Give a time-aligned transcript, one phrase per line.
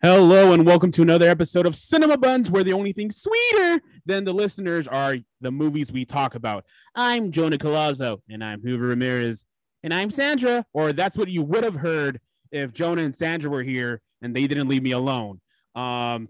[0.00, 4.22] Hello and welcome to another episode of Cinema Bunz, where the only thing sweeter than
[4.22, 6.64] the listeners are the movies we talk about.
[6.94, 9.44] I'm Jonah Colazzo, and I'm Hoover Ramirez,
[9.82, 12.20] and I'm Sandra, or that's what you would have heard
[12.52, 15.40] if Jonah and Sandra were here and they didn't leave me alone.
[15.74, 16.28] Um,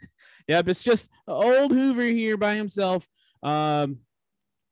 [0.48, 3.06] yep, it's just old Hoover here by himself.
[3.42, 3.98] Um,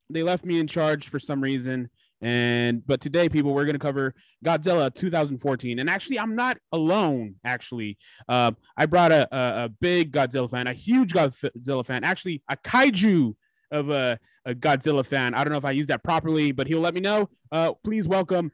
[0.09, 1.91] they left me in charge for some reason.
[2.21, 4.15] And but today, people, we're gonna cover
[4.45, 5.79] Godzilla 2014.
[5.79, 7.37] And actually, I'm not alone.
[7.45, 7.99] Actually,
[8.29, 12.57] uh, I brought a, a, a big Godzilla fan, a huge Godzilla fan, actually a
[12.57, 13.35] kaiju
[13.71, 15.35] of a, a Godzilla fan.
[15.35, 17.29] I don't know if I used that properly, but he'll let me know.
[17.53, 18.51] Uh, please welcome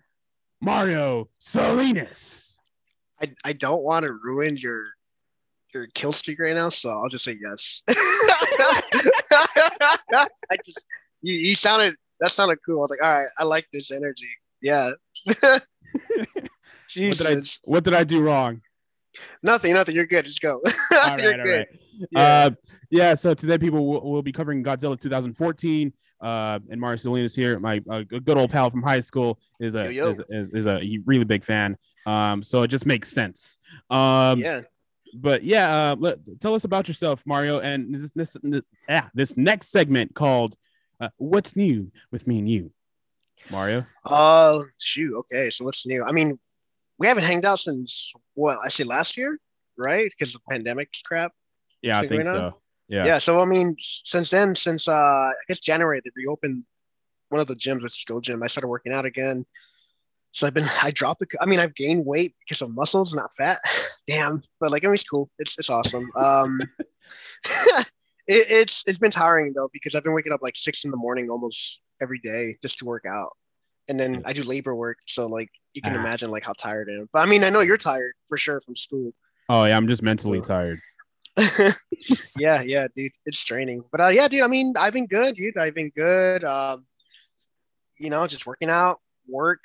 [0.61, 2.59] Mario Salinas.
[3.21, 4.87] I, I don't want to ruin your
[5.73, 7.83] your kill streak right now, so I'll just say yes.
[7.89, 8.83] I
[10.65, 10.87] just
[11.23, 12.79] you, you sounded that sounded cool.
[12.79, 14.31] I was like, all right, I like this energy.
[14.61, 14.93] Yeah.
[16.89, 17.61] Jesus.
[17.65, 18.61] What did, I, what did I do wrong?
[19.43, 19.95] Nothing, nothing.
[19.95, 20.25] You're good.
[20.25, 20.61] Just go.
[20.93, 21.69] all right, all right.
[22.11, 22.21] Yeah.
[22.21, 22.51] Uh,
[22.91, 23.15] yeah.
[23.15, 25.93] So today, people will, will be covering Godzilla 2014.
[26.21, 29.93] Uh, and Mario Salinas here, my uh, good old pal from high school, is a
[29.93, 30.11] yo, yo.
[30.11, 31.77] Is, is, is, a really big fan.
[32.07, 33.59] Um, so it just makes sense.
[33.91, 34.63] Um, yeah.
[35.13, 39.37] But yeah, uh, let, tell us about yourself, Mario, and this this this, ah, this
[39.37, 40.57] next segment called
[41.01, 42.73] uh, what's new with me and you,
[43.51, 43.87] Mario?
[44.05, 45.17] Uh, shoot.
[45.21, 46.05] Okay, so what's new?
[46.05, 46.39] I mean,
[46.99, 49.39] we haven't hanged out since what I say last year,
[49.77, 50.11] right?
[50.11, 51.33] Because the pandemic's crap.
[51.83, 52.55] Yeah, I think so.
[52.89, 53.07] Yeah.
[53.07, 53.19] Yeah.
[53.19, 56.65] So I mean, since then, since uh, I guess January, they reopened
[57.29, 58.43] one of the gyms, which is Go Gym.
[58.43, 59.45] I started working out again.
[60.33, 63.35] So I've been, I dropped the, I mean, I've gained weight because of muscles, not
[63.37, 63.61] fat.
[64.07, 65.31] Damn, but like, I mean, it's cool.
[65.39, 66.07] It's it's awesome.
[66.17, 66.61] Um,
[68.27, 70.97] it, it's it's been tiring though because I've been waking up like six in the
[70.97, 73.33] morning almost every day just to work out,
[73.89, 76.01] and then I do labor work, so like you can ah.
[76.01, 77.09] imagine like how tired I am.
[77.13, 79.13] But I mean, I know you're tired for sure from school.
[79.49, 80.79] Oh yeah, I'm just mentally tired.
[82.39, 83.83] yeah, yeah, dude, it's straining.
[83.91, 85.59] But uh, yeah, dude, I mean, I've been good, dude.
[85.59, 86.45] I've been good.
[86.45, 86.87] Um,
[87.99, 89.65] you know, just working out, work.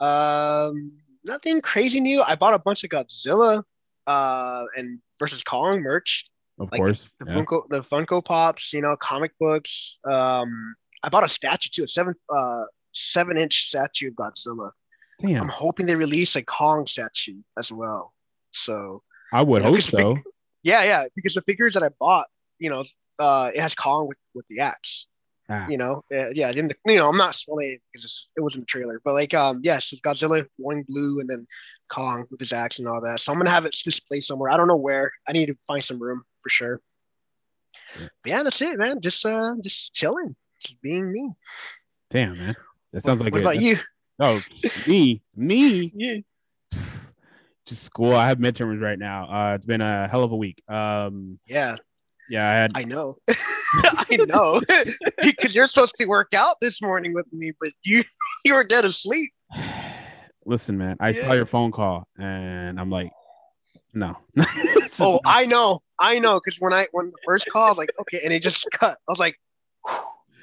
[0.00, 0.92] Um,
[1.24, 2.22] nothing crazy new.
[2.22, 3.62] I bought a bunch of Godzilla
[4.06, 6.24] uh and versus Kong merch.
[6.60, 7.12] Of like course.
[7.18, 7.36] The, the yeah.
[7.38, 9.98] Funko the Funko Pops, you know, comic books.
[10.08, 14.70] Um I bought a statue too, a seven uh seven inch statue of Godzilla.
[15.18, 15.42] Damn.
[15.42, 18.12] I'm hoping they release a Kong statue as well.
[18.52, 20.14] So I would hope so.
[20.16, 20.24] Fig-
[20.62, 22.26] yeah, yeah, because the figures that I bought,
[22.58, 22.84] you know,
[23.18, 25.06] uh, it has Kong with with the axe.
[25.52, 25.66] Ah.
[25.68, 28.62] You know, uh, yeah, in the, you know, I'm not spoiling it because it wasn't
[28.62, 31.44] a trailer, but like, um, yes, it's Godzilla wearing blue and then
[31.88, 33.18] Kong with his axe and all that.
[33.18, 34.50] So I'm gonna have it displayed somewhere.
[34.52, 35.10] I don't know where.
[35.28, 36.80] I need to find some room for sure.
[37.98, 39.00] Yeah, yeah that's it, man.
[39.00, 41.32] Just uh, just chilling, just being me.
[42.10, 42.54] Damn, man.
[42.92, 43.76] That sounds what, like what about you?
[44.22, 44.38] Oh,
[44.86, 45.90] me, me.
[45.96, 46.16] yeah.
[47.64, 48.14] Just school.
[48.14, 49.24] I have midterms right now.
[49.24, 50.62] Uh, it's been a hell of a week.
[50.68, 51.76] Um, yeah.
[52.28, 52.72] Yeah, I had.
[52.74, 53.16] I know.
[53.84, 54.60] I know
[55.22, 58.04] because you're supposed to work out this morning with me, but you
[58.44, 59.32] you were dead asleep.
[60.46, 61.20] Listen, man, I yeah.
[61.20, 63.12] saw your phone call and I'm like,
[63.92, 64.16] no.
[65.00, 67.92] oh, I know, I know, because when I when the first call, I was like,
[68.00, 68.92] okay, and it just cut.
[68.92, 69.36] I was like,
[69.86, 69.94] I'm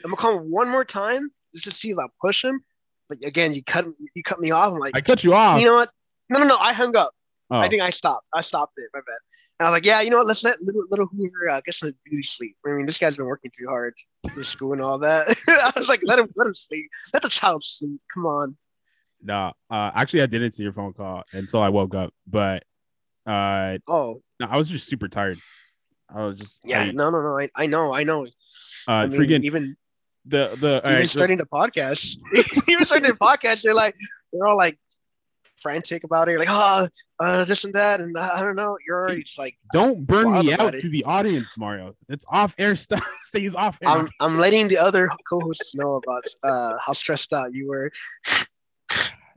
[0.04, 2.62] gonna call him one more time just to see if I push him.
[3.10, 4.74] But again, you cut you cut me off.
[4.74, 5.60] I'm like, I cut you off.
[5.60, 5.90] You know what?
[6.30, 6.58] No, no, no.
[6.58, 7.12] I hung up.
[7.50, 7.58] Oh.
[7.58, 8.28] I think I stopped.
[8.34, 8.90] I stopped it.
[8.94, 9.18] My bad.
[9.60, 10.28] And I was like, yeah, you know what?
[10.28, 12.56] Let's let little, little Hoover uh, get some beauty sleep.
[12.66, 13.96] I mean, this guy's been working too hard
[14.34, 15.36] for school and all that.
[15.48, 16.88] I was like, let him let him sleep.
[17.14, 18.00] Let the child sleep.
[18.14, 18.58] Come on.
[19.24, 22.14] No, uh, actually, I didn't see your phone call until I woke up.
[22.28, 22.64] But
[23.26, 25.40] uh, oh, no, I was just super tired.
[26.14, 27.40] I was just yeah, I, no, no, no.
[27.40, 28.26] I, I know, I know.
[28.88, 29.76] Uh, I mean, freaking even
[30.26, 32.18] the the even right, starting so, the podcast,
[32.70, 33.96] even starting the podcast, they're like
[34.32, 34.78] they're all like
[35.58, 36.88] frantic about it, like oh,
[37.20, 38.78] uh, this and that, and uh, I don't know.
[38.86, 40.82] You're already like don't burn me out it.
[40.82, 41.96] to the audience, Mario.
[42.10, 43.90] It's off air stuff stays off air.
[43.90, 47.92] I'm I'm letting the other co-hosts know about uh how stressed out you were.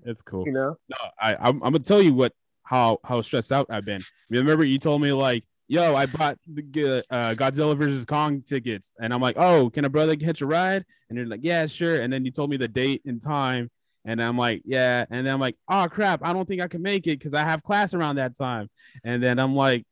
[0.05, 0.47] It's cool.
[0.47, 2.33] You know, no, I I'm, I'm, gonna tell you what
[2.63, 4.03] how how stressed out I've been.
[4.29, 9.13] Remember, you told me like, "Yo, I bought the uh, Godzilla versus Kong tickets," and
[9.13, 12.13] I'm like, "Oh, can a brother hitch a ride?" And you're like, "Yeah, sure." And
[12.13, 13.71] then you told me the date and time,
[14.05, 16.83] and I'm like, "Yeah," and then I'm like, "Oh crap, I don't think I can
[16.83, 18.71] make it because I have class around that time."
[19.05, 19.85] And then I'm like,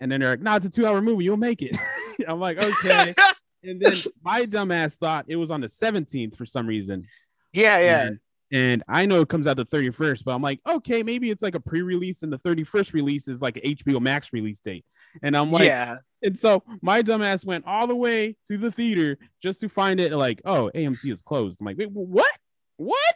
[0.00, 1.24] and then they're like, "No, it's a two hour movie.
[1.24, 1.76] You'll make it."
[2.28, 3.14] I'm like, "Okay."
[3.62, 7.06] and then my dumbass thought it was on the 17th for some reason.
[7.52, 8.06] Yeah, yeah.
[8.06, 8.20] And
[8.52, 11.56] and I know it comes out the 31st, but I'm like, okay, maybe it's like
[11.56, 14.84] a pre-release, and the 31st release is like an HBO Max release date.
[15.22, 15.96] And I'm like, yeah.
[16.22, 20.12] And so my dumbass went all the way to the theater just to find it
[20.12, 21.60] like, oh, AMC is closed.
[21.60, 22.30] I'm like, wait, what?
[22.76, 23.14] What?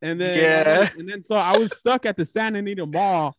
[0.00, 3.36] And then yeah, and then so I was stuck at the Santa Anita Mall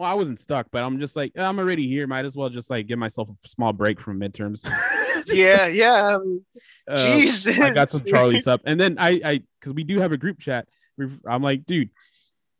[0.00, 2.06] well, I wasn't stuck, but I'm just like I'm already here.
[2.06, 4.62] Might as well just like give myself a small break from midterms.
[5.26, 6.14] yeah, yeah.
[6.14, 6.44] Um,
[6.88, 7.60] Uh, Jesus.
[7.60, 10.38] I got some Charlie stuff, and then I, I, because we do have a group
[10.38, 10.66] chat.
[11.26, 11.90] I'm like, dude,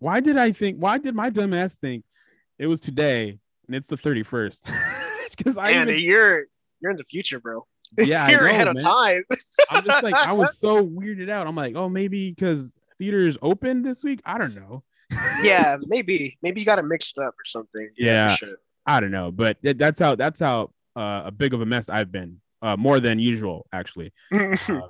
[0.01, 0.77] why did I think?
[0.77, 2.05] Why did my dumb ass think
[2.59, 4.61] it was today and it's the 31st?
[5.35, 6.45] Because I, And even, you're
[6.83, 7.67] you're in the future, bro.
[7.97, 9.23] yeah, you're know, ahead of time.
[9.71, 11.47] I'm just like, I was so weirded out.
[11.47, 14.21] I'm like, oh, maybe because theaters open this week.
[14.25, 14.85] I don't know.
[15.43, 16.39] yeah, maybe.
[16.43, 17.91] Maybe you got it mixed up or something.
[17.97, 18.29] Yeah.
[18.31, 18.57] for sure.
[18.87, 21.89] I don't know, but th- that's how that's how uh, a big of a mess
[21.89, 22.41] I've been.
[22.63, 24.13] Uh, more than usual, actually.
[24.33, 24.57] Uh,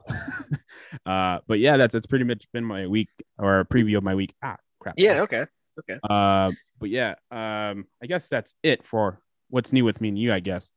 [1.06, 3.08] uh, but yeah, that's that's pretty much been my week
[3.38, 4.34] or a preview of my week.
[4.42, 4.94] Ah, crap.
[4.98, 5.44] yeah, Okay.
[5.78, 5.98] okay.
[6.02, 9.20] Uh, but yeah, um, I guess that's it for
[9.50, 10.32] what's new with me and you.
[10.32, 10.72] I guess.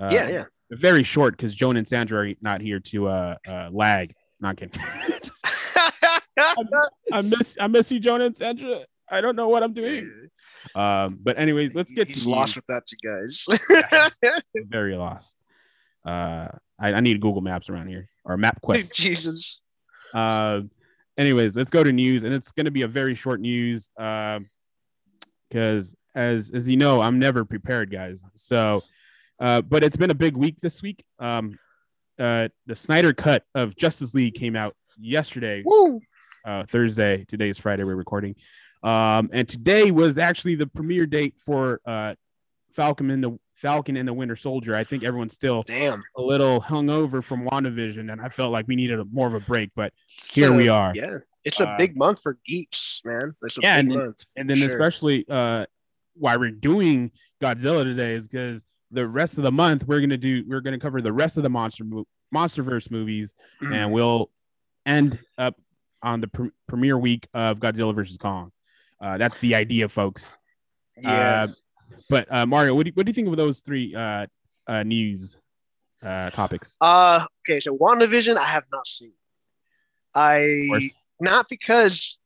[0.00, 0.44] Uh, yeah, yeah.
[0.70, 4.14] Very short because Joan and Sandra are not here to uh, uh lag.
[4.40, 4.80] Not kidding.
[5.22, 5.44] Just-
[7.12, 8.80] I miss I miss you, Joan and Sandra.
[9.10, 10.28] I don't know what I'm doing.
[10.74, 12.64] Um, but anyways, let's get He's to lost news.
[12.68, 12.98] without you
[13.98, 14.10] guys.
[14.68, 15.34] Very lost.
[16.04, 16.48] Uh,
[16.78, 18.92] I, I need Google Maps around here or MapQuest.
[18.94, 19.62] Jesus.
[20.14, 20.62] Uh,
[21.16, 25.94] anyways, let's go to news, and it's going to be a very short news because,
[26.14, 28.22] as as you know, I'm never prepared, guys.
[28.34, 28.82] So,
[29.40, 31.04] uh, but it's been a big week this week.
[31.18, 31.58] Um,
[32.18, 36.00] uh, the Snyder cut of Justice League came out yesterday, Woo.
[36.48, 37.24] Uh, Thursday.
[37.28, 37.84] Today is Friday.
[37.84, 38.34] We're recording,
[38.82, 42.14] um, and today was actually the premiere date for uh,
[42.74, 44.74] Falcon and the Falcon and the Winter Soldier.
[44.74, 46.02] I think everyone's still Damn.
[46.16, 49.40] a little hungover from WandaVision, and I felt like we needed a, more of a
[49.40, 49.70] break.
[49.76, 49.92] But
[50.32, 50.92] Here we are.
[50.94, 51.16] Yeah.
[51.44, 53.34] It's a Uh, big month for geeks, man.
[53.42, 54.26] It's a Yeah, big and then- month.
[54.36, 54.66] and then Sure.
[54.68, 55.66] especially uh,
[56.14, 57.10] why we're doing
[57.42, 61.00] Godzilla today is because the rest of the month we're gonna do we're gonna cover
[61.02, 63.74] the rest of the monster mo- MonsterVerse movies, Mhm.
[63.74, 64.30] and we'll
[64.86, 65.60] end up
[66.02, 68.52] on the pre- premiere week of Godzilla versus Kong.
[69.00, 70.38] Uh, that's the idea, folks.
[70.96, 71.44] yeah.
[71.44, 71.48] Uh,
[72.10, 74.26] but uh, Mario, what do you, what do you think of those three uh,
[74.66, 75.38] uh, news
[76.02, 76.76] uh, topics?
[76.80, 79.12] Uh, okay, so WandaVision, I have not seen.
[80.14, 80.90] I
[81.20, 82.18] not because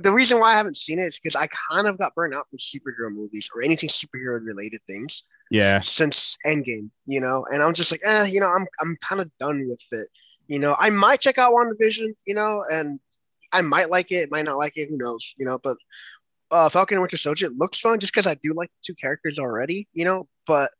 [0.00, 2.48] the reason why I haven't seen it is because I kind of got burned out
[2.48, 7.74] from superhero movies or anything superhero related things Yeah, since Endgame, you know, and I'm
[7.74, 10.08] just like, eh, you know, I'm I'm kind of done with it.
[10.48, 13.00] You know, I might check out WandaVision, you know, and
[13.52, 15.76] I might like it, might not like it, who knows, you know, but
[16.50, 19.38] uh Falcon and Winter Soldier looks fun just because I do like the two characters
[19.38, 20.70] already, you know, but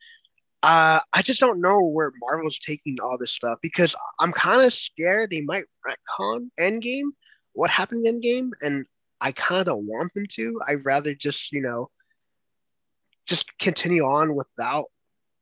[0.62, 4.72] uh I just don't know where Marvel's taking all this stuff because I'm kind of
[4.72, 7.10] scared they might retcon Endgame,
[7.52, 8.86] what happened in Endgame, and
[9.20, 10.60] I kind of don't want them to.
[10.66, 11.90] I'd rather just, you know,
[13.26, 14.86] just continue on without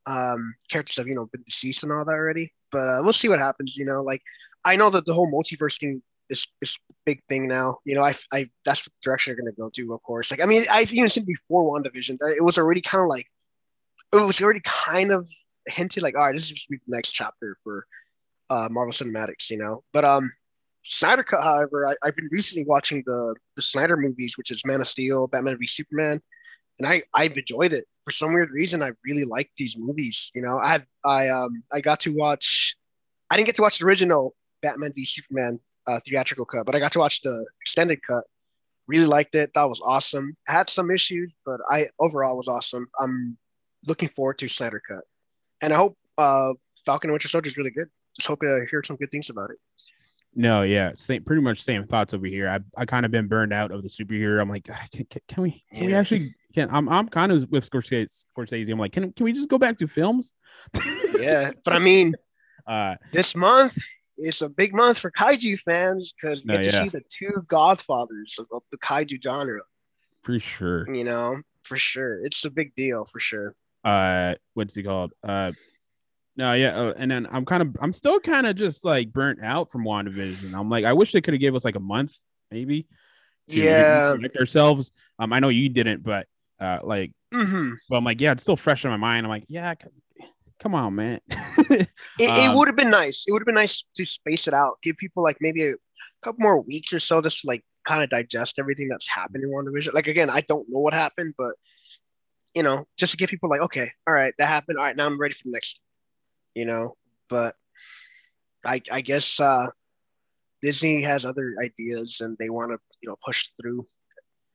[0.07, 3.29] um characters have you know been deceased and all that already but uh, we'll see
[3.29, 4.23] what happens you know like
[4.65, 8.03] i know that the whole multiverse thing is is a big thing now you know
[8.03, 10.65] i i that's what direction they're going to go to of course like i mean
[10.71, 13.27] i've even seen before wandavision it was already kind of like
[14.13, 15.27] it was already kind of
[15.67, 17.87] hinted like all right this is the next chapter for
[18.51, 20.31] uh marvel cinematics you know but um
[20.85, 24.81] Snyder Cut, however, I, I've been recently watching the the Snyder movies, which is Man
[24.81, 26.19] of Steel, Batman v Superman,
[26.79, 28.83] and I I've enjoyed it for some weird reason.
[28.83, 30.31] I really like these movies.
[30.35, 32.77] You know, I I um I got to watch.
[33.31, 36.79] I didn't get to watch the original Batman v Superman uh, theatrical cut, but I
[36.79, 38.25] got to watch the extended cut.
[38.87, 39.53] Really liked it.
[39.53, 40.37] Thought it was awesome.
[40.47, 42.87] Had some issues, but I overall was awesome.
[43.01, 43.37] I'm
[43.87, 45.05] looking forward to Snyder Cut,
[45.61, 46.55] and I hope uh,
[46.87, 47.89] Falcon and Winter Soldier is really good.
[48.19, 49.59] Just hope I hear some good things about it.
[50.35, 52.49] No, yeah, same, pretty much same thoughts over here.
[52.49, 54.41] I I kind of been burned out of the superhero.
[54.41, 57.49] I'm like, "Ah, can, can, can we can we actually can I'm I'm kind of
[57.51, 58.25] with Scorsese.
[58.37, 58.71] Scorsese.
[58.71, 60.33] I'm like, can can we just go back to films?
[61.19, 62.15] Yeah, but I mean,
[62.69, 63.79] Uh, this month
[64.19, 66.83] is a big month for kaiju fans because we No, get to yeah.
[66.85, 69.61] see the two godfathers of, the kaiju genre.
[70.23, 70.93] for sure.
[70.93, 73.55] You know, for sure, it's a big deal for sure.
[73.85, 75.13] Uh, what's he called?
[75.23, 75.53] Uh,
[76.37, 79.43] no, yeah, uh, and then I'm kind of I'm still kind of just like burnt
[79.43, 80.55] out from WandaVision.
[80.55, 82.15] I'm like, I wish they could have gave us like a month,
[82.51, 82.87] maybe.
[83.49, 84.17] to Yeah.
[84.39, 84.93] ourselves.
[85.19, 86.27] Um, I know you didn't, but
[86.61, 89.27] uh, like, hmm but I'm like, yeah, it's still fresh in my mind.
[89.27, 89.75] I'm like, yeah,
[90.61, 91.21] come on, man.
[91.71, 91.89] It,
[92.19, 93.25] it Um, would have been nice.
[93.27, 95.75] It would have been nice to space it out, give people like maybe a
[96.23, 99.51] couple more weeks or so just to like kind of digest everything that's happened in
[99.51, 99.93] WandaVision.
[99.95, 101.55] Like again, I don't know what happened, but
[102.55, 104.79] you know, just to give people like, okay, all right, that happened.
[104.79, 105.81] All right, now I'm ready for the next.
[106.55, 106.97] You know,
[107.29, 107.55] but
[108.65, 109.67] I I guess uh
[110.61, 113.87] Disney has other ideas and they want to you know push through,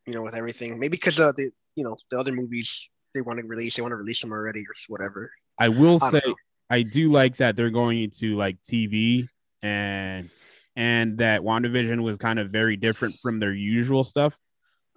[0.05, 0.79] you know, with everything.
[0.79, 3.91] Maybe because uh, the you know the other movies they want to release, they want
[3.91, 5.31] to release them already or whatever.
[5.59, 6.35] I will I say know.
[6.69, 9.27] I do like that they're going into like TV
[9.61, 10.29] and
[10.75, 14.37] and that WandaVision was kind of very different from their usual stuff.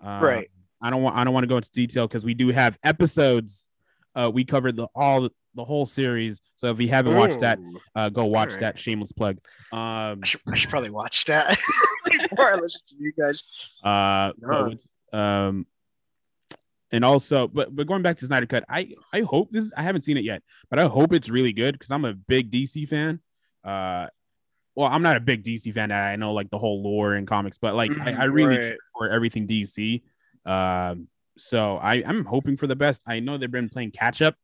[0.03, 0.51] Um, Right.
[0.83, 3.67] I don't want I don't want to go into detail because we do have episodes.
[4.15, 6.41] Uh, we covered the all the whole series.
[6.57, 7.59] So if you haven't watched that,
[7.95, 8.61] uh, go watch Alright.
[8.61, 8.79] that.
[8.79, 9.39] Shameless plug.
[9.73, 11.49] Um, I should, I should probably watch that
[12.05, 13.43] before I listen to you guys.
[13.85, 15.19] uh, No.
[15.19, 15.67] um,
[16.93, 19.65] and also, but but going back to Snyder Cut, I I hope this.
[19.65, 22.15] Is, I haven't seen it yet, but I hope it's really good because I'm a
[22.15, 23.21] big DC fan.
[23.65, 24.07] Uh,
[24.75, 25.91] well, I'm not a big DC fan.
[25.91, 28.61] I know like the whole lore and comics, but like I, I Mhm, really right.
[28.61, 30.03] care for everything DC.
[30.45, 33.03] Um, so I I'm hoping for the best.
[33.07, 34.37] I know they've been playing catch up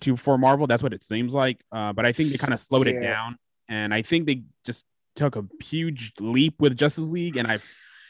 [0.00, 0.66] to for Marvel.
[0.66, 1.60] That's what it seems like.
[1.70, 3.36] Uh, but I think they kind of slowed it down,
[3.68, 4.86] and I think they just
[5.16, 7.58] took a huge leap with Justice League, and I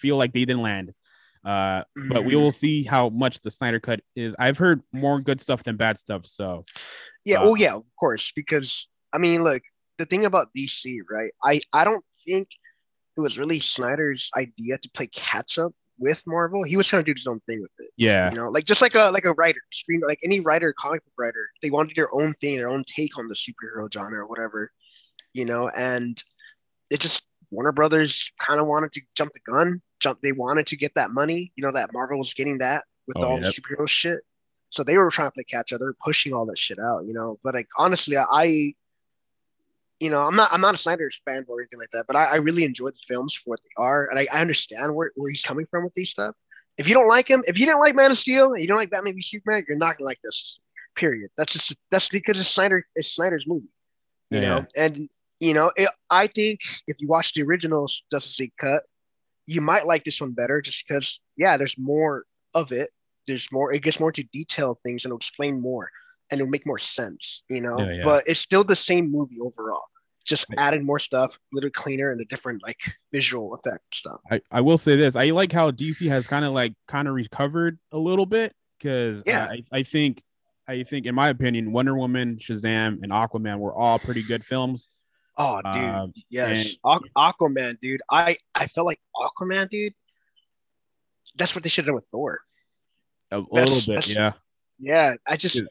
[0.00, 0.92] feel like they didn't land.
[1.44, 2.40] Uh, but we Mhm.
[2.40, 4.34] will see how much the Snyder cut is.
[4.38, 6.26] I've heard more good stuff than bad stuff.
[6.26, 6.64] So
[7.24, 8.32] Yeah, Uh, oh yeah, of course.
[8.34, 9.62] Because I mean, look,
[9.98, 11.32] the thing about DC, right?
[11.42, 12.48] I I don't think
[13.16, 16.64] it was really Snyder's idea to play catch up with Marvel.
[16.64, 17.90] He was trying to do his own thing with it.
[17.96, 21.04] yeah, You know, like just like a like a writer, screen like any writer, comic
[21.04, 24.26] book writer, they wanted their own thing, their own take on the superhero genre or
[24.26, 24.72] whatever.
[25.32, 26.22] You know, and
[26.90, 29.80] it just Warner Brothers kind of wanted to jump the gun.
[30.04, 30.20] Jump.
[30.20, 31.52] They wanted to get that money.
[31.56, 33.52] You know that Marvel was getting that with Oh, all yep.
[33.54, 34.20] the superhero shit.
[34.70, 35.80] So they were trying to play catch up.
[35.80, 37.04] They were pushing all that shit out.
[37.06, 38.74] You know, but like honestly, I,
[40.00, 42.04] you know, I'm not I'm not a Snyder's fan or anything like that.
[42.06, 44.94] But I, I really enjoyed the films for what they are, and I, I understand
[44.94, 46.34] where, where he's coming from with these stuff.
[46.76, 48.76] If you don't like him, if you didn't like Man of Steel, and you don't
[48.76, 50.60] like Batman v Superman, you're not gonna like this.
[50.96, 51.30] Period.
[51.36, 52.84] That's just that's because it's Snyder.
[52.96, 53.68] It's Snyder's movie.
[54.30, 54.48] You Yeah.
[54.48, 55.08] know, and
[55.40, 58.82] you know, it, I think if you watch the original Justice League cut,
[59.46, 62.24] you might like this one better, just because yeah, there's more
[62.54, 62.90] of it.
[63.26, 63.72] There's more.
[63.72, 65.90] It gets more to detail things and it'll explain more,
[66.30, 67.42] and it'll make more sense.
[67.48, 68.02] You know, Yeah, yeah.
[68.04, 69.82] but it's still the same movie overall.
[70.26, 70.58] Just Right.
[70.58, 72.80] added more stuff, a little cleaner, and a different like
[73.12, 74.20] visual effect stuff.
[74.30, 75.16] I, I will say this.
[75.16, 79.22] I like how DC has kind of like kind of recovered a little bit because
[79.26, 79.48] Yeah.
[79.50, 80.22] I, I think
[80.66, 84.88] I think in my opinion, Wonder Woman, Shazam, and Aquaman were all pretty good films.
[85.36, 88.00] Oh, dude, Um, yes, Aqu- Aquaman, dude.
[88.10, 89.94] I I felt like Aquaman, dude.
[91.36, 92.40] That's what they should have done with Thor.
[93.32, 94.32] A, That's- little bit, yeah.
[94.78, 95.54] Yeah, I just.
[95.56, 95.66] Dude.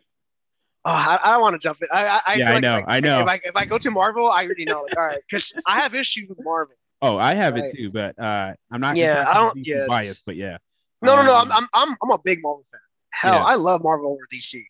[0.86, 1.88] Oh, I, I don't want to jump in.
[1.94, 3.22] I, I, I Yeah, I like know, if I know.
[3.22, 4.82] If I, if I go to Marvel, I already know.
[4.82, 6.76] Like, all right, because I have issues with Marvel.
[7.02, 7.64] Oh, I have Right.
[7.66, 8.98] it too, but uh, I'm not.
[8.98, 9.86] Yeah, I don't- yeah.
[9.88, 10.58] biased, but yeah.
[11.02, 11.36] No, no, no.
[11.36, 12.80] Um, I'm, I'm, I'm, I'm a big Marvel fan.
[13.12, 13.44] Hell, Yeah.
[13.44, 14.62] I love Marvel over DC.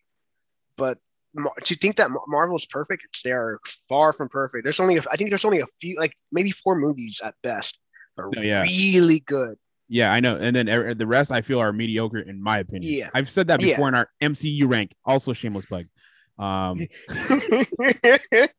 [0.77, 0.99] But
[1.63, 3.59] to think that Mar- Marvel is perfect, they are
[3.89, 4.63] far from perfect.
[4.63, 7.79] There's only, a, I think there's only a few, like maybe four movies at best,
[8.17, 8.61] are No, yeah.
[8.61, 9.57] really good.
[9.89, 10.35] Yeah, I know.
[10.37, 12.93] And then er- the rest I feel are mediocre in my opinion.
[12.93, 13.09] Yeah.
[13.13, 13.75] I've said that Yeah.
[13.75, 14.93] before in our MCU rank.
[15.05, 15.85] Also, shameless plug.
[16.39, 16.77] Um,
[18.03, 18.49] yeah, I'm,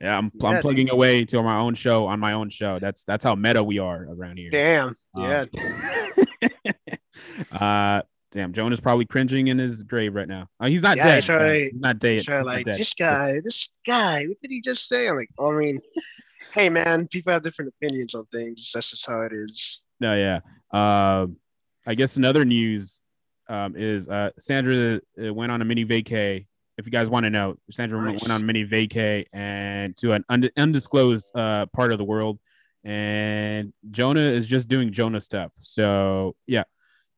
[0.00, 0.60] Yeah, I'm dude.
[0.62, 2.78] plugging away to my own show on my own show.
[2.78, 4.50] That's that's how meta we are around here.
[4.50, 4.88] Damn.
[4.88, 5.44] Um, Yeah.
[7.52, 8.02] uh,
[8.32, 10.48] damn, Jonah's probably cringing in his grave right now.
[10.58, 11.28] Uh, he's not Yeah, dead.
[11.28, 11.70] right.
[11.70, 12.12] He's not dead.
[12.14, 12.74] He's like dead.
[12.74, 14.26] this guy, this guy.
[14.26, 15.08] What did he just say?
[15.08, 15.80] I'm like, I mean,
[16.52, 18.70] hey man, people have different opinions on things.
[18.74, 19.86] That's just how it is.
[20.00, 20.40] No, yeah.
[20.72, 21.36] Um,
[21.86, 23.00] I guess another news
[23.48, 26.46] um, is uh, Sandra uh, went on a mini vacay.
[26.78, 28.22] If you guys want to know, Sandra went- Nice.
[28.22, 32.38] went on a mini vacay and to an und- undisclosed uh, part of the world,
[32.82, 35.52] and Jonah is just doing Jonah stuff.
[35.60, 36.64] So yeah,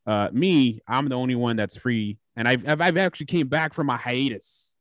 [0.05, 3.89] uh, me, I'm the only one that's free, and I've I've, actually came back from
[3.89, 4.75] a hiatus.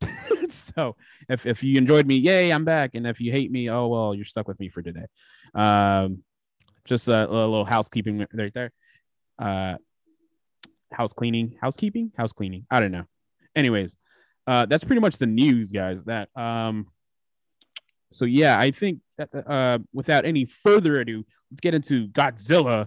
[0.48, 0.96] so
[1.28, 4.14] if if you enjoyed me, yay, I'm back, and if you hate me, oh well,
[4.14, 5.06] you're stuck with me for today.
[5.54, 6.22] Um,
[6.84, 8.72] just a, a little housekeeping right there.
[9.38, 9.76] Uh,
[10.92, 12.64] house cleaning, housekeeping, house cleaning.
[12.70, 13.04] I don't know.
[13.54, 13.96] Anyways,
[14.46, 16.02] uh, that's pretty much the news, guys.
[16.04, 16.86] That um,
[18.12, 22.86] so yeah, I think that uh, without any further ado, let's get into Godzilla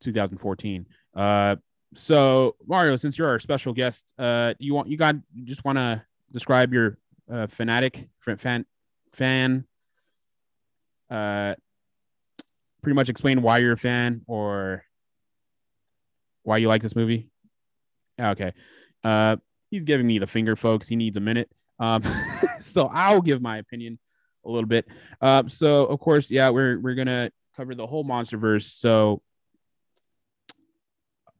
[0.00, 0.86] 2014.
[1.14, 1.56] Uh,
[1.94, 5.78] so Mario, since you're our special guest, uh, you want you got you just want
[5.78, 6.98] to describe your
[7.30, 8.64] uh, fanatic fan
[9.12, 9.64] fan
[11.10, 11.54] uh
[12.82, 14.84] pretty much explain why you're a fan or
[16.42, 17.28] why you like this movie?
[18.20, 18.52] Okay.
[19.02, 19.36] Uh
[19.70, 20.86] he's giving me the finger folks.
[20.86, 21.50] He needs a minute.
[21.78, 22.02] Um
[22.60, 23.98] so i'll give my opinion
[24.44, 24.86] a little bit.
[25.20, 29.22] Uh so of course yeah we're we're gonna cover the whole monster verse so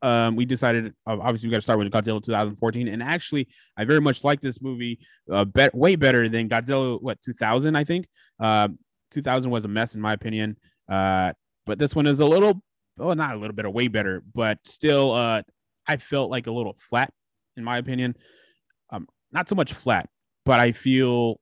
[0.03, 4.00] um, we decided obviously we got to start with Godzilla 2014, and actually, I very
[4.00, 4.99] much like this movie,
[5.31, 8.07] uh, way better than Godzilla what 2000, I think.
[8.38, 8.69] Uh,
[9.12, 10.57] 2000 was a mess in my opinion,
[10.91, 11.33] uh,
[11.65, 12.62] but this one is a little,
[12.97, 15.43] well, not a little bit, way better, but still, uh,
[15.88, 17.12] I felt like a little flat
[17.57, 18.17] in my opinion.
[18.91, 20.09] Um, not so much flat,
[20.45, 21.41] but I feel,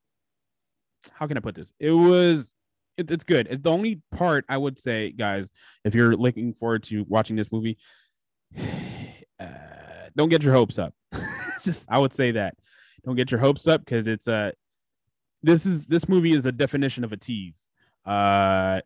[1.13, 1.73] how can I put this?
[1.79, 2.55] It was.
[2.97, 3.61] It, it's good.
[3.63, 5.51] The only part I would say, guys,
[5.85, 7.77] if you're looking forward to watching this movie,
[9.41, 9.45] uh,
[10.17, 10.95] don't get your hopes up.
[11.63, 12.57] Just I would say that.
[13.05, 14.35] Don't get your hopes up because it's a.
[14.35, 14.51] Uh,
[15.43, 17.67] this is this movie is a definition of a tease.
[18.07, 18.81] Uh,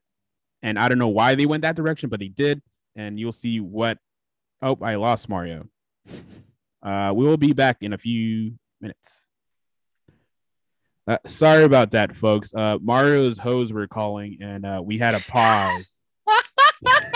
[0.63, 2.63] and I don't know why they went that direction, but they did,
[2.97, 3.99] and you'll see what.
[4.61, 5.69] Oh, I lost Mario.
[6.81, 9.25] Uh, we will be back in a few minutes.
[11.09, 12.55] Uh, sorry about that, folks.
[12.55, 16.01] Uh, Mario's hose were calling, and uh, we had a pause.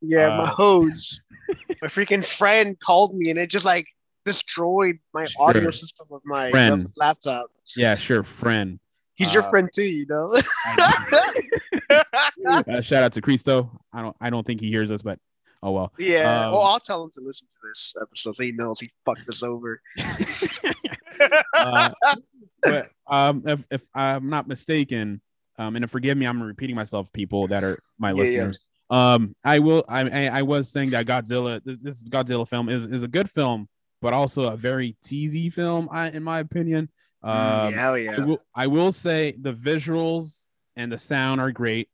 [0.00, 1.22] yeah, my Uh, hose.
[1.82, 3.86] my freaking friend called me, and it just like
[4.24, 5.48] destroyed my Sure.
[5.48, 6.90] audio system of my Friend.
[6.96, 7.46] laptop.
[7.76, 8.78] Yeah, sure, friend.
[9.14, 10.34] He's your Uh, friend too, you know.
[12.46, 13.70] Uh, shout out to Cristo.
[13.92, 14.16] I don't.
[14.20, 15.18] I don't think he hears us, but
[15.62, 15.92] oh well.
[15.98, 16.46] yeah.
[16.46, 19.28] Um, well, I'll tell him to listen to this episode so he knows he fucked
[19.28, 19.80] us over.
[21.54, 21.90] Uh,
[22.62, 25.20] but um, if, if I'm not mistaken,
[25.58, 28.14] um, and forgive me, I'm repeating myself, people that are my yeah.
[28.16, 28.60] listeners.
[28.90, 29.84] Um, I will.
[29.88, 33.68] I, I was saying that Godzilla, this, this Godzilla film is is a good film,
[34.02, 36.90] but also a very teasy film, I, in my opinion.
[37.22, 38.16] Um, Mm, hell yeah.
[38.18, 40.44] I will, I will say the visuals
[40.74, 41.88] and the sound are great.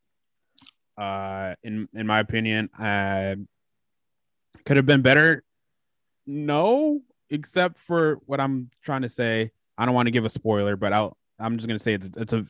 [0.96, 3.34] Uh, in in my opinion, uh,
[4.64, 5.44] could have been better.
[6.26, 9.50] No, except for what I'm trying to say.
[9.76, 11.18] I don't want to give a spoiler, but I'll.
[11.38, 12.46] I'm just gonna say it's it's a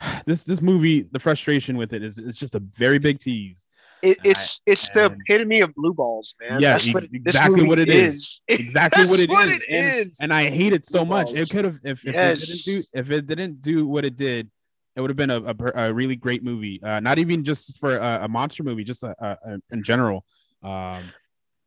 [0.26, 1.02] this this movie.
[1.02, 3.64] The frustration with it is it's just a very big tease.
[4.02, 6.60] It, it's it's the epitome of blue balls, man.
[6.60, 8.42] Yeah, That's what exactly what it is.
[8.48, 9.54] Exactly what it what is.
[9.54, 10.18] it and, is.
[10.20, 11.32] and I hate it so Blue much.
[11.32, 12.42] It could have if, if Yes.
[12.42, 14.50] it didn't do if it didn't do what it did,
[14.94, 16.82] it would have been a, a, a really great movie.
[16.82, 20.26] Uh, not even just for a, a monster movie, just a, in general.
[20.62, 21.04] Um,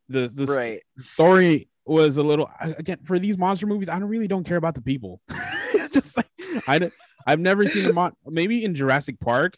[0.07, 0.81] the the right.
[0.99, 3.89] story was a little again for these monster movies.
[3.89, 5.21] I don't really don't care about the people.
[5.91, 6.27] just like
[6.67, 6.91] I
[7.27, 9.57] I've never seen a mon- maybe in Jurassic Park.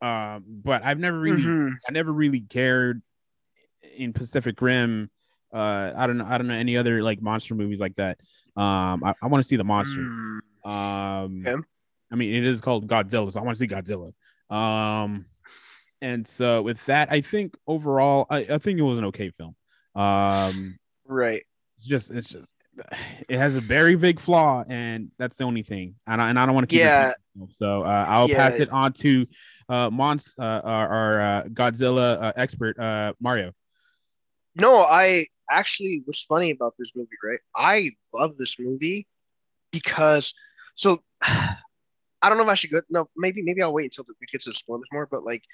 [0.00, 1.72] Um, but I've never really Mhm.
[1.88, 3.02] I never really cared
[3.96, 5.10] in Pacific Rim.
[5.52, 6.24] Uh, I don't know.
[6.26, 8.18] I don't know any other like monster movies like that.
[8.56, 10.00] Um, I, I want to see the monster.
[10.00, 10.38] Mm.
[10.64, 11.60] Um, Okay.
[12.12, 14.12] I mean, it is called Godzilla, so I want to see Godzilla.
[14.54, 15.26] Um,
[16.00, 19.54] and so with that, I think overall, I, I think it was an okay film.
[19.94, 21.42] Um, Right.
[21.76, 22.48] it's just, it's just,
[23.28, 25.94] it has a very big flaw, and that's the only thing.
[26.06, 26.80] And I, and I don't want to keep.
[26.80, 27.10] Yeah.
[27.10, 27.16] It
[27.52, 28.36] so uh, I'll Yeah.
[28.36, 29.26] pass it on to
[29.68, 33.52] uh, Mons, uh, our, our uh, Godzilla uh, expert, uh, Mario.
[34.56, 37.38] No, I actually what's funny about this movie, right?
[37.54, 39.06] I love this movie
[39.70, 40.34] because
[40.74, 44.26] so I don't know if I should go no, maybe maybe I'll wait until we
[44.26, 45.44] get to the spoilers more, but like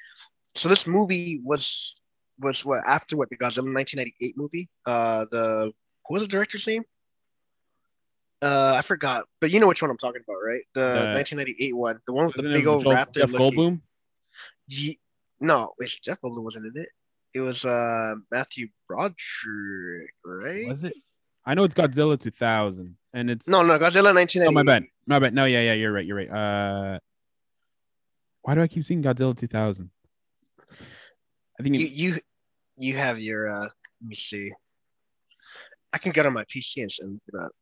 [0.54, 2.00] so this movie was
[2.38, 4.70] was what after what the Godzilla 1998 movie.
[4.87, 5.72] Uh the
[6.06, 6.84] what was the director's name?
[8.44, 10.62] Uh I forgot, but you know which one I'm talking about, right?
[10.74, 13.59] The The- 1998 one, the one with the big old Joel- raptor Jeff looking.
[13.59, 13.80] Goldblum.
[14.68, 15.00] Ye-
[15.40, 16.88] no, wait, Jeff Goldblum wasn't in it.
[17.33, 20.68] It was uh Matthew Broderick, right?
[20.68, 20.94] Was it?
[21.46, 24.46] I know it's Godzilla 2000, and it's No, no, Godzilla 1998.
[24.48, 25.35] Oh my bad, my bad.
[25.35, 26.30] No, yeah, yeah, you're right, you're right.
[26.30, 26.98] Uh,
[28.42, 29.90] why do I keep seeing Godzilla 2000?
[31.59, 32.18] I think You you
[32.76, 34.52] you have your uh let me see.
[35.92, 37.52] I can get on my PC and send it up.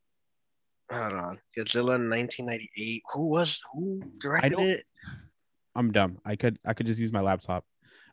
[0.93, 1.37] Hold on.
[1.57, 3.03] Godzilla 1998.
[3.15, 4.85] Who was who directed it?
[5.75, 6.19] I'm dumb.
[6.25, 7.65] I could I could just use my laptop.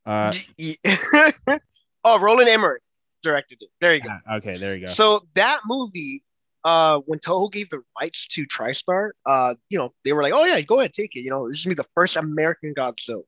[0.05, 0.31] Uh,
[2.03, 2.81] oh, Roland Emmerich
[3.21, 3.69] directed it.
[3.81, 4.09] There you go.
[4.09, 4.91] ah, okay, there you go.
[4.91, 6.23] So that movie,
[6.63, 10.45] uh, when Toho gave the rights to TriStar, uh, you know, they were like, "Oh
[10.45, 13.23] yeah, go ahead, take it." You know, this is gonna be the first American Godzilla,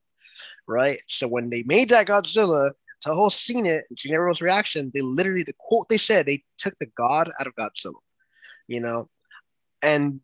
[0.66, 1.00] right?
[1.08, 2.72] So when they made that Godzilla,
[3.04, 4.90] Toho seen it and seen everyone's reaction.
[4.94, 8.00] They literally, the quote they said, they took the God out of Godzilla,
[8.66, 9.08] you know,
[9.82, 10.20] and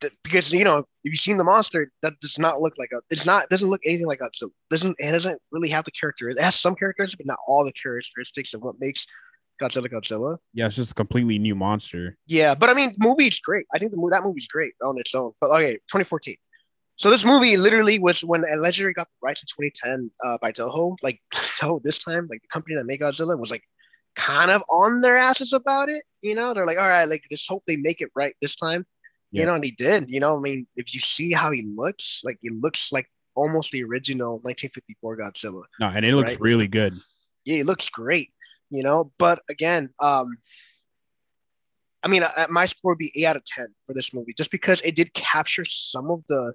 [0.00, 3.00] th- because you know, if you've seen the monster, that does not look like a.
[3.10, 4.50] It's not doesn't look anything like Godzilla.
[4.70, 6.28] Doesn't it doesn't really have the character.
[6.28, 9.06] It has some characters, but not all the characteristics of what makes
[9.60, 10.38] Godzilla Godzilla.
[10.54, 12.16] yeah, it's just a completely new monster.
[12.26, 13.66] Yeah, but I mean, the movie's great.
[13.74, 15.32] I think the movie that movie's great on its own.
[15.40, 16.36] But okay, 2014.
[16.96, 20.96] So this movie literally was when Legendary got the rights in 2010 uh, by Toho.
[21.02, 23.62] Like Toho this time, like the company that made Godzilla was like
[24.18, 26.02] kind of on their asses about it.
[26.22, 28.84] You know, they're like, all right, like just hope they make it right this time.
[29.30, 29.40] Yeah.
[29.42, 30.10] You know, and he did.
[30.10, 33.70] You know, I mean, if you see how he looks, like he looks like almost
[33.72, 36.40] the original 1954 Godzilla No, and it looks Right.
[36.40, 36.94] really good.
[37.44, 38.30] yeah, he looks great,
[38.70, 39.12] you know.
[39.18, 40.36] But again, um,
[42.02, 44.50] I mean, uh, my score would be eight out of ten for this movie, just
[44.50, 46.52] because it did capture some of the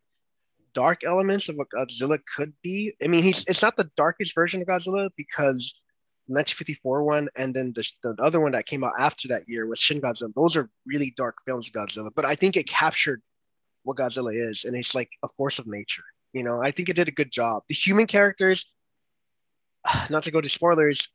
[0.73, 2.93] dark elements of what Godzilla could be.
[3.03, 5.79] I mean, he's it's not the darkest version of Godzilla because
[6.27, 9.79] 1954 one and then the, the other one that came out after that year was
[9.79, 10.33] Shin Godzilla.
[10.35, 13.21] Those are really dark films Godzilla, but I think it captured
[13.83, 16.03] what Godzilla is, and it's like a force of nature.
[16.31, 17.63] You know, I think it did a good job.
[17.67, 18.71] The human characters
[20.09, 21.09] not to go to spoilers,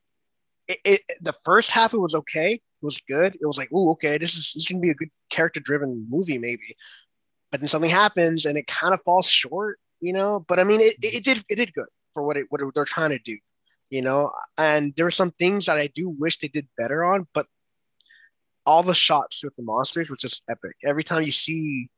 [0.66, 3.34] it, it the first half it was okay, it was good.
[3.34, 6.06] It was like, oh, okay, this is this is gonna be a good character driven
[6.08, 6.76] movie maybe,
[7.50, 10.44] but then something happens and it kind of falls short, you know.
[10.46, 12.84] But I mean, it, it, it did it did good for what it what they're
[12.84, 13.38] trying to do,
[13.90, 14.30] you know.
[14.56, 17.46] And there were some things that I do wish they did better on, but
[18.66, 20.72] all the shots with the monsters was just epic.
[20.84, 21.88] Every time you see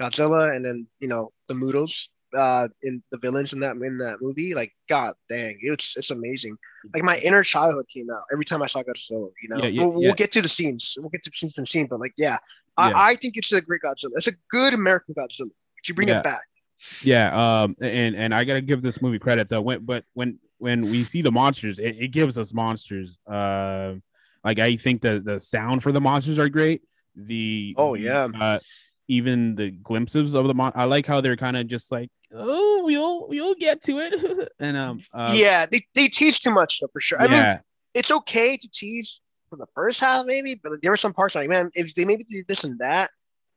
[0.00, 4.18] Godzilla and then you know the Mutos uh in the villains in that in that
[4.20, 6.56] movie, like god dang, it's it's amazing.
[6.92, 9.30] Like my inner childhood came out every time I saw Godzilla.
[9.42, 10.08] You know, Yeah, yeah, we'll, yeah.
[10.08, 10.96] we'll get to the scenes.
[10.98, 12.38] We'll get to scenes and scenes, but like yeah.
[12.78, 14.10] I, I think it's a great Godzilla.
[14.16, 15.48] It's a good American Godzilla.
[15.48, 16.18] But you bring Yeah.
[16.18, 16.42] it back.
[17.02, 19.62] Yeah, um, and and I gotta give this movie credit though.
[19.62, 23.18] When but when when we see the monsters, it, it gives us monsters.
[23.26, 23.94] Uh,
[24.44, 26.82] like I think the the sound for the monsters are great.
[27.14, 28.28] The Oh, yeah.
[28.38, 28.58] uh,
[29.08, 30.72] even the glimpses of the mon.
[30.74, 34.76] I like how they're kind of just like, oh, we'll we'll get to it, and
[34.76, 37.20] um, uh, yeah, they, they tease too much though for sure.
[37.20, 37.58] I mean, yeah,
[37.94, 41.48] it's okay to tease for the first half, maybe, but there were some parts like,
[41.48, 43.10] man, if they maybe did this and that,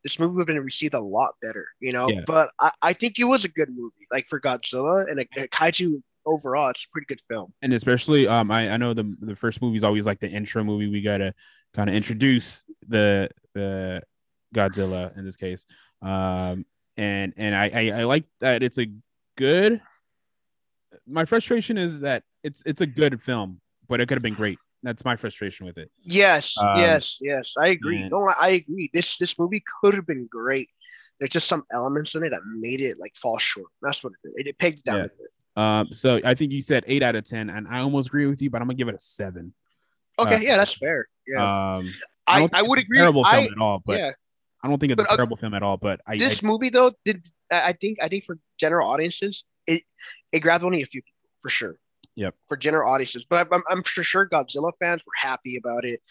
[0.04, 2.08] this movie would have been received a lot better, you know.
[2.10, 2.22] Yeah.
[2.26, 5.48] But I, I think it was a good movie, like for Godzilla and a, a
[5.48, 7.54] kaiju overall, it's a pretty good film.
[7.62, 10.64] and especially um, I I know the the first movie is always like the intro
[10.64, 10.88] movie.
[10.88, 11.34] We gotta
[11.74, 14.02] kind of introduce the the
[14.56, 15.66] Godzilla in this case.
[16.02, 16.66] Um,
[16.98, 18.88] and and I, I I like that it's a
[19.38, 19.82] good.
[21.08, 24.60] My frustration is that it's it's a good film, but it could have been great.
[24.84, 25.92] That's my frustration with it.
[26.02, 27.56] Yes, Um, yes, yes.
[27.60, 28.02] I agree.
[28.02, 28.90] and- No, I, I agree.
[28.94, 30.70] This this movie could have been great.
[31.20, 33.68] There's just some elements in it that made it like fall short.
[33.82, 34.48] That's what it did.
[34.48, 35.08] It, it pegged down Yeah.
[35.60, 38.42] Um, so I think you said eight out of ten, and I almost agree with
[38.42, 39.54] you, but I'm gonna give it a seven.
[40.18, 41.08] Okay, Uh, yeah, that's fair.
[41.28, 41.88] Yeah, Um,
[42.26, 42.98] I, don't I, would agree.
[42.98, 44.12] Terrible film I, at all, but yeah,
[44.64, 45.76] I don't think it's But, a uh, terrible film at all.
[45.76, 49.44] But I, this I movie though did I I think I think for general audiences
[49.68, 49.84] it
[50.32, 51.78] it grabbed only a few people for sure.
[52.16, 52.36] Yep.
[52.48, 56.02] For general audiences, but I'm, I'm for sure Godzilla fans were happy about it.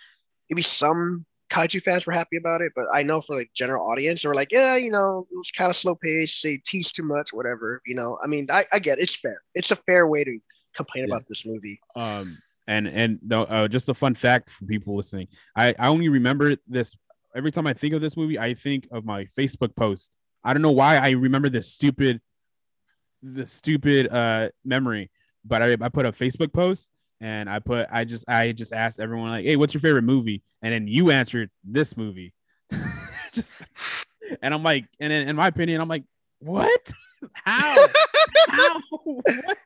[0.51, 4.23] Maybe some kaiju fans were happy about it, but I know for like general audience,
[4.23, 6.43] they were like, yeah, you know, it was kind of slow paced.
[6.43, 7.81] They teased too much, whatever.
[7.87, 9.03] You know, I mean, I, I get it.
[9.03, 9.41] it's fair.
[9.55, 10.39] It's a fair way to
[10.75, 11.15] complain Yeah.
[11.15, 11.81] about this movie.
[11.97, 16.11] um and and no uh, just a fun fact for people listening i i only
[16.11, 16.95] remember this
[17.35, 20.61] every time i think of this movie i think of my facebook post i don't
[20.61, 22.21] know why i remember this stupid
[23.23, 25.11] the stupid uh memory
[25.45, 29.01] but i, I put a facebook post and i put i just i just asked
[29.01, 32.33] everyone like hey what's your favorite movie and then you answered this movie
[33.33, 33.63] just
[34.43, 36.05] and i'm like and in, in my opinion i'm like
[36.41, 36.93] what
[37.45, 37.87] how
[38.49, 39.57] how what?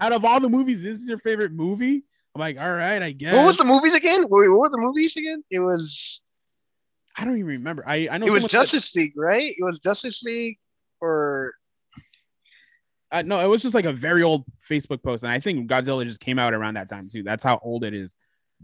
[0.00, 2.04] out of all the movies, this is your favorite movie?
[2.34, 3.34] I'm like, all right, I guess.
[3.34, 4.22] What was the movies again?
[4.22, 5.42] Wait, what were the movies again?
[5.50, 6.20] It was
[7.16, 7.84] I don't even remember.
[7.86, 9.54] I I know it was someone said- Justice League, right?
[9.56, 10.58] It was Justice League
[11.00, 11.54] or
[13.10, 16.04] uh, no, it was just like a very old Facebook post, and I think Godzilla
[16.04, 17.22] just came out around that time too.
[17.22, 18.14] That's how old it is.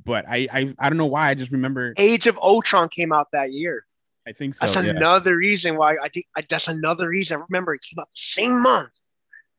[0.04, 1.30] But I I, I don't know why.
[1.30, 1.94] I just remember.
[1.96, 3.87] Age of Ultron came out that year.
[4.26, 4.66] I think so.
[4.66, 4.92] That's yeah.
[4.92, 7.38] another reason why I think I, that's another reason.
[7.38, 8.90] I remember it came out the same month.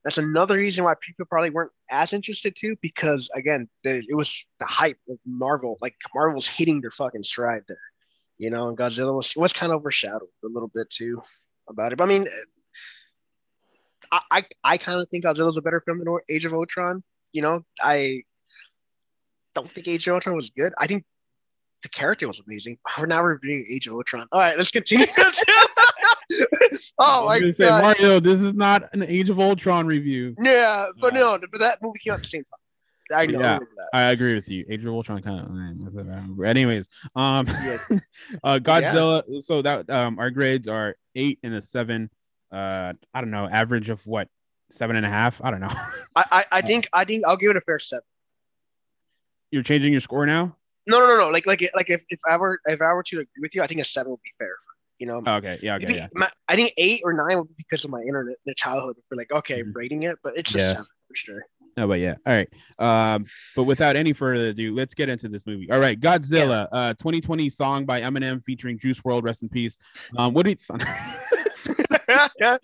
[0.03, 4.45] That's another reason why people probably weren't as interested too, because again, the, it was
[4.59, 5.79] the hype of Marvel.
[5.81, 7.77] Like Marvel's hitting their fucking stride there,
[8.37, 8.69] you know.
[8.69, 11.21] And Godzilla was was kind of overshadowed a little bit too
[11.67, 11.97] about it.
[11.97, 12.27] But I mean,
[14.15, 17.03] I I, I kind of think Godzilla's a better film than Age of Ultron.
[17.33, 18.21] You know, I
[19.53, 20.73] don't think Age of Ultron was good.
[20.77, 21.03] I think
[21.83, 22.77] the character was amazing.
[22.97, 24.27] We're now reviewing Age of Ultron.
[24.31, 25.05] All right, let's continue.
[26.99, 27.83] oh my gonna say, god.
[27.83, 30.35] Mario, this is not an Age of Ultron review.
[30.39, 32.59] Yeah, but Uh, no, but that movie came out at the same time.
[33.13, 33.59] I know Yeah.
[33.93, 34.65] I agree with you.
[34.67, 36.43] Age of Ultron kind of.
[36.43, 37.77] Anyways, um, Yeah.
[38.43, 39.43] uh, Godzilla.
[39.43, 42.09] So that um, our grades are eight and a seven.
[42.51, 44.27] Uh, I don't know, average of what
[44.71, 45.43] seven and a half.
[45.43, 45.67] I don't know.
[46.15, 48.03] I, I, I think I think I'll give it a fair seven.
[49.51, 50.55] You're changing your score now.
[50.87, 51.29] No, no, no, no.
[51.29, 53.67] Like like like if, if I were if I were to agree with you, I
[53.67, 54.55] think a seven would be fair.
[54.99, 56.07] You know, Okay, yeah, okay, Maybe yeah.
[56.13, 59.17] my, I think eight or nine would be because of my internet in childhood for
[59.17, 59.73] like okay Mhm.
[59.75, 60.67] rating it, but it's a Yeah.
[60.71, 61.45] seven for sure.
[61.75, 62.15] No, but yeah.
[62.25, 62.47] All right.
[62.79, 63.25] Um,
[63.57, 65.69] but without any further ado, let's get into this movie.
[65.69, 69.23] All right, Godzilla, uh, 2020 song by Eminem featuring Juice WRLD.
[69.23, 69.77] Rest in peace.
[70.17, 70.57] Um, what do you?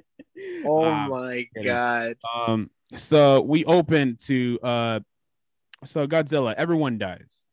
[0.65, 2.15] oh Um, my god.
[2.35, 4.99] Um, so we open to uh,
[5.85, 6.53] so Godzilla.
[6.55, 7.43] Everyone dies.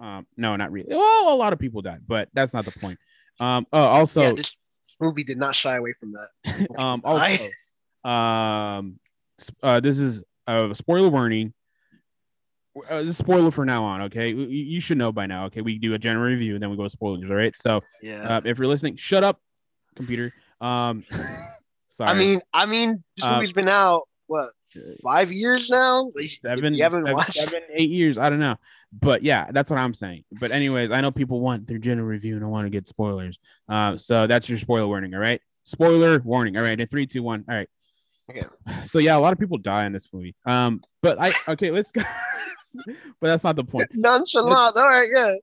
[0.00, 0.88] Um, no, not really.
[0.94, 2.98] Well, a lot of people died, but that's not the point.
[3.40, 4.56] Um, oh, also, yeah, this
[5.00, 6.70] movie did not shy away from that.
[6.78, 7.38] um, I-
[8.04, 9.00] also, um,
[9.62, 11.52] uh, this is a spoiler warning.
[12.88, 14.02] Uh, this spoiler for now on.
[14.02, 15.46] Okay, you, you should know by now.
[15.46, 17.28] Okay, we do a general review, and then we go to spoilers.
[17.28, 17.52] All right.
[17.58, 18.36] So, Yeah.
[18.36, 19.40] uh, if you're listening, shut up,
[19.96, 20.32] computer.
[20.60, 21.04] Um,
[21.88, 22.10] sorry.
[22.10, 24.50] I mean, I mean, this Uh, movie's been out what
[25.02, 26.10] five years now.
[26.40, 27.34] Seven, you haven't seven- watched.
[27.34, 28.18] seven, eight years.
[28.18, 28.56] I don't know,
[28.92, 30.24] but yeah, that's what I'm saying.
[30.32, 33.38] But anyways, I know people want their general review and I want to get spoilers.
[33.68, 35.14] Uh, so that's your spoiler warning.
[35.14, 36.56] All right, spoiler warning.
[36.56, 37.44] All right, in three, two, one.
[37.48, 37.68] All right.
[38.30, 38.42] Okay.
[38.86, 40.34] So yeah, a lot of people die in this movie.
[40.46, 42.02] Um, but I okay, let's go.
[42.86, 43.88] but that's not the point.
[43.94, 44.76] Nonchalant.
[44.76, 45.34] All right, yeah.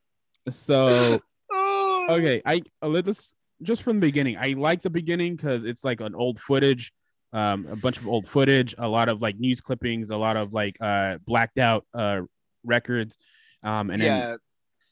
[0.50, 1.20] So
[1.52, 2.08] Oh.
[2.10, 4.38] okay, I uh, let's just from the beginning.
[4.38, 6.92] I like the beginning because it's like an old footage,
[7.34, 10.54] um, a bunch of old footage, a lot of like news clippings, a lot of
[10.54, 12.22] like uh blacked out uh
[12.64, 13.18] records,
[13.64, 14.38] um, and then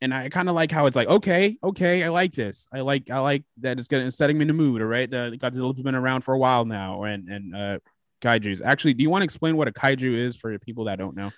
[0.02, 2.68] and I kind of like how it's like okay, okay, I like this.
[2.74, 4.82] I like I like that it's getting setting me in the mood.
[4.82, 7.78] All right, the Godzilla's been around for a while now, and and uh,
[8.22, 8.62] kaiju's.
[8.62, 11.32] Actually, do you want to explain what a kaiju is for people that don't know?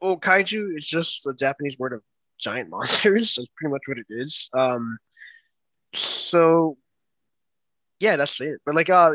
[0.00, 2.02] well, kaiju is just the Japanese word of
[2.38, 3.34] giant monsters.
[3.34, 4.48] That's pretty much what it is.
[4.52, 4.98] Um,
[5.92, 6.76] so
[8.00, 8.60] yeah, that's it.
[8.66, 9.12] But like, uh,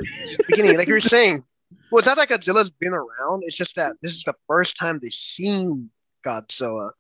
[0.48, 1.44] beginning, like you were saying,
[1.92, 3.44] well, it's not that Godzilla's been around.
[3.46, 5.90] It's just that this is the first time they've seen
[6.26, 6.92] Godzilla.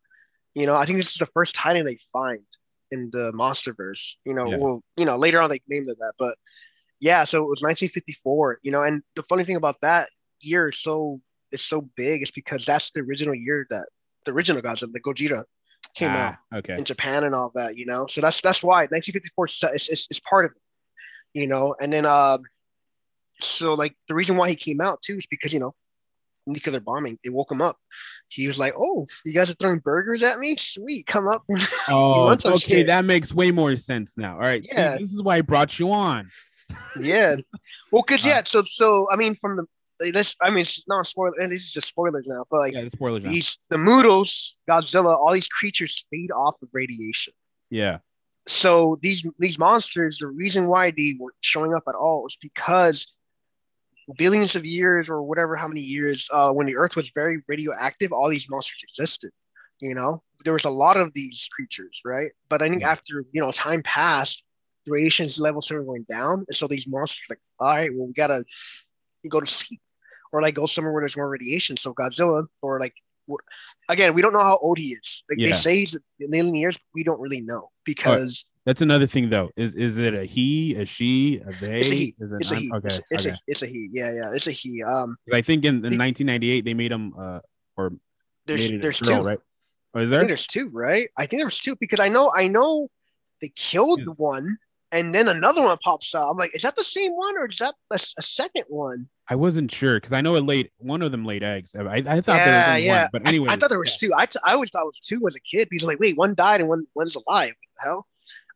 [0.53, 2.41] You know, I think this is the first titan they find
[2.91, 4.17] in the MonsterVerse.
[4.25, 4.57] You know, Yeah.
[4.57, 6.38] well, you know, later on they named it that, but
[6.99, 7.23] yeah.
[7.23, 8.60] So it was 1954.
[8.62, 10.10] You know, and the funny thing about that
[10.41, 11.19] year is so
[11.51, 13.88] is so big is because that's the original year that
[14.25, 15.43] the original Godzilla, the Gojira,
[15.95, 16.77] came out Ah, okay.
[16.77, 18.06] in Japan and all that, you know.
[18.08, 21.75] So that's that's why 1954 is, is, is part of it, you know.
[21.82, 22.41] And then um,
[23.39, 25.73] so like the reason why he came out too is because you know
[26.47, 27.19] nuclear bombing.
[27.23, 27.77] It woke him up.
[28.30, 30.56] He was like, "Oh, you guys are throwing burgers at me?
[30.58, 31.43] Sweet, come up."
[31.89, 32.88] Oh, okay, shit.
[32.88, 34.34] that makes way more sense now.
[34.36, 34.97] All right, see, Yeah.
[34.97, 36.30] this is why I brought you on.
[36.99, 37.36] yeah.
[37.91, 38.41] Well, cause Uh, yeah.
[38.45, 39.65] So so I mean, from the
[40.09, 42.81] this I mean, it's not spoiler, and this is just spoilers now, but like Yeah,
[42.85, 43.23] the spoilers.
[43.23, 43.31] Now.
[43.69, 47.33] the MUTOs, Godzilla, all these creatures feed off of radiation.
[47.69, 47.99] Yeah,
[48.47, 53.13] so these these monsters the reason why they were showing up at all was because
[54.17, 58.11] billions of years or whatever how many years uh, when the earth was very radioactive
[58.11, 59.31] all these monsters existed
[59.79, 62.91] you know there was a lot of these creatures right but i think Yeah.
[62.91, 64.43] after you know time passed
[64.85, 68.13] the radiation levels started going down and so these monsters like all right well we
[68.13, 68.43] gotta
[69.29, 69.79] go to sleep
[70.32, 72.94] or like go somewhere where there's more radiation so godzilla or like
[73.89, 75.48] again we don't know how old he is like Yeah.
[75.48, 79.30] they say he's a million years but we don't really know because that's another thing
[79.32, 79.50] though.
[79.56, 81.80] Is is it a he, a she, a they?
[81.80, 82.15] It's a he.
[82.20, 82.72] Is it It's a he.
[82.72, 83.34] Okay, It's, it's okay.
[83.36, 83.89] a it's a he.
[83.91, 84.32] Yeah, yeah.
[84.36, 84.84] It's a he.
[84.84, 87.39] Um I think in, in Be- 1998 they made him uh
[87.76, 87.94] or
[88.46, 89.26] there's made it a there's girl, two.
[89.26, 89.39] right?
[89.96, 90.28] Oh, is I think there?
[90.28, 91.10] there's two, right?
[91.17, 92.88] I think there's two because I know I know
[93.41, 94.06] they killed Yeah.
[94.06, 94.58] the one
[94.91, 96.30] and then another one pops out.
[96.30, 99.08] I'm like, is that the same one or is that a second one?
[99.30, 101.73] I wasn't sure because I know it laid one of them laid eggs.
[101.75, 103.01] I, I thought Yeah, there was yeah.
[103.04, 104.12] one, but I- anyway, I, thought there was two.
[104.15, 106.36] I, t- I always thought it was two as a kid because like, wait, one
[106.36, 107.49] died and one one's alive.
[107.49, 108.08] What the hell?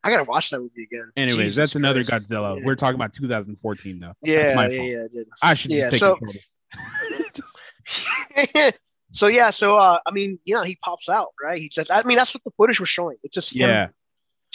[0.04, 1.10] I gotta watch that movie again.
[1.16, 2.58] Anyways, Jesus that's another Godzilla.
[2.60, 2.66] Yeah.
[2.66, 4.12] We're talking about 2014 though.
[4.22, 5.26] Yeah, my yeah, yeah, dude.
[5.42, 6.18] I should Yeah, so-
[9.10, 11.60] so yeah, so uh, I mean, you know, he pops out, right?
[11.60, 13.16] He says, I mean, that's what the footage was showing.
[13.22, 13.88] It's just him yeah,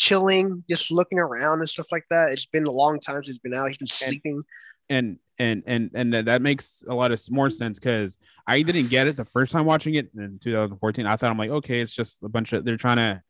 [0.02, 2.32] chilling, just looking around and stuff like that.
[2.32, 3.68] It's been a long time since he's been out.
[3.68, 4.44] He's been sleeping.
[4.90, 9.08] and and and and that- makes a lot of more sense because I didn't get
[9.08, 11.06] it the first time watching it in 2014.
[11.06, 13.22] I thought I'm like, okay, it's just a bunch of they're trying to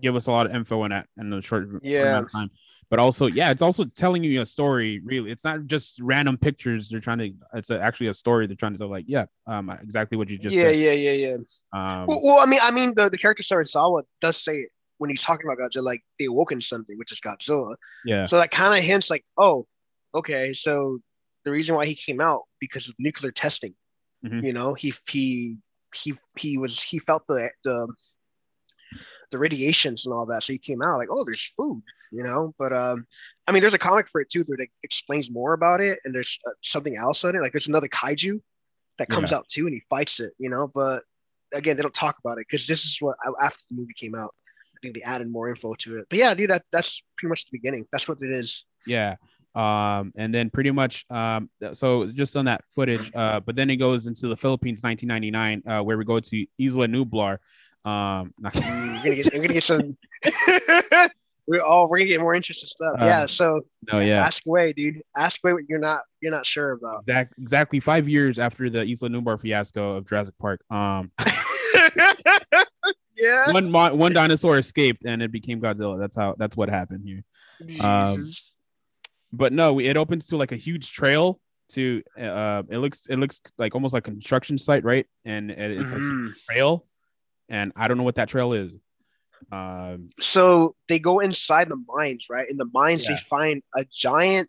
[0.00, 2.02] give us a lot of info in that in a short, short Yeah.
[2.02, 2.50] amount of time.
[2.90, 5.00] But also, yeah, it's also telling you a story.
[5.04, 6.88] Really, it's not just random pictures.
[6.88, 7.32] They're trying to.
[7.54, 8.46] It's a, actually a story.
[8.46, 10.78] They're trying to tell, like, yeah, um, exactly what you just yeah, said.
[10.78, 11.36] yeah, yeah, yeah.
[11.72, 15.10] Um, Well, well, I mean, I mean, the, the character Serizawa does say it when
[15.10, 17.74] he's talking about Godzilla, like they awoken something, which is Godzilla.
[18.04, 19.66] yeah, So that kind of hints, like, oh,
[20.14, 20.98] okay, so
[21.44, 23.74] the reason why he came out because of nuclear testing.
[24.24, 24.42] Mhm.
[24.42, 25.58] You know, he he
[25.94, 27.88] he he was he felt the the
[29.30, 32.54] the radiations and all that, so he came out like, oh, there's food, you know.
[32.58, 33.06] But um,
[33.46, 36.38] I mean, there's a comic for it too that explains more about it, and there's
[36.46, 37.40] uh, something else on it.
[37.40, 38.40] Like, there's another kaiju
[38.98, 40.68] that comes out too, and he fights it, you know.
[40.72, 41.02] But
[41.52, 44.34] again, they don't talk about it because this is what after the movie came out.
[44.92, 46.06] They added more info to it.
[46.10, 47.86] But yeah, dude, that that's pretty much the beginning.
[47.90, 48.64] That's what it is.
[48.86, 49.16] yeah.
[49.54, 53.76] Um, and then pretty much, um, so just on that footage, uh, but then it
[53.76, 57.38] goes into the Philippines, 1999, uh, where we go to Isla Nublar.
[57.84, 59.96] Um, not- I'm gonna get, I'm gonna get some.
[61.46, 62.94] we're all we're gonna get more interesting stuff.
[62.98, 63.26] Um, yeah.
[63.26, 63.60] So
[63.92, 64.24] no, yeah.
[64.24, 65.02] ask away, dude.
[65.16, 67.04] Ask away what you're not you're not sure about.
[67.06, 70.64] Exact, exactly five years after the Isla Nublar fiasco of Jurassic Park.
[70.70, 71.12] Um,
[73.16, 73.52] yeah.
[73.52, 75.98] one one dinosaur escaped and it became Godzilla.
[75.98, 76.34] That's how.
[76.38, 77.24] That's what happened here.
[77.84, 78.24] um.
[79.32, 81.40] But no, it opens to like a huge trail.
[81.70, 85.06] To uh, it looks it looks like almost like a construction site, right?
[85.24, 86.30] And it's like Mhm.
[86.30, 86.86] a trail,
[87.48, 88.76] and I don't know what that trail is.
[89.50, 92.48] Um, So they go inside the mines, right?
[92.48, 93.14] In the mines, Yeah.
[93.16, 94.48] they find a giant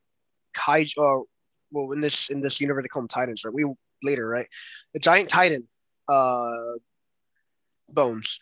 [0.55, 0.97] kaiju.
[0.97, 1.23] Uh,
[1.71, 3.53] well, in this in this universe, they call them titans, right?
[3.53, 3.65] We
[4.03, 4.47] later, right?
[4.93, 5.67] The giant titan
[6.07, 6.73] uh,
[7.89, 8.39] bones.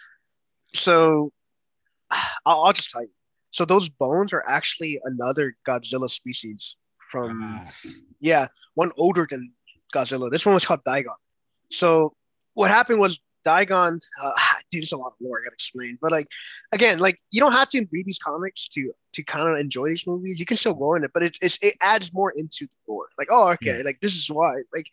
[0.73, 1.31] So
[2.45, 3.12] I'll, I'll just tell you.
[3.49, 6.75] So those bones are actually another Godzilla species
[7.12, 7.71] from Ah,
[8.19, 9.51] yeah, one older than
[9.93, 10.31] Godzilla.
[10.31, 11.13] This one was called Daigon.
[11.71, 12.13] So
[12.55, 14.31] what happened was Daigon, uh,
[14.71, 15.97] dude, there's a lot of lore I gotta explain.
[16.01, 16.27] But like
[16.71, 20.06] again, like you don't have to read these comics to to kind of enjoy these
[20.08, 20.39] movies.
[20.39, 23.08] You can still go in it, but it's, it's it adds more into the lore.
[23.17, 24.56] Like, oh, okay, like this is why.
[24.73, 24.88] Like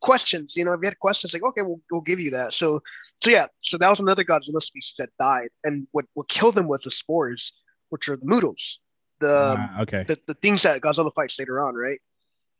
[0.00, 2.52] questions, you know, if you had questions, like okay, we'll we'll give you that.
[2.52, 2.80] So
[3.22, 6.68] so yeah, so that was another Godzilla species that died, and what what killed them
[6.68, 7.52] was the spores,
[7.90, 8.78] which are the MUTOs,
[9.20, 10.04] the ah, okay.
[10.04, 12.00] the, the things that Godzilla fights later on, right?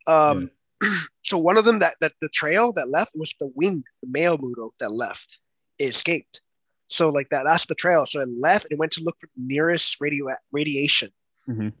[0.07, 0.51] Um,
[1.23, 4.37] so one of them that that the trail that left was the wing, the male
[4.37, 5.39] MUTO that left.
[5.77, 6.41] It escaped.
[6.87, 8.05] So like that, that's the trail.
[8.05, 11.11] So it left and it went to look for the nearest radio radiation.
[11.47, 11.73] Mhm.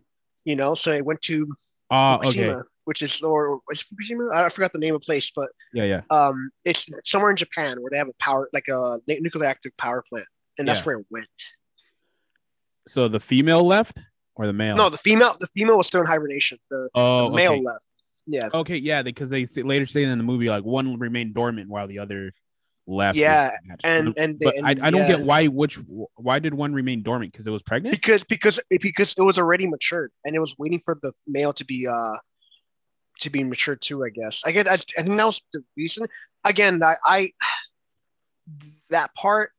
[0.45, 1.47] You know, so it went to
[1.91, 2.29] okay.
[2.29, 4.33] Fukushima, which is or is Fukushima?
[4.33, 6.01] I forgot the name of the place, but Yeah, yeah.
[6.09, 10.03] um, it's somewhere in Japan where they have a power like a nuclear active power
[10.07, 10.85] plant, and that's Yeah.
[10.85, 11.27] where it went.
[12.87, 13.99] So the female left
[14.35, 14.75] or the male?
[14.75, 16.59] No, the female, the female was still in hibernation.
[16.69, 17.61] The, oh, the male okay.
[17.61, 17.85] left.
[18.27, 21.87] Yeah, Okay, yeah, because they later say in the movie like one remained dormant while
[21.87, 22.33] the other
[22.87, 23.17] left.
[23.17, 23.51] Yeah,
[23.83, 25.17] and and, but and I, I don't yeah.
[25.17, 25.79] get why which
[26.15, 27.95] why did one remain dormant because it was pregnant?
[27.95, 31.65] because because because it was already matured and it was waiting for the male to
[31.65, 32.17] be uh
[33.21, 36.05] to be matured too i guess i get i, I think that was the reason
[36.43, 37.31] again I, I
[38.89, 39.51] that part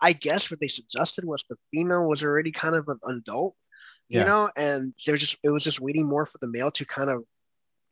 [0.00, 3.54] i guess what they suggested was the female was already kind of an adult
[4.08, 4.24] you Yeah.
[4.24, 7.22] know and they're just it was just waiting more for the male to kind of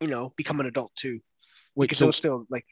[0.00, 1.20] you know become an adult too
[1.76, 2.64] Wait, because so- it was still like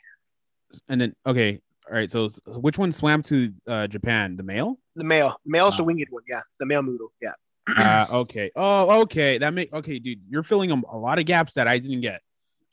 [0.88, 2.10] and then okay, all right.
[2.10, 4.36] So which one swam to uh, Japan?
[4.36, 4.78] The male?
[4.96, 5.86] the male male's the Ah.
[5.86, 7.32] winged one yeah the male MUTO yeah
[7.76, 8.50] uh, okay.
[8.56, 9.38] Oh, okay.
[9.38, 10.20] That make okay, dude.
[10.28, 12.20] You're filling a, a lot of gaps that I didn't get.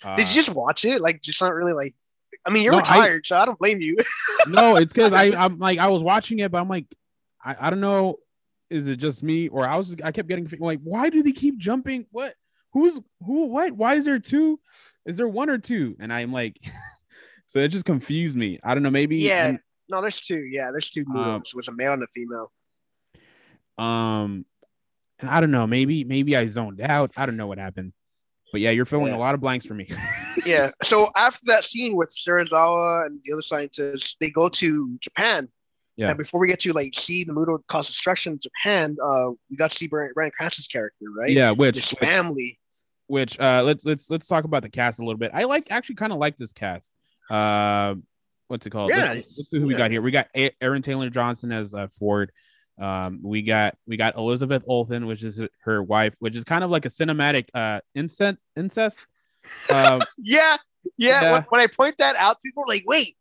[0.04, 1.96] Uh, did you just watch it like just not really like
[2.46, 3.96] i mean you're No, I- retired so i don't blame you
[4.48, 6.86] no, it's because I I'm like I was watching it, but I'm like
[7.44, 8.18] I, I don't know.
[8.70, 11.58] Is it just me or I was I kept getting like why do they keep
[11.58, 12.08] jumping?
[12.12, 12.34] What?
[12.74, 13.46] Who's who?
[13.46, 13.72] What?
[13.74, 14.60] Why is there two?
[15.06, 15.96] Is there one or two?
[16.00, 16.60] And I'm like,
[17.56, 18.60] so it just confused me.
[18.66, 18.92] I don't know.
[18.92, 19.48] Maybe Yeah.
[19.48, 20.44] and, No, there's two.
[20.44, 21.48] Yeah, there's two Um, MUTOs.
[21.48, 22.52] It was a male and a female.
[23.78, 24.46] um,
[25.20, 25.66] and I don't know.
[25.68, 27.12] Maybe maybe I zoned out.
[27.16, 27.94] I don't know what happened.
[28.52, 29.18] But yeah, you're filling Yeah.
[29.18, 29.88] a lot of blanks for me.
[30.46, 30.70] Yeah.
[30.84, 35.48] So after that scene with Serizawa and the other scientists, they go to Japan.
[35.96, 36.10] Yeah.
[36.10, 39.56] And before we get to like see the MUTO cause destruction in Japan, uh, we
[39.56, 41.32] got to see Bryan, Bryan Cranston's character, right?
[41.32, 42.60] yeah, which His which- family.
[43.08, 45.32] which uh let's let's let's talk about the cast a little bit.
[45.34, 46.92] I like actually kind of like this cast.
[47.30, 47.96] Uh
[48.48, 48.90] what's it called?
[48.92, 49.14] Yeah.
[49.14, 49.80] Let's, let's see who we Yeah.
[49.80, 50.02] got here.
[50.02, 50.28] We got
[50.62, 52.32] Aaron Taylor Johnson as uh, Ford.
[52.80, 56.70] Um we got we got Elizabeth Olsen, which is her wife, which is kind of
[56.70, 59.06] like a cinematic uh incest incest.
[59.72, 60.58] Um Yeah.
[60.98, 61.22] Yeah.
[61.22, 61.32] Yeah.
[61.34, 63.16] When, when I point that out, people are like, wait,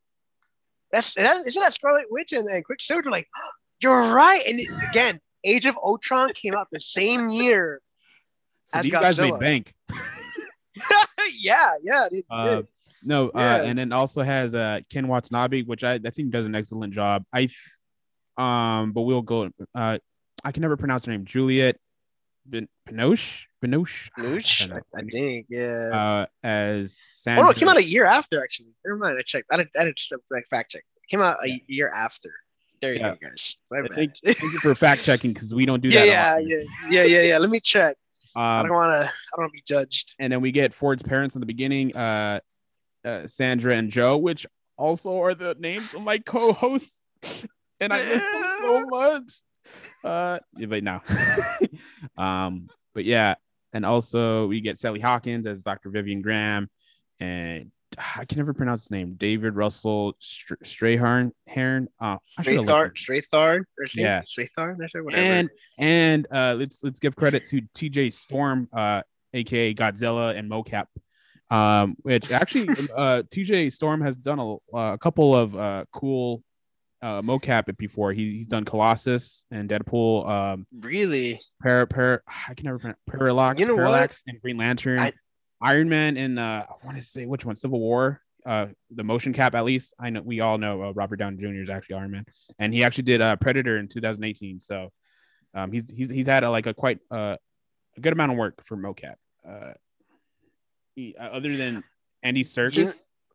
[0.92, 3.10] that's that, isn't that Scarlet Witch and, and Quicksilver?
[3.10, 3.26] Like,
[3.80, 4.42] you're right.
[4.46, 7.80] And again, Age of Ultron came out the same year.
[8.66, 9.74] so As these guys made bank.
[11.38, 12.08] yeah, yeah.
[12.10, 12.62] It Uh,
[13.04, 16.54] no, uh, and then also has uh Ken Watanabe, which I, I think does an
[16.54, 17.24] excellent job.
[17.32, 17.48] I
[18.36, 19.50] um, but we'll go.
[19.74, 19.98] Uh,
[20.42, 21.24] I can never pronounce her name.
[21.24, 21.76] Juliette
[22.44, 24.80] ben- Binoche, Binoche, Nooch, I I.
[24.96, 25.90] I think, yeah.
[25.92, 28.70] uh, as oh no, it came out a year after actually.
[28.84, 29.46] Never mind, I checked.
[29.50, 29.70] I didn't.
[29.78, 30.82] I did stuff like fact check.
[31.02, 31.56] It came out a Yeah.
[31.68, 32.30] year after.
[32.80, 33.10] There you Yeah.
[33.14, 33.56] go, guys.
[33.94, 36.44] Thank, thank you for fact checking because we don't do yeah, that.
[36.46, 37.38] yeah, yeah, yeah, yeah, yeah.
[37.38, 37.96] Let me check.
[38.36, 39.06] I Um, don't want to.
[39.08, 40.16] I don't want to be judged.
[40.18, 42.40] and then we get Ford's parents in the beginning, uh,
[43.04, 47.04] uh, Sandra and Joe, which also are the names of my co-hosts,
[47.80, 49.22] and I miss them so much.
[50.02, 50.38] Uh,
[50.68, 51.00] but no,
[52.22, 53.34] um, but yeah,
[53.72, 55.90] and also we get Sally Hawkins as Dr.
[55.90, 56.68] Vivian Graham,
[57.20, 57.70] and
[58.16, 61.30] I can never pronounce his name, David Russell Str- Strayhorn.
[61.48, 61.88] Hearn.
[62.00, 63.96] Uh, I should have Strathar, looked Strathar, or his?
[63.96, 64.22] Yeah.
[64.22, 65.22] Strathar, whatever.
[65.22, 70.86] and and uh let's let's give credit to TJ Storm uh aka Godzilla and mocap
[71.50, 76.42] um which actually uh TJ Storm has done a, a couple of uh cool
[77.02, 78.12] uh mocap before.
[78.12, 83.60] He, he's done Colossus and Deadpool um really, par, par I can never pronounce Parallax
[83.60, 83.80] You know what?
[83.80, 84.98] Parallax and Green Lantern.
[84.98, 85.12] I-
[85.60, 87.56] Iron Man and uh I want to say which one?
[87.56, 88.20] Civil War?
[88.46, 89.94] Uh the motion cap at least.
[89.98, 91.62] I know we all know uh, Robert Downey Jr.
[91.62, 92.24] is actually Iron Man.
[92.58, 94.90] And he actually did uh Predator in 2018 so
[95.54, 97.36] um he's he's he's had a, like a quite uh,
[97.96, 99.14] a good amount of work for mocap.
[99.46, 99.72] Uh, uh
[101.20, 101.82] other than
[102.22, 102.94] Andy Serkis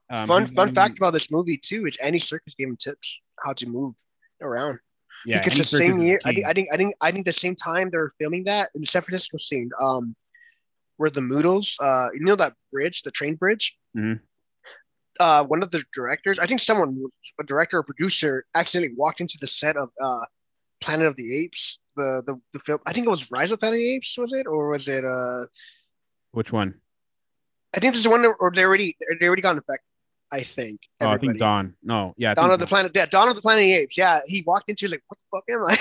[0.10, 3.54] um, fun fun fact about this movie too is Andy Serkis gave him tips how
[3.54, 3.96] to move
[4.42, 4.80] around.
[5.26, 7.12] yeah because Andy the same Serkis is year, I think, I think, I think, I
[7.12, 10.16] think the same time they were filming that in the San Francisco scene, um,
[10.98, 13.78] where the MUTOs, uh, you know that bridge, the train bridge.
[13.98, 14.20] Mhm.
[15.20, 16.90] uh, one of the directors, I think someone,
[17.40, 20.26] a director or producer, accidentally walked into the set of uh,
[20.80, 22.80] Planet of the Apes, the, the the film.
[22.86, 25.04] I think it was Rise of Planet of the Apes, was it, or was it?
[25.04, 25.46] Uh,
[26.32, 26.76] Which one?
[27.74, 29.86] I think there's one, or they already they already got infected.
[30.32, 30.82] I think.
[31.02, 31.40] Oh, I think.
[31.40, 31.76] Dawn.
[31.82, 33.98] No, yeah, I Dawn of the Planet, yeah, Dawn of the Planet of the Apes.
[33.98, 35.76] Yeah, he walked into, like, "What the fuck am I?"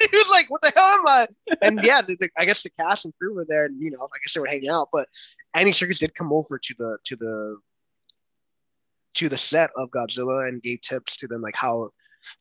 [0.10, 1.26] he was like, "What the hell am I?"
[1.60, 3.98] And yeah, the, the, I guess the cast and crew were there, and you know,
[4.02, 4.88] I guess they were hanging out.
[4.90, 5.08] But
[5.52, 7.58] Andy Serkis did come over to the to the
[9.14, 11.90] to the set of Godzilla and gave tips to them, like how,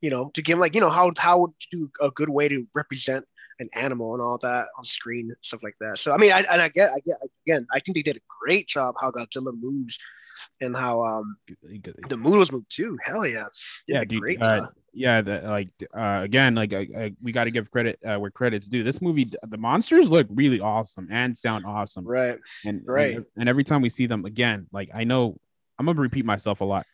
[0.02, 2.66] you know, to give like you know how how to do a good way to
[2.74, 3.26] represent
[3.60, 5.99] an animal and all that on screen, stuff like that.
[5.99, 8.22] So I mean, I and I get, I get again, I think they did a
[8.41, 9.97] great job how Godzilla moves
[10.62, 12.97] and how um the MUTOs move too.
[13.04, 13.45] Hell yeah,
[13.88, 17.51] Yeah, dude, great uh, yeah, the, like uh, again, like I, I, we got to
[17.51, 18.84] give credit uh, where credit's due.
[18.84, 22.38] This movie, the monsters look really awesome and sound awesome, Right.
[22.66, 23.16] and right.
[23.16, 25.38] And, and every time we see them again, like I know
[25.80, 26.86] I'm gonna repeat myself a lot,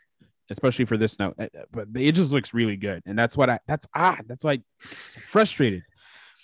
[0.49, 3.49] especially for this note, uh, uh, but it just looks really good, and that's what
[3.49, 4.64] I that's ah that's why I'm
[5.05, 5.84] so frustrated.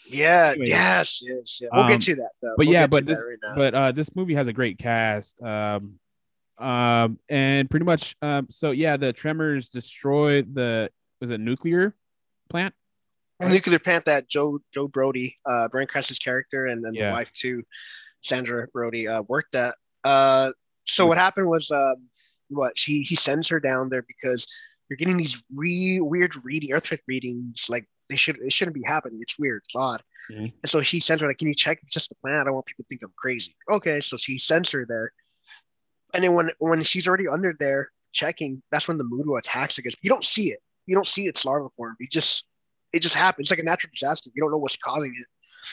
[0.08, 0.52] Yeah.
[0.52, 0.66] Anyway.
[0.68, 1.22] yes.
[1.24, 1.60] Yes.
[1.62, 1.70] Yeah.
[1.74, 2.54] We'll Um, get to that though.
[2.58, 6.00] but We'll yeah, but this right but uh this movie has a great cast um
[6.58, 10.90] um and pretty much um so yeah the tremors destroy the
[11.20, 11.96] was it nuclear
[12.50, 12.74] plant
[13.42, 17.08] nuclear plant that Joe Joe Brody, uh, Bryan Cranston's character, and then Yeah.
[17.08, 17.64] the wife too,
[18.22, 19.76] Sandra Brody, uh, worked at.
[20.06, 20.54] Uh,
[20.86, 22.08] so what happened was, um,
[22.48, 24.48] what she he sends her down there because
[24.88, 29.20] you're getting these re weird reading earthquake readings like they should it shouldn't be happening.
[29.22, 30.02] It's weird, it's odd.
[30.32, 30.54] Mhm.
[30.64, 31.80] And so she sends her like, "Can you check?
[31.84, 32.42] It's just the plant.
[32.42, 35.12] I don't want people to think I'm crazy." Okay, so she sends her there,
[36.14, 39.98] and then when when she's already under there checking, that's when the MUTO attacks against.
[40.02, 40.60] You don't see it.
[40.88, 41.96] You don't see its larva form.
[42.00, 42.46] You just
[42.94, 43.46] it just happens.
[43.46, 44.30] It's like a natural disaster.
[44.34, 45.28] You don't know what's causing it.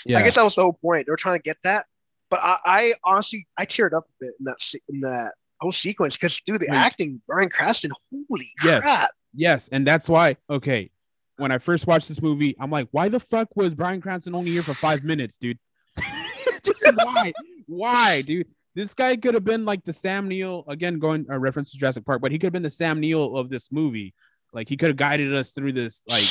[0.05, 1.07] yeah I guess that was the whole point.
[1.07, 1.87] They were trying to get that,
[2.31, 4.57] but I, I honestly I teared up a bit in that
[4.89, 8.81] in that whole sequence because dude, the acting, Bryan Cranston, holy Yes.
[8.81, 9.11] crap!
[9.35, 10.91] yes and that's why okay
[11.37, 14.51] when i first watched this movie i'm like why the fuck was bryan cranston only
[14.51, 15.59] here for five minutes dude?
[16.63, 17.33] Just why?
[17.67, 18.47] Why dude?
[18.75, 22.05] This guy could have been like the sam neill again going a reference to jurassic
[22.07, 24.15] park but he could have been the sam neill of this movie.
[24.53, 26.29] Like he could have guided us through this like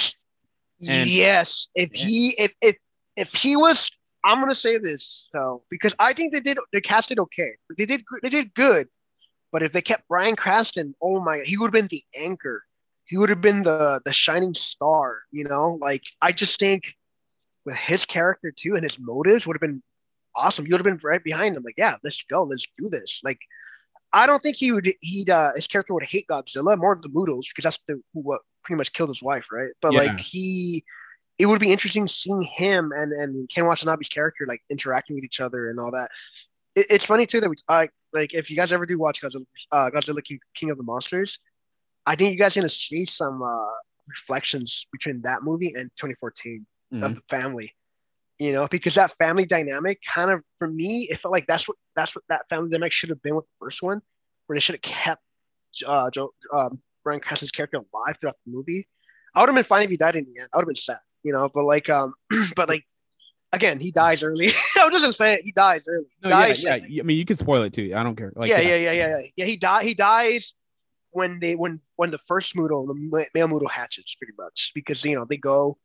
[0.87, 2.77] And- yes, if he if if
[3.15, 3.91] if he was,
[4.23, 7.51] I'm gonna say this though because I think they did they casted okay.
[7.77, 8.87] They did they did good,
[9.51, 12.63] but if they kept Bryan Cranston, oh my, he would have been the anchor.
[13.05, 15.21] He would have been the the shining star.
[15.31, 16.95] You know, like I just think
[17.65, 19.83] with his character too and his motives would have been
[20.35, 20.65] awesome.
[20.65, 21.63] You would have been right behind him.
[21.63, 23.21] Like, yeah, let's go, let's do this.
[23.23, 23.39] Like,
[24.13, 24.93] I don't think he would.
[25.01, 28.21] He'd uh, his character would hate Godzilla more than the MUTOs because that's the who
[28.21, 29.71] what pretty much killed his wife, right?
[29.81, 29.99] But Yeah.
[30.01, 30.83] like he,
[31.39, 35.39] it would be interesting seeing him and and Ken Watanabe's character like interacting with each
[35.39, 36.11] other and all that.
[36.75, 39.45] It, it's funny too that we I like if you guys ever do watch Godzilla,
[39.71, 41.39] uh, Godzilla King, King of the Monsters,
[42.05, 43.73] I think you guys are gonna see some uh,
[44.07, 47.03] reflections between that movie and 2014 mhm.
[47.03, 47.75] of the family
[48.39, 51.77] you know because that family dynamic kind of for me it felt like that's what
[51.95, 54.01] that's what that family dynamic should have been with the first one
[54.47, 55.21] where they should have kept
[55.85, 58.87] uh joe um bryan cranston's character alive throughout the movie
[59.35, 60.75] i would have been fine if he died in the end i would have been
[60.75, 62.11] sad you know but like um
[62.55, 62.83] but like
[63.53, 64.47] again he dies early
[64.79, 67.17] I'm just gonna say it he dies early he No, yeah, dies yeah, I mean,
[67.17, 67.93] you can spoil it too.
[67.93, 68.31] I don't care.
[68.35, 69.27] Like, yeah, yeah, yeah, yeah, yeah.
[69.35, 69.85] Yeah, he died.
[69.85, 70.55] He dies
[71.11, 75.15] when they when when the first MUTO, the male MUTO hatches, pretty much because you
[75.15, 75.77] know they go,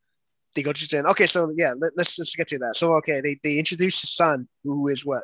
[0.55, 1.05] they go to Jen.
[1.07, 2.75] Okay, so yeah, let, let's let's get to that.
[2.75, 5.23] So okay, they they introduce his son, who is what?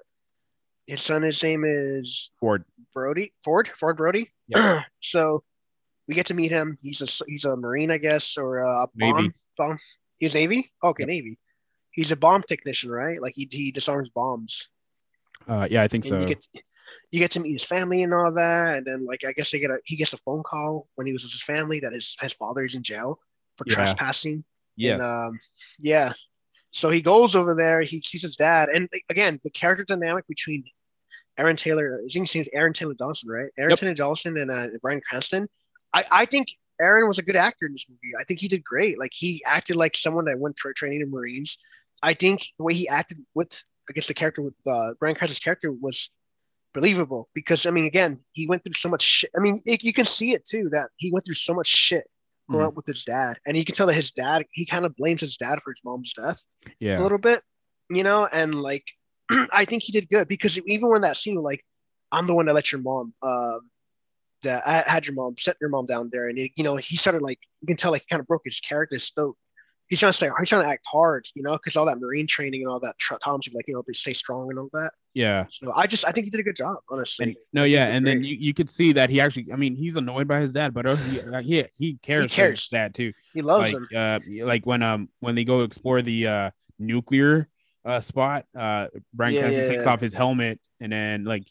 [0.88, 2.66] His son, his name is Ford.
[2.93, 4.32] Brody Ford Ford Brody.
[4.49, 4.84] Yep.
[4.99, 5.43] so
[6.08, 6.78] we get to meet him.
[6.82, 9.16] He's a he's a marine, I guess, or a bomb.
[9.16, 9.32] Navy.
[9.58, 9.78] bomb.
[10.20, 10.70] He's Navy.
[10.84, 11.08] Okay, Yep.
[11.10, 11.39] Navy.
[11.91, 13.20] He's a bomb technician, right?
[13.22, 14.68] Like he he disarms bombs
[15.47, 16.20] Uh, yeah, I think and so.
[16.20, 16.45] you get
[17.12, 19.60] you get to meet his family and all that, and then like I guess they
[19.60, 22.16] get a he gets a phone call when he was with his family that his
[22.22, 23.20] his father is in jail
[23.58, 23.76] for Yeah.
[23.76, 24.44] trespassing.
[24.76, 24.94] yes.
[24.94, 25.40] And, um,
[25.80, 26.14] yeah.
[26.72, 27.82] So he goes over there.
[27.84, 30.64] He sees his dad, and again, the character dynamic between
[31.38, 33.50] Aaron Taylor, I think his name's Aaron Taylor Dawson, right?
[33.58, 33.80] Aaron Yep.
[33.80, 35.48] Taylor Dawson and uh, Bryan Cranston.
[35.94, 36.48] I I think
[36.82, 38.14] Aaron was a good actor in this movie.
[38.20, 38.98] I think he did great.
[38.98, 41.58] Like he acted like someone that went for training in Marines.
[42.02, 45.40] I think the way he acted with, I guess the character with uh, Bryan Cranston's
[45.40, 46.10] character was
[46.74, 49.30] believable because I mean, again, he went through so much shit.
[49.36, 52.05] I mean, it, you can see it too that he went through so much shit
[52.49, 52.67] growing Mhm.
[52.69, 55.21] up with his dad, and you can tell that his dad he kind of blames
[55.21, 56.41] his dad for his mom's death
[56.80, 56.99] yeah.
[56.99, 57.41] a little bit,
[57.89, 58.86] you know, and like
[59.51, 61.63] I think he did good because even when that scene, like,
[62.11, 63.61] I'm the one that let your mom, um,
[64.43, 66.97] that I had your mom set your mom down there, and it, you know he
[66.97, 69.38] started like you can tell like he kind of broke his character stoke.
[69.94, 70.30] He's trying to stay.
[70.39, 72.98] He's trying to act hard, you know, because all that marine training and all that
[72.98, 74.89] tra- taught like you know they stay strong and all that.
[75.14, 75.46] Yeah.
[75.52, 77.26] So I just I think he did a good job, honestly.
[77.28, 79.96] And no, yeah, and then you, you could see that he actually, I mean, he's
[79.96, 83.12] annoyed by his dad, but uh, he he, he cares, for his dad too.
[83.34, 83.88] he loves like him.
[83.96, 87.48] uh like when um when they go explore the uh nuclear
[87.86, 89.91] uh spot uh Bryan Yeah, yeah, takes yeah.
[89.91, 91.44] off his helmet and then like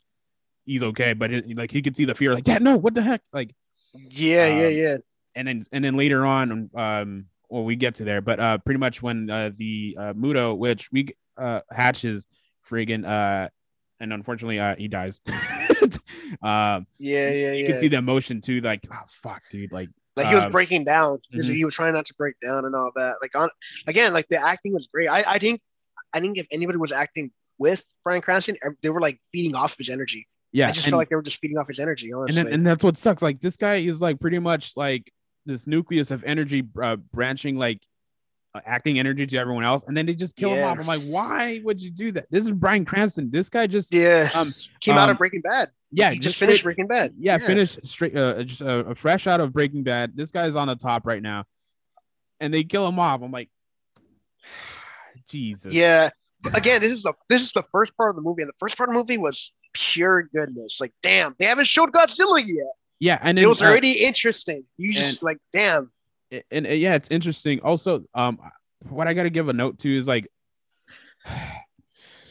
[0.64, 3.02] he's okay but it, like he could see the fear like dad no what the
[3.02, 3.54] heck like
[3.94, 4.96] Yeah, yeah, um, yeah.
[5.36, 8.78] and then and then later on um well we get to there but uh pretty
[8.78, 12.26] much when uh the uh Muto which we uh hatches
[12.68, 13.48] friggin uh
[14.00, 15.20] and unfortunately uh he dies
[16.42, 17.66] um Yeah, yeah, you yeah.
[17.68, 20.84] can see the emotion too like oh fuck dude like like he was um, breaking
[20.84, 21.44] down mhm.
[21.44, 23.16] he was trying not to break down and all that.
[23.22, 23.48] Like on
[23.86, 25.08] again, like the acting was great.
[25.08, 25.60] I, I think
[26.12, 29.88] I think if anybody was acting with Bryan Cranston, they were like feeding off his
[29.88, 30.26] energy.
[30.52, 32.10] yeah I just and- felt like they were just feeding off his energy.
[32.10, 33.22] and Honestly, then, and that's what sucks.
[33.22, 35.10] Like this guy is like pretty much like
[35.46, 37.80] this nucleus of energy uh, branching like
[38.54, 40.78] uh, acting energy to everyone else, and then they just kill him off.
[40.78, 42.26] I'm like, why would you do that?
[42.30, 43.30] This is Bryan Cranston.
[43.30, 45.70] This guy just yeah, um came out um, of Breaking Bad.
[45.90, 47.14] yeah he just straight- finished Breaking Bad.
[47.18, 50.16] yeah, finished straight uh, just uh, fresh out of Breaking Bad.
[50.16, 51.44] This guy's on the top right now,
[52.40, 53.22] and they kill him off.
[53.22, 53.48] I'm like,
[55.28, 55.72] Jesus.
[55.72, 56.10] Yeah.
[56.54, 58.76] Again, this is the this is the first part of the movie, and the first
[58.76, 60.80] part of the movie was pure goodness.
[60.80, 62.72] Like, damn, they haven't showed Godzilla yet.
[63.02, 64.64] Yeah, and It then, was uh, already interesting.
[64.76, 65.90] You just like, damn.
[66.30, 67.58] and, and, uh, yeah, it's interesting.
[67.60, 68.38] Also, um,
[68.88, 70.28] what I got to give a note to is like,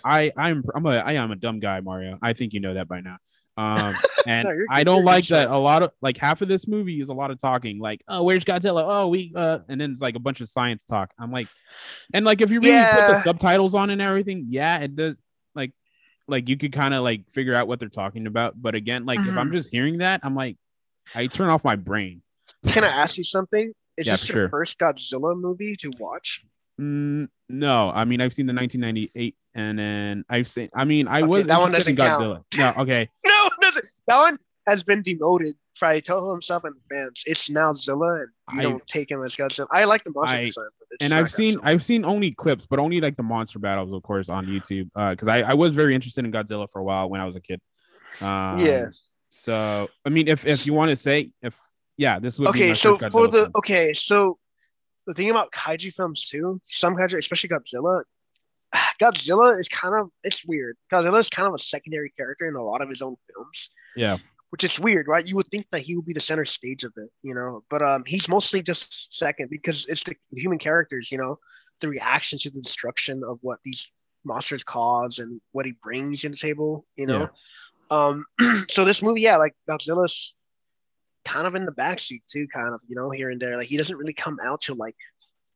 [0.03, 2.17] I I'm I'm a I am a dumb guy, Mario.
[2.23, 3.17] I think you know that by now.
[3.57, 3.93] Um,
[4.25, 5.49] and No, I don't like that.
[5.49, 7.77] A lot of like half of this movie is a lot of talking.
[7.77, 8.83] Like, oh, where's Godzilla?
[8.87, 11.11] Oh, we uh, and then it's like a bunch of science talk.
[11.19, 11.49] I'm like,
[12.13, 15.15] and like if you really put the subtitles on and everything, yeah, it does.
[16.27, 18.61] Like, like you could kind of like figure out what they're talking about.
[18.61, 19.53] But again, like if I'm Mhm.
[19.53, 20.57] just hearing that, I'm like,
[21.15, 22.21] I turn off my brain.
[22.67, 23.73] Can I ask you something?
[23.97, 24.49] Is Yeah, this your sure.
[24.49, 26.41] first Godzilla movie to watch?
[26.79, 30.69] Mm, no, I mean I've seen the 1998, and then I've seen.
[30.73, 32.43] I mean I Okay, was that one interested in doesn't Godzilla.
[32.57, 33.85] No, okay, No, it doesn't.
[34.07, 34.37] That one
[34.67, 35.55] has been demoted.
[35.77, 37.23] Probably told himself and fans.
[37.25, 39.67] It's now Zilla, and you I- don't take him as Godzilla.
[39.71, 40.65] I like the monster I- design,
[41.01, 41.61] and I've seen Godzilla.
[41.63, 44.89] I've seen only clips, but only like the monster battles, of course, on YouTube.
[44.95, 47.35] Uh, because I I was very interested in Godzilla for a while when I was
[47.35, 47.61] a kid.
[48.19, 48.89] Um, Yeah.
[49.29, 51.55] So I mean, if if you want to say if
[51.97, 53.51] yeah, this would okay, so for Godzilla the film.
[53.55, 54.37] okay, so
[55.07, 58.03] the thing about kaiju films too, some kaiju, especially Godzilla,
[59.01, 60.77] Godzilla is kind of it's weird.
[60.91, 64.17] Godzilla is kind of a secondary character in a lot of his own films, yeah,
[64.51, 65.25] which is weird, right?
[65.25, 67.81] You would think that he would be the center stage of it, you know, but
[67.81, 71.39] um, he's mostly just second because it's the human characters, you know,
[71.79, 73.91] the reaction to the destruction of what these
[74.23, 77.29] monsters cause and what he brings to the table, you know.
[77.89, 78.25] Um,
[78.67, 80.35] so this movie, yeah, like Godzilla's
[81.25, 83.57] kind of in the backseat too, kind of, you know, here and there.
[83.57, 84.95] Like he doesn't really come out till like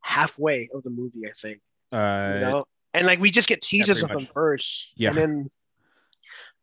[0.02, 1.60] halfway of the movie, I think.
[1.92, 5.10] uh, You know, and like we just get teases pretty of him first, Yeah.
[5.10, 5.52] and then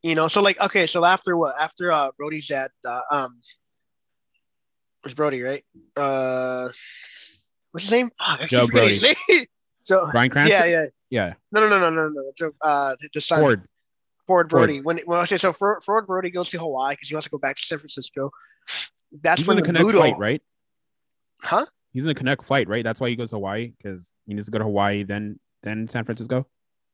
[0.02, 1.54] you know, so like okay, so after what?
[1.60, 3.40] After uh Brody's dad, uh, um,
[5.04, 5.64] was Brody right?
[5.96, 6.68] Uh,
[7.70, 8.10] what's his name?
[8.18, 9.46] Fuck, Joe forgetting his name.
[9.82, 10.60] so Bryan Cranston.
[10.60, 10.86] yeah, yeah.
[11.10, 12.32] yeah, No, no, no, no, no, no.
[12.36, 13.40] Joe, uh, the, the son.
[13.40, 13.68] Ford.
[14.26, 14.80] Ford Brody.
[14.80, 17.30] When when I say so, Ford, Ford Brody goes to Hawaii because he wants to
[17.30, 18.30] go back to San Francisco.
[19.20, 20.42] That's He's when the connect Budo, fight, right?
[21.42, 21.66] huh?
[21.92, 22.84] He's in a connect fight, right?
[22.84, 25.88] That's why he goes to Hawaii because he needs to go to Hawaii, then then
[25.88, 26.46] San Francisco.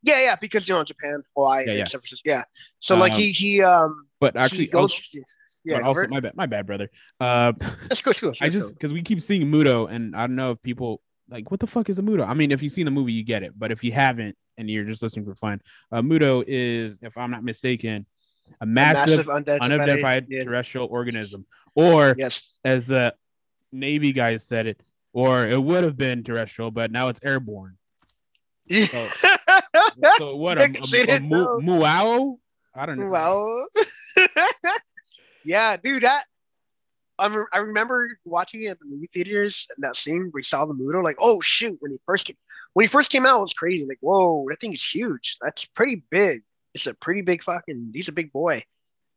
[0.03, 1.85] Yeah, yeah, because you know Japan, Hawaii, Yeah, yeah.
[1.85, 2.31] San Francisco.
[2.31, 2.45] Yeah.
[2.79, 4.83] So like Um, he he um But he actually, goes.
[4.93, 5.19] also,
[5.65, 6.89] yeah, also my bad, my bad, brother.
[7.21, 7.53] Uh,
[7.91, 8.11] let's go.
[8.11, 8.33] Let's go.
[8.41, 11.61] I just because we keep seeing Muto, and I don't know if people like what
[11.61, 12.27] the fuck is a Muto.
[12.27, 14.71] I mean, if you've seen the movie, you get it, but if you haven't and
[14.71, 15.61] you're just listening for fun,
[15.93, 18.07] uh, Muto is, if I'm not mistaken,
[18.61, 21.45] a A massive, unidentified, unidentified yeah, terrestrial organism,
[21.75, 22.59] or Yes.
[22.65, 23.15] as the
[23.73, 24.81] Navy guys said it,
[25.13, 27.77] or it would have been terrestrial, but now it's airborne.
[28.71, 29.07] So
[30.37, 30.59] what?
[30.59, 32.37] A, they a, a, mu- muao?
[32.75, 33.09] I don't know.
[33.09, 33.69] well,
[35.45, 36.03] yeah, dude.
[36.03, 36.25] That
[37.19, 40.43] I, rem- I remember watching it at the movie theaters and that scene where we
[40.43, 41.03] saw the Muto.
[41.03, 41.77] Like, oh shoot!
[41.81, 42.37] When he first came,
[42.75, 43.85] when he first came out, it was crazy.
[43.87, 45.37] Like, whoa, that thing is huge.
[45.43, 46.43] That's pretty big.
[46.75, 47.91] It's a pretty big fucking.
[47.95, 48.63] He's a big boy.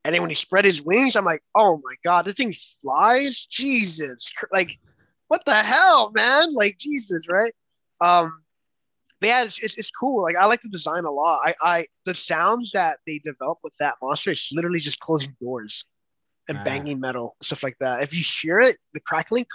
[0.04, 3.46] And then when he spread his wings, I'm like, oh my god, this thing flies.
[3.46, 4.80] Jesus, like,
[5.28, 6.54] what the hell, man?
[6.54, 7.54] Like, Jesus, right?
[8.00, 8.44] Um,
[9.22, 10.24] but yeah, it's, it's, it's cool.
[10.24, 11.40] Like, I like the design a lot.
[11.44, 15.86] I, I, the sounds that they develop with that monster is literally just closing doors
[16.50, 16.64] and Ah.
[16.64, 18.02] banging metal, stuff like that.
[18.02, 19.46] If you hear it, the crackling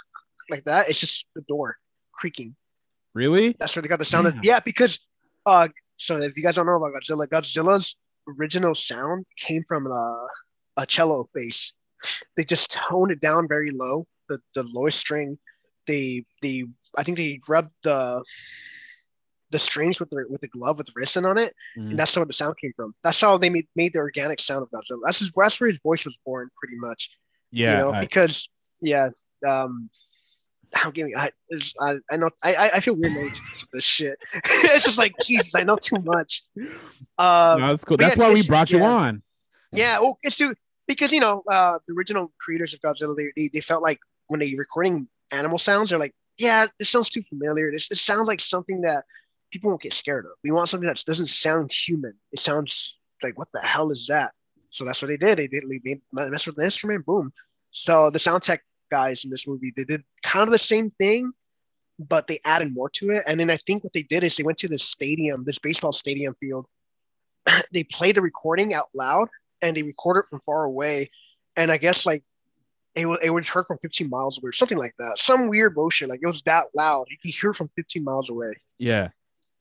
[0.49, 1.75] like that, it's just the door
[2.13, 2.55] creaking.
[3.13, 3.55] Really?
[3.59, 4.27] That's where they got the sound.
[4.27, 4.99] Of, yeah, because
[5.45, 7.97] uh, so if you guys don't know about Godzilla, Godzilla's
[8.39, 10.27] original sound came from a,
[10.77, 11.73] a cello bass.
[12.37, 15.35] They just toned it down very low, the the lowest string.
[15.87, 16.65] They they
[16.97, 18.23] I think they rubbed the
[19.51, 21.91] the strings with the with the glove with resin on it, Mhm.
[21.91, 22.93] and that's where the sound came from.
[23.03, 24.99] That's how they made made the organic sound of Godzilla.
[25.05, 27.09] That's his, that's where his voice was born, pretty much.
[27.51, 28.49] yeah, you know, I- because
[28.81, 29.09] yeah,
[29.47, 29.89] um,
[30.75, 31.15] I'm giving.
[31.15, 31.31] I,
[31.81, 34.19] I I know I I- feel weird knowing too much of this shit.
[34.33, 36.43] it's just like Jesus, I know too much.
[37.17, 37.97] Uh, no, that's cool.
[37.97, 38.89] but yeah, That's why we brought you yeah.
[38.91, 39.23] on.
[39.71, 40.53] yeah, well, it's too
[40.87, 44.39] because you know uh, the original creators of Godzilla, they, they they felt like when
[44.41, 47.71] they recording animal sounds, they're like, yeah, this sounds too familiar.
[47.71, 49.05] This this sounds like something that
[49.51, 50.31] people won't get scared of.
[50.43, 52.13] We want something that doesn't sound human.
[52.31, 54.31] It sounds like what the hell is that?
[54.69, 55.37] So that's what they did.
[55.37, 57.05] They did they mess with the instrument.
[57.05, 57.31] Boom.
[57.71, 61.31] So the sound tech guys in this movie, they did kind of the same thing,
[61.99, 63.23] but they added more to it.
[63.27, 65.91] And then I think what they did is they went to this stadium, this baseball
[65.91, 66.67] stadium field.
[67.71, 69.29] they played the recording out loud
[69.61, 71.09] and they recorded from far away.
[71.55, 72.23] And I guess like
[72.95, 75.17] it was it was heard from 15 miles away or something like that.
[75.19, 76.09] Some weird bullshit.
[76.09, 77.05] Like it was that loud.
[77.09, 78.53] You could hear from 15 miles away.
[78.77, 79.09] Yeah,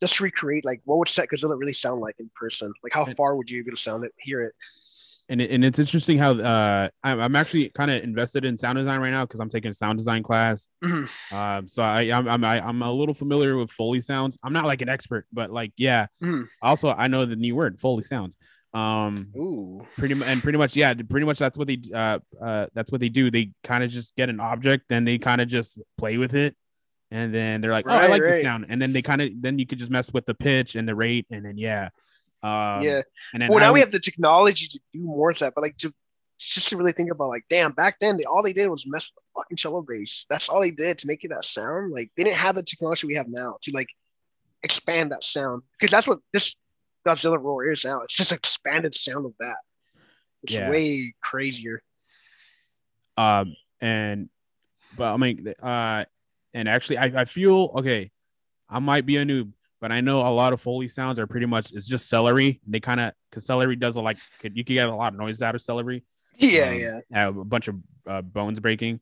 [0.03, 2.73] Just recreate like what would set Godzilla really sound like in person?
[2.83, 4.53] Like how far would you be able to sound it, hear it?
[5.29, 8.79] and it, and it's interesting how uh I'm, I'm actually kind of invested in sound
[8.79, 10.69] design right now because I'm taking a sound design class.
[10.85, 11.33] Mhm.
[11.33, 14.39] Um, so I I'm I'm I, I'm a little familiar with Foley sounds.
[14.45, 16.07] I'm not like an expert, but like yeah.
[16.23, 16.47] Mhm.
[16.63, 18.37] Also, I know the new word Foley sounds.
[18.75, 19.87] Um, Ooh.
[19.97, 23.01] pretty much and pretty much yeah pretty much that's what they uh uh that's what
[23.01, 26.19] they do they kind of just get an object then they kind of just play
[26.19, 26.55] with it
[27.11, 28.43] and then they're like oh i like the right.
[28.43, 30.89] sound and then they kind of then you could just mess with the pitch and
[30.89, 31.89] the rate and then yeah
[32.43, 33.03] um yeah.
[33.33, 35.77] and then Well, now we have the technology to do more of that, but like
[35.79, 35.93] to
[36.39, 39.11] just to really think about like, damn, back then they, all they did was mess
[39.15, 40.27] with the fucking cello bass.
[40.29, 41.93] That's all they did to make it that sound.
[41.93, 43.89] Like they didn't have the technology we have now to like
[44.63, 46.57] expand that sound because that's what this
[47.07, 48.03] Godzilla roar is now.
[48.03, 49.57] It's just expanded sound of that.
[50.43, 50.71] It's Yeah.
[50.71, 51.83] way crazier.
[53.17, 54.29] um and
[54.97, 56.05] but i mean uh
[56.57, 58.11] and actually i, I feel okay
[58.69, 61.47] i might be a noob but i know a lot of foley sounds are pretty
[61.47, 64.89] much it's just celery they kind of because celery does a like you can get
[64.89, 66.03] a lot of noise out of celery
[66.39, 66.79] Yeah, um,
[67.11, 67.29] yeah.
[67.29, 67.77] a bunch of
[68.07, 69.01] uh, bones breaking,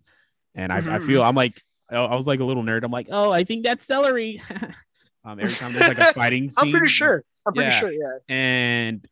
[0.54, 1.06] and I, I Mhm.
[1.06, 1.54] feel I'm like
[1.90, 2.82] I I was like a little nerd.
[2.84, 4.40] I'm like, oh, I think that's celery.
[5.24, 7.24] um, every time there's like a fighting scene, I'm pretty sure.
[7.46, 7.80] I'm pretty Yeah.
[7.80, 7.92] sure.
[7.92, 8.16] Yeah.
[8.28, 9.06] and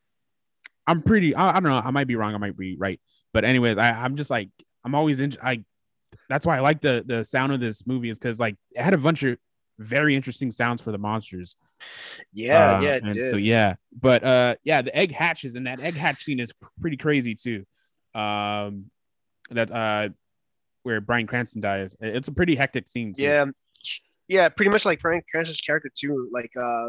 [0.87, 1.35] I'm pretty.
[1.35, 1.83] I, I don't know.
[1.85, 2.35] I might be wrong.
[2.35, 3.01] I might be right.
[3.35, 4.51] But anyways, I, I'm just like
[4.85, 5.37] I'm always in.
[5.43, 5.65] I
[6.33, 8.95] that's why I like the the sound of this movie is because like it had
[8.95, 9.39] a bunch of
[9.79, 11.57] very interesting sounds for the monsters.
[12.33, 12.77] Yeah.
[12.77, 12.95] Uh, yeah.
[13.03, 13.31] And did.
[13.31, 16.97] so yeah, but uh, yeah, the egg hatches and that egg hatch scene is pretty
[16.97, 17.65] crazy too.
[18.15, 18.87] Um,
[19.51, 20.09] that uh,
[20.83, 23.13] where Bryan Cranston dies, it's a pretty hectic scene.
[23.13, 23.23] Too.
[23.23, 23.47] Yeah.
[24.29, 26.89] Yeah, pretty much like Frank Cranston's character too, like uh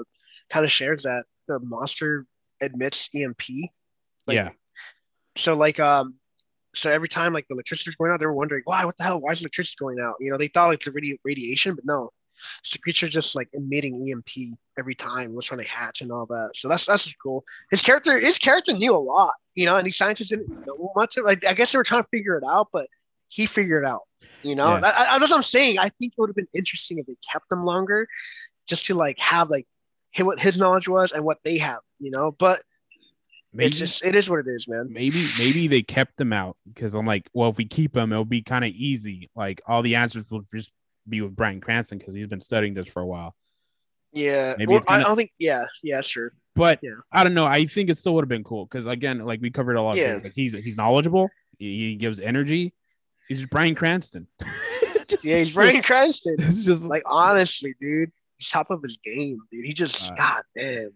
[0.50, 2.26] kind of shares that the monster
[2.62, 3.42] admits EMP.
[4.28, 4.50] Like, yeah,
[5.36, 6.16] So like um
[6.76, 9.22] so every time like the electricity's going out, they were wondering, why, what the hell?
[9.22, 10.16] Why is electricity going out?
[10.20, 12.12] You know, they thought like the radi- radiation, but no.
[12.60, 16.26] It's the creature just like emitting EMP every time was trying to hatch and all
[16.26, 16.52] that.
[16.56, 17.46] So that's that's just cool.
[17.72, 21.16] His character, his character knew a lot, you know, and these scientists didn't know much.
[21.16, 22.88] Of, like I guess they were trying to figure it out, but
[23.30, 24.02] he figured it out.
[24.42, 24.80] You know, Yeah.
[24.82, 25.80] That- I, that's what I'm saying.
[25.80, 28.08] I think it would have been interesting if they kept them longer,
[28.68, 29.68] just to like have like
[30.20, 31.80] what his knowledge was and what they have.
[32.00, 32.64] You know, but
[33.54, 34.88] maybe it's just it is what it is, man.
[34.92, 38.26] maybe maybe they kept them out because I'm like, well, if we keep them, it'll
[38.26, 39.30] be kind of easy.
[39.36, 40.72] Like all the answers will just
[41.08, 43.36] be with Bryan Cranston because he's been studying this for a while.
[44.12, 45.32] Yeah, Maybe Well, I, don't think.
[45.40, 46.34] Yeah, yeah, sure.
[46.56, 46.92] But Yeah.
[47.12, 47.46] I don't know.
[47.46, 49.92] I think it still would have been cool because again, like we covered a lot
[49.94, 50.12] of Yeah.
[50.12, 50.24] things.
[50.26, 51.30] Like he's he's knowledgeable.
[51.58, 52.74] He, he gives energy.
[53.28, 54.28] He's just Bryan Cranston.
[55.08, 56.36] Just- Yeah, he's Bryan Cranston.
[56.40, 59.66] It's just Like honestly, dude, he's top of his game, dude.
[59.66, 60.90] He just, Uh, god damn,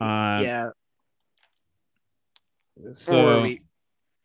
[0.00, 0.08] man.
[0.38, 0.68] uh, yeah.
[2.92, 3.60] So we-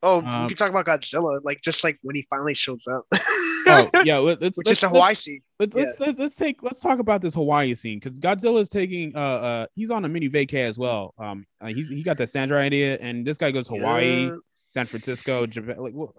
[0.02, 3.06] oh, um, we can talk about Godzilla, like just like when he finally shows up,
[3.14, 5.42] oh yeah, let, let's which let's, is the let's- Hawaii scene.
[5.60, 9.16] Let's, let's, let's let's take let's talk about this Hawaii scene because Godzilla is taking
[9.16, 11.14] uh uh he's on a mini vacay as well.
[11.18, 14.36] Um, uh, he's he got that Sandra idea, and this guy goes Hawaii, Yeah,
[14.68, 15.78] San Francisco, Japan.
[15.78, 16.10] Like, what?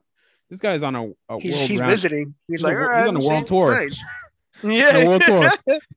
[0.51, 2.35] This guy's on a, a he's world he's round, visiting.
[2.49, 3.75] He's, He's like, a- all he's on a world tour.
[3.75, 4.03] nice.
[4.63, 5.51] Yeah, a world tour.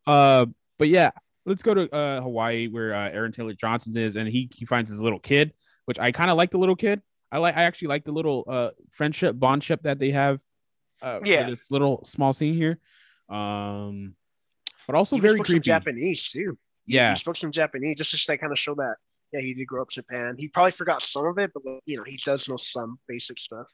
[0.06, 0.46] Uh,
[0.78, 1.12] but yeah,
[1.46, 4.90] let's go to uh Hawaii where uh, Aaron Taylor Johnson is, and he he finds
[4.90, 5.54] his little kid,
[5.88, 7.02] which I kind of like the little kid.
[7.32, 10.40] I like I actually like the little uh friendship bondship that they have.
[11.02, 11.50] Uh, Yeah.
[11.50, 12.80] this little small scene here.
[13.30, 14.16] Um,
[14.86, 15.60] but also He very creepy.
[15.62, 16.58] Japanese too.
[16.86, 17.10] Yeah.
[17.10, 18.96] he spoke some Japanese just to like, kind of show that.
[19.34, 20.36] Yeah, he did grow up in Japan.
[20.38, 23.68] He probably forgot some of it, but you know, he does know some basic stuff.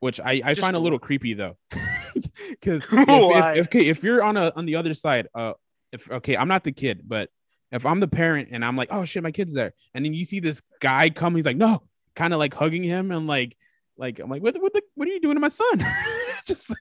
[0.00, 1.56] which I, I Just find a little creepy though,
[2.50, 5.54] because if, if, okay, if you're on a on the other side, uh,
[5.92, 7.30] if okay, I'm not the kid, but
[7.70, 10.24] if I'm the parent and I'm like, oh shit, my kid's there, and then you
[10.24, 11.82] see this guy come, he's like, no,
[12.14, 13.56] kind of like hugging him and like,
[13.96, 15.84] like I'm like, what, what, the, what are you doing to my son?
[16.44, 16.74] Just,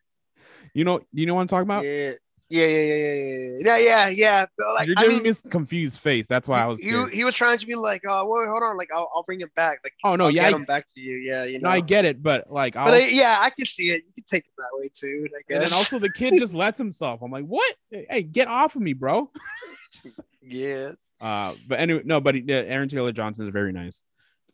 [0.74, 1.84] you know, you know what I'm talking about?
[1.84, 2.14] Yeah.
[2.50, 4.46] Yeah, yeah, yeah, yeah, yeah, yeah, yeah.
[4.58, 6.28] But, like, You're I giving mean, me this confused face.
[6.28, 6.82] That's why I was.
[6.82, 7.10] he, scared.
[7.12, 9.52] he was trying to be like, oh, wait, hold on, like I'll, I'll bring him
[9.56, 9.80] back.
[9.84, 11.18] Like, oh no, I'll yeah, get I, him back to you.
[11.18, 11.76] Yeah, you no, know.
[11.76, 14.04] I get it, but like, I'll, but uh, yeah, I can see it.
[14.08, 15.28] You can take it that way too.
[15.34, 15.70] I and guess.
[15.70, 17.22] then also the kid just lets himself.
[17.22, 17.76] I'm like, what?
[17.92, 19.30] Hey, get off of me, bro.
[19.92, 24.04] Just- yeah, uh, but anyway, no, but he, yeah, Aaron Taylor Johnson is very nice.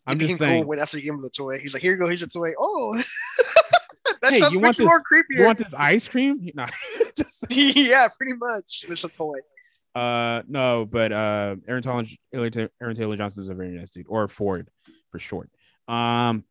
[0.06, 0.64] I'm just saying.
[0.64, 1.60] cool when after you gave him the toy.
[1.60, 2.52] He's like, here you go, here's your toy.
[2.60, 2.94] Oh,
[4.24, 5.40] that Hey, sounds you much want this- more creepier.
[5.40, 6.50] You want this ice cream?
[6.56, 6.66] No,
[7.18, 8.86] just yeah, pretty much.
[8.90, 9.38] It's a toy.
[9.96, 12.06] uh no, but uh Aaron Taylor
[12.82, 14.68] Aaron Taylor Johnson is a very nice dude, or Ford
[15.12, 15.50] for short.
[15.88, 16.44] Um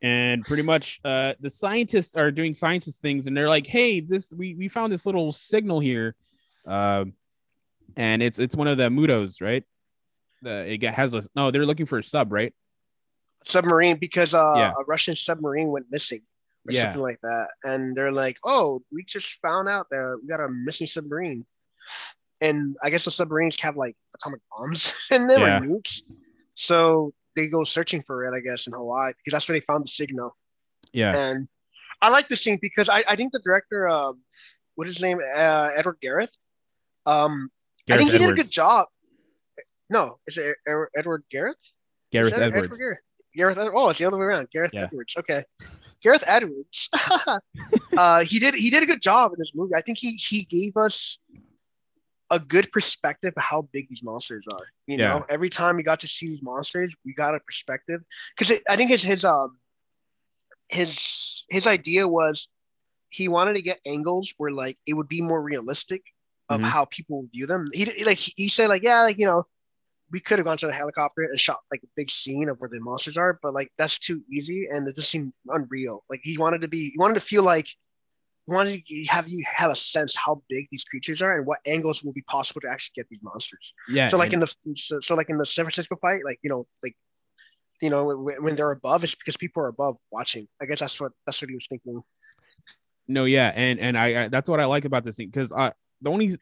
[0.00, 4.28] and pretty much uh the scientists are doing scientist things and they're like, hey, this
[4.32, 6.14] we we found this little signal here.
[6.66, 7.14] Um
[7.96, 9.64] and it's it's one of the MUTOs, right?
[10.42, 12.54] The it has a no, they're looking for a sub, right?
[13.44, 14.70] Submarine because uh, Yeah.
[14.78, 16.22] a Russian submarine went missing
[16.66, 16.82] or Yeah.
[16.82, 20.48] something like that, and they're like, oh, we just found out that we got a
[20.48, 21.44] missing submarine,
[22.40, 25.58] and I guess the submarines have like atomic bombs in them Yeah.
[25.58, 26.02] or nukes,
[26.54, 29.84] so they go searching for it, I guess, in Hawaii because that's where they found
[29.84, 30.36] the signal.
[30.92, 31.16] Yeah.
[31.16, 31.48] And
[32.02, 34.20] I like the scene because I, I think the director, um,
[34.74, 36.30] what is his name, uh, Edward Gareth,
[37.06, 37.48] um,
[37.90, 38.86] I think he did a good job.
[39.88, 41.56] No, is it Er- Edward Gareth?
[42.10, 42.66] Gareth Edwards.
[42.66, 42.98] Edward Gareth?
[43.34, 43.58] Gareth.
[43.74, 44.48] Oh, it's the other way around.
[44.52, 44.82] Gareth Yeah.
[44.84, 45.14] Edwards.
[45.18, 45.42] Okay.
[46.02, 46.90] Gareth Edwards.
[47.96, 49.74] uh, he did he did a good job in this movie.
[49.74, 51.18] I think he he gave us
[52.30, 54.66] a good perspective of how big these monsters are.
[54.86, 58.00] You know, every time we got to see these monsters, we got a perspective
[58.36, 59.58] because I think his his um
[60.68, 62.48] his his idea was
[63.10, 66.02] he wanted to get angles where like it would be more realistic
[66.48, 66.64] of Mhm.
[66.64, 67.68] how people view them.
[67.72, 69.46] He he- like he said like yeah like you know
[70.12, 72.68] we could have gone to the helicopter and shot like a big scene of where
[72.68, 76.04] the monsters are, but like that's too easy and it just seemed unreal.
[76.10, 79.42] Like he wanted to be, he wanted to feel like, he wanted to have you
[79.46, 82.68] have a sense how big these creatures are and what angles will be possible to
[82.68, 83.72] actually get these monsters.
[83.88, 84.08] Yeah.
[84.08, 86.66] so like in the, so, so like in the San Francisco fight, like you know,
[86.82, 86.96] like
[87.80, 90.48] you know when, when they're above, it's because people are above watching.
[90.60, 92.02] I guess that's what that's what he was thinking.
[93.06, 95.68] No, yeah, and and I, I that's what I like about this thing because I
[95.68, 96.36] uh, the only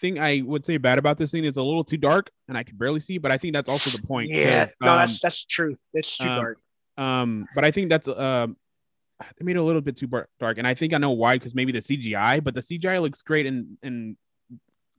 [0.00, 2.62] thing I would say bad about this scene is a little too dark and I
[2.62, 4.30] could barely see, but I think that's also the point.
[4.30, 5.80] Yeah, no, um, that's that's truth.
[5.94, 6.58] It's too um, dark.
[6.96, 8.56] um, but I think that's um
[9.20, 11.34] they made it a little bit too bar- dark, and I think I know why
[11.34, 14.16] because maybe the CGI, but the CGI looks great in in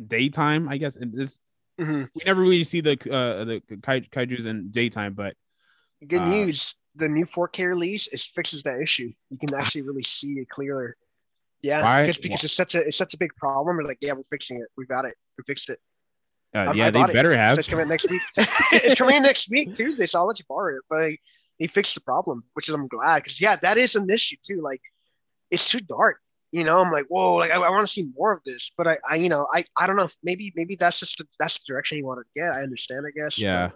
[0.06, 0.96] daytime, I guess.
[0.96, 1.40] And this
[1.80, 2.10] Mhm.
[2.14, 5.36] we never really see the uh the kai- kaiju's in daytime, but
[6.06, 6.76] Good uh, news.
[6.96, 9.12] The new 4K release is fixes that issue.
[9.30, 10.98] You can actually really see it clearer.
[11.62, 13.78] Yeah, Why- because because it's such a it's such a big problem.
[13.78, 14.68] We're like, yeah, we're fixing it.
[14.78, 15.16] We got it.
[15.38, 15.80] We fixed it.
[16.56, 17.14] uh, I- yeah, I they bought it.
[17.14, 17.60] better So have.
[17.60, 18.22] it's coming next week.
[18.38, 20.82] it's coming in next week Tuesday, so I'll let you borrow it.
[20.90, 21.12] But
[21.58, 24.62] he fixed the problem, which is I'm glad because yeah, that is an issue too.
[24.62, 24.82] Like
[25.52, 26.20] it's too dark.
[26.52, 28.88] You know, I'm like, whoa, like I, I want to see more of this, but
[28.88, 30.08] I, I, you know, I, I don't know.
[30.24, 32.50] Maybe, maybe that's just the, that's the direction he wanted to get.
[32.52, 33.40] I understand, I guess.
[33.40, 33.70] Yeah.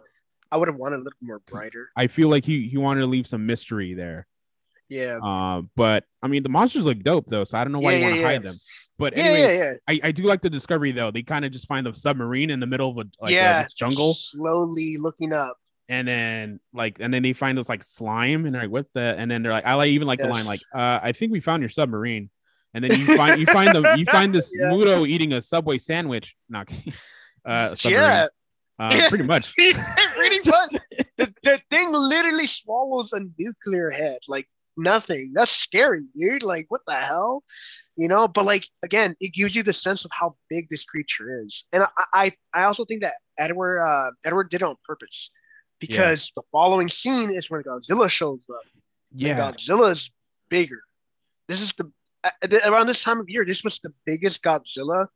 [0.52, 1.90] I would have wanted a little more brighter.
[1.96, 4.26] I feel like he he wanted to leave some mystery there.
[4.90, 5.18] Yeah.
[5.18, 7.98] Uh, but I mean the monsters look dope though, so I don't know why Yeah,
[7.98, 8.40] you want to yeah, hide yeah.
[8.40, 8.56] them.
[9.00, 9.78] But anyway.
[9.90, 11.10] I, I do like the discovery though.
[11.12, 14.14] They kind of just find the submarine in the middle of a like uh, jungle,
[14.14, 15.58] slowly looking up.
[15.90, 19.16] and then like and then they find this like slime, and they're like, what the?
[19.18, 21.40] And then they're like, I like even like the line like, uh, I think we
[21.40, 22.30] found your submarine.
[22.76, 24.56] And then you find you find the you find this.
[24.62, 26.36] MUTO eating a subway sandwich.
[26.50, 26.70] Not
[27.46, 28.28] uh, yeah,
[28.80, 29.54] uh, pretty much.
[30.16, 30.70] pretty much.
[31.18, 34.48] The, the thing literally swallows a nuclear head, like
[34.78, 35.32] nothing.
[35.34, 36.44] That's scary, dude.
[36.44, 37.44] Like, what the hell?
[37.96, 41.44] You know, but like again, it gives you the sense of how big this creature
[41.44, 45.30] is, and I, I, I also think that Edward, uh, Edward did it on purpose
[45.80, 48.62] because the following scene is when Godzilla shows up.
[48.74, 48.82] And
[49.22, 50.12] Yeah, Godzilla's
[50.50, 50.82] bigger.
[51.48, 51.92] This is the
[52.48, 53.44] the- around this time of year.
[53.46, 55.08] This was the biggest Godzilla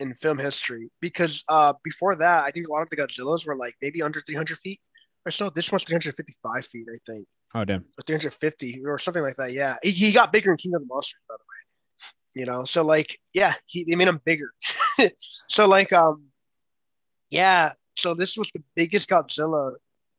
[0.00, 3.56] in film history because uh before that, I think a lot of the Godzillas were
[3.56, 4.80] like maybe under 300 feet
[5.26, 5.50] or so.
[5.50, 7.80] This one's 355 feet, I think, oh damn.
[7.98, 9.52] or 350 or something like that.
[9.52, 11.46] Yeah, he, he got bigger in King of the Monsters, by the way.
[12.42, 14.50] You know, so like, yeah, he they made him bigger.
[15.48, 16.24] so like, um,
[17.30, 17.72] yeah.
[17.96, 19.72] So this was the biggest Godzilla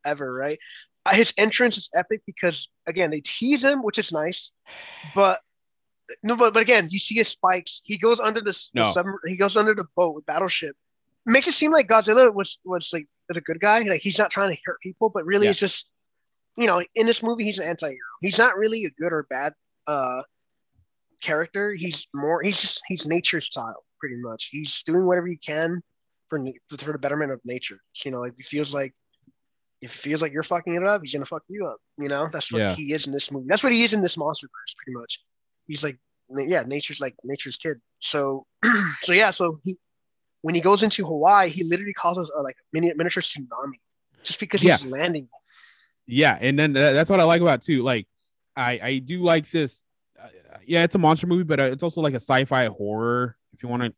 [0.05, 0.59] ever, right?
[1.05, 4.53] Uh, his entrance is epic because again they tease him, which is nice,
[5.15, 5.39] but
[6.23, 7.81] no, but, but again you see his spikes.
[7.85, 9.17] He goes under the, s- the No.
[9.25, 10.75] he goes under the boat with battleship.
[11.25, 13.79] Makes it seem like Godzilla was was like is a good guy.
[13.83, 15.51] Like he's not trying to hurt people, but really Yeah.
[15.51, 15.89] it's just
[16.57, 17.97] you know in this movie he's an anti-hero.
[18.21, 19.53] He's not really a good or bad
[19.87, 20.21] uh
[21.21, 21.73] character.
[21.73, 24.49] He's more he's just he's nature style pretty much.
[24.51, 25.81] He's doing whatever he can
[26.27, 26.43] for
[26.79, 27.79] for the betterment of nature.
[28.03, 28.93] You know, if he feels like
[29.81, 31.77] if he feels like you're fucking it up, he's gonna fuck you up.
[31.97, 32.75] You know, that's what Yeah.
[32.75, 33.47] he is in this movie.
[33.47, 35.21] That's what he is in this monster verse, pretty much.
[35.67, 35.99] He's like
[36.47, 37.77] yeah, nature's like nature's kid.
[37.99, 38.45] So,
[39.01, 39.77] so yeah, so he
[40.41, 43.79] when he goes into Hawaii, he literally causes a like mini miniature tsunami
[44.23, 44.77] just because Yeah.
[44.77, 45.27] he's landing.
[46.11, 47.83] Yeah, and then tha- that's what I like about it, too.
[47.83, 48.07] Like,
[48.55, 49.83] I I do like this.
[50.21, 50.27] Uh,
[50.67, 53.37] yeah, it's a monster movie, but uh, it's also like a sci-fi horror.
[53.53, 53.93] If you want to,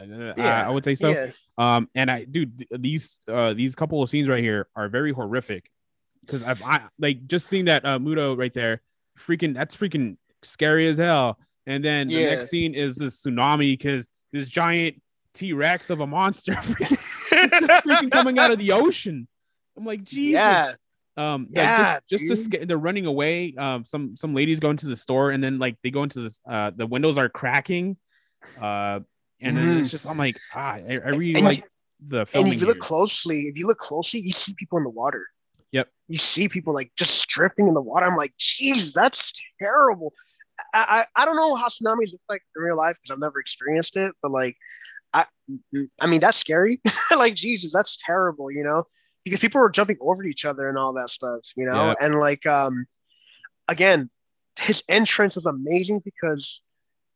[0.00, 1.10] uh, Yeah, I would say so.
[1.10, 4.88] yeah, Um, and I, dude, th- these uh these couple of scenes right here are
[4.88, 5.70] very horrific
[6.24, 8.82] because I've I like just seeing that uh Muto right there,
[9.18, 11.38] freaking that's freaking scary as hell.
[11.66, 15.00] And then the next scene is this tsunami because this giant
[15.32, 19.26] T Rex of a monster freaking, just freaking coming out of the ocean.
[19.76, 20.32] I'm like, Jesus.
[20.34, 20.72] yeah,
[21.16, 23.54] Um, Yeah, yeah, just, just to they're running away.
[23.56, 26.40] Um, some some ladies go into the store and then like they go into this.
[26.48, 27.96] Uh, the windows are cracking.
[28.60, 29.00] Uh,
[29.40, 29.82] and Mhm.
[29.82, 31.64] it's just I'm like, ah, I, I really And like you-
[32.08, 32.82] the and if you look here.
[32.82, 35.26] closely, if you look closely, you see people in the water.
[35.70, 35.88] Yep.
[36.08, 38.06] You see people like just drifting in the water.
[38.06, 40.12] I'm like, jeez, that's terrible.
[40.72, 43.40] I, I I don't know how tsunamis look like in real life because I've never
[43.40, 44.56] experienced it, but like,
[45.12, 45.26] I
[46.00, 46.80] I mean that's scary.
[47.16, 48.50] like Jesus, that's terrible.
[48.52, 48.84] You know,
[49.24, 51.40] because people were jumping over each other and all that stuff.
[51.56, 51.94] You know, Yeah.
[52.00, 52.86] and like um,
[53.68, 54.10] again,
[54.60, 56.62] his entrance is amazing because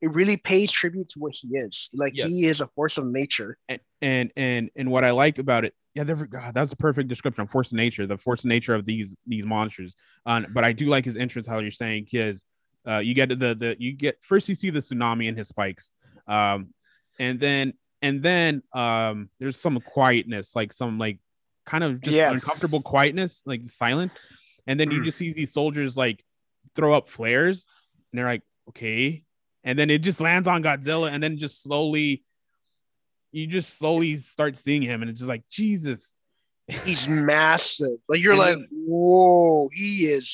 [0.01, 1.91] it really pays tribute to what he is.
[1.93, 2.27] Like Yeah.
[2.27, 3.59] he is a force of nature.
[3.69, 7.43] and and and and what I like about it, yeah, God, that's a perfect description
[7.43, 9.95] of force of nature, the force of nature of these these monsters.
[10.25, 12.43] Um, but I do like his entrance, how you're saying, because
[12.87, 15.91] uh, you get the the you get first you see the tsunami and his spikes,
[16.29, 16.73] um,
[17.19, 21.19] and then and then um, there's some quietness, like some like
[21.69, 22.33] kind of just Yeah.
[22.33, 24.19] uncomfortable quietness, like silence,
[24.67, 25.05] and then you Mhm.
[25.05, 26.25] just see these soldiers like
[26.75, 27.67] throw up flares,
[28.11, 29.25] and they're like, okay,
[29.65, 32.25] and then it just lands on Godzilla, and then just slowly
[33.31, 36.15] you just slowly start seeing him, and it's just like Jesus.
[36.85, 37.99] He's massive.
[38.09, 40.27] Like you're And like, then- whoa, he is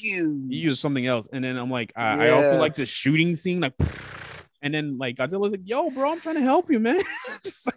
[0.00, 0.50] huge.
[0.50, 3.60] He used something else, and then I'm like, I, I also like the shooting scene,
[3.60, 3.72] like,
[4.62, 7.00] and then like Godzilla's like, "Yo, bro, I'm trying to help you, man."
[7.42, 7.76] Just like,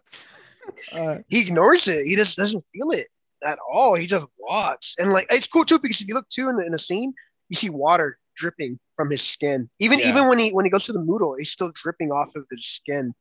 [0.91, 2.05] uh, he ignores it.
[2.05, 3.07] He just doesn't feel it
[3.45, 3.95] at all.
[3.95, 4.95] He just walks.
[4.99, 7.13] And like it's cool too because if you look too in the, in the scene,
[7.49, 9.69] you see water dripping from his skin.
[9.79, 10.07] Even Yeah.
[10.07, 12.65] even when he when he goes to the MUTO, he's still dripping off of his
[12.65, 13.13] skin.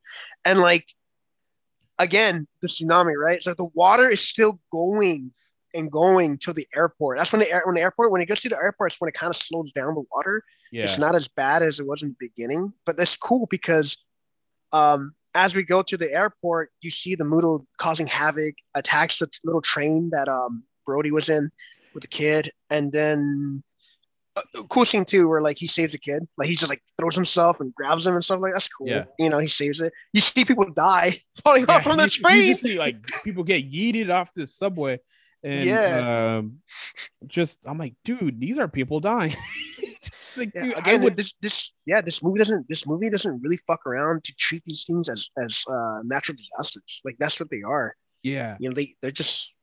[0.45, 0.87] And like
[1.97, 3.41] again, the tsunami, right?
[3.41, 5.31] So the water is still going
[5.75, 7.17] and going to the airport.
[7.17, 9.09] That's when the air when the airport when it gets to the airport, it's when
[9.09, 10.43] it kind of slows down the water.
[10.71, 13.97] yeah, It's not as bad as it was in the beginning, but that's cool because
[14.71, 19.27] um, as we go to the airport, you see the MUTO causing havoc, attacks the
[19.43, 21.51] little train that um, Brody was in
[21.93, 23.63] with the kid, and then
[24.55, 27.15] a cool scene too, where like he saves the kid, like he just like throws
[27.15, 28.87] himself and grabs him and stuff like that's cool.
[28.87, 29.03] Yeah.
[29.17, 29.91] You know, he saves it.
[30.13, 32.47] You see people die falling off from the you- you train.
[32.51, 34.99] just see, like people get yeeted off the subway,
[35.43, 36.37] and Yeah.
[36.37, 36.59] um,
[37.27, 39.35] just I'm like, dude, these are people dying.
[40.37, 43.57] like, Yeah, dude, again, would- this this yeah, this movie doesn't this movie doesn't really
[43.67, 47.01] fuck around to treat these things as as uh, natural disasters.
[47.05, 47.95] Like that's what they are.
[48.23, 49.55] yeah, You know, they they're just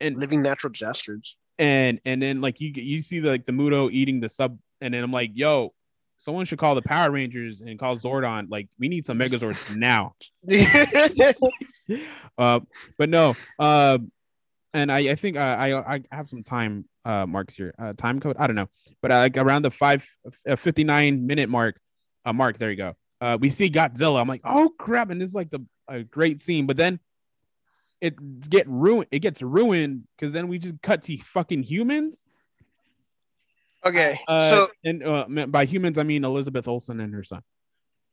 [0.00, 1.36] and living natural disasters.
[1.58, 4.92] and and then like you you see the, like the Muto eating the sub, and
[4.94, 5.72] then I'm like, yo,
[6.18, 8.46] someone should call the Power Rangers and call Zordon.
[8.50, 10.14] Like, we need some Megazords now.
[12.38, 12.60] uh,
[12.98, 13.98] but no, uh,
[14.74, 18.20] and I, I think I, I, I have some time uh, marks here, uh, time
[18.20, 18.36] code.
[18.38, 18.68] I don't know,
[19.00, 20.06] but uh, like around the five
[20.48, 21.78] uh, 59 minute mark,
[22.24, 22.58] uh, mark.
[22.58, 22.94] There you go.
[23.20, 24.20] Uh, we see Godzilla.
[24.20, 26.66] I'm like, oh crap, and this is like the a great scene.
[26.66, 27.00] But then
[28.00, 28.14] it
[28.50, 29.08] get ruined.
[29.12, 32.24] It gets ruined because then we just cut to fucking humans.
[33.84, 37.42] okay, Uh, so and uh, by humans, I mean Elizabeth Olsen and her son.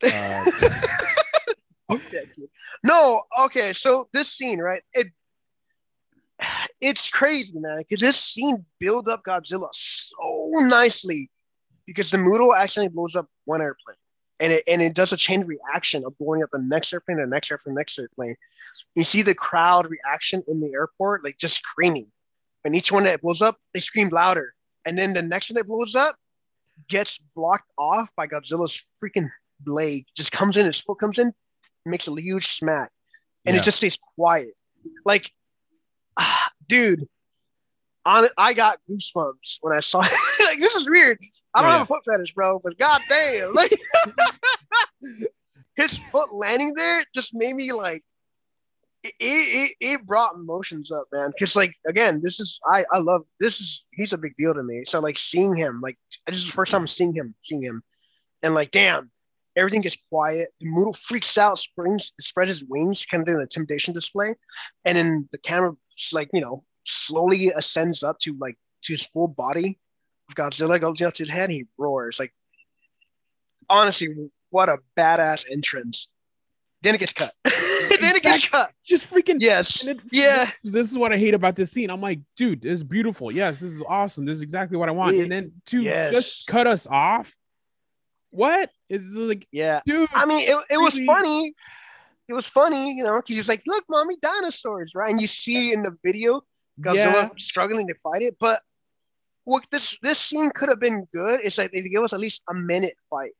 [0.03, 0.45] Uh,
[1.89, 2.49] Fuck that kid.
[2.83, 4.81] no, okay, so this scene, right?
[4.93, 5.07] It
[6.81, 11.29] it's crazy, man, because this scene build up Godzilla so nicely
[11.85, 13.97] because the MUTO accidentally blows up one airplane.
[14.41, 17.25] And it, and it does a chain reaction of blowing up the next airplane, the
[17.25, 18.35] next airplane, the next airplane.
[18.95, 22.07] You see the crowd reaction in the airport, like just screaming.
[22.63, 24.53] And each one that blows up, they scream louder.
[24.85, 26.15] And then the next one that blows up
[26.87, 30.05] gets blocked off by Godzilla's freaking blade.
[30.15, 31.33] Just comes in, his foot comes in,
[31.85, 32.91] makes a huge smack,
[33.45, 33.61] and Yeah.
[33.61, 34.51] it just stays quiet.
[35.03, 35.29] Like,
[36.69, 37.03] dude,
[38.05, 40.01] on it, I got goosebumps when I saw.
[40.01, 40.11] it.
[40.45, 41.17] like, this is weird.
[41.53, 43.71] I don't Oh, have a foot fetish, bro, but goddamn, like
[45.75, 48.03] his foot landing there just made me like.
[49.01, 51.29] It, it, it brought emotions up, man.
[51.31, 54.61] Because like again, this is I I love this is he's a big deal to
[54.61, 54.83] me.
[54.85, 55.97] So like seeing him, like
[56.27, 57.81] this is the first time seeing him, seeing him,
[58.43, 59.09] and like damn,
[59.55, 60.49] everything gets quiet.
[60.59, 64.35] The MUTO freaks out, springs, spreads his wings, kind of doing an intimidation display,
[64.83, 65.71] and then the camera,
[66.13, 69.79] like you know, slowly ascends up to like to his full body.
[70.35, 72.33] Godzilla goes up to his head, he roars like
[73.69, 74.09] honestly,
[74.49, 76.07] what a badass entrance.
[76.81, 77.31] Then it gets cut.
[77.43, 78.71] then it gets cut.
[78.85, 79.85] Just freaking Yes.
[79.87, 80.49] it- Yeah.
[80.63, 81.89] This, is what I hate about this scene.
[81.89, 83.31] I'm like, dude, this is beautiful.
[83.31, 84.25] Yes, this is awesome.
[84.25, 85.15] This is exactly what I want.
[85.15, 86.13] Ye- and then to yes.
[86.13, 87.35] just cut us off.
[88.31, 89.81] what is like, Yeah.
[89.85, 90.09] dude.
[90.13, 91.53] I mean, it, it was funny.
[92.29, 95.09] It was funny, you know, because he was like, look, mommy, dinosaurs, right?
[95.09, 96.41] And you see in the video
[96.79, 98.37] Godzilla yeah, struggling to fight it.
[98.39, 98.61] But
[99.45, 102.19] what this this scene could have been good is like if you give us at
[102.19, 103.31] least a minute fight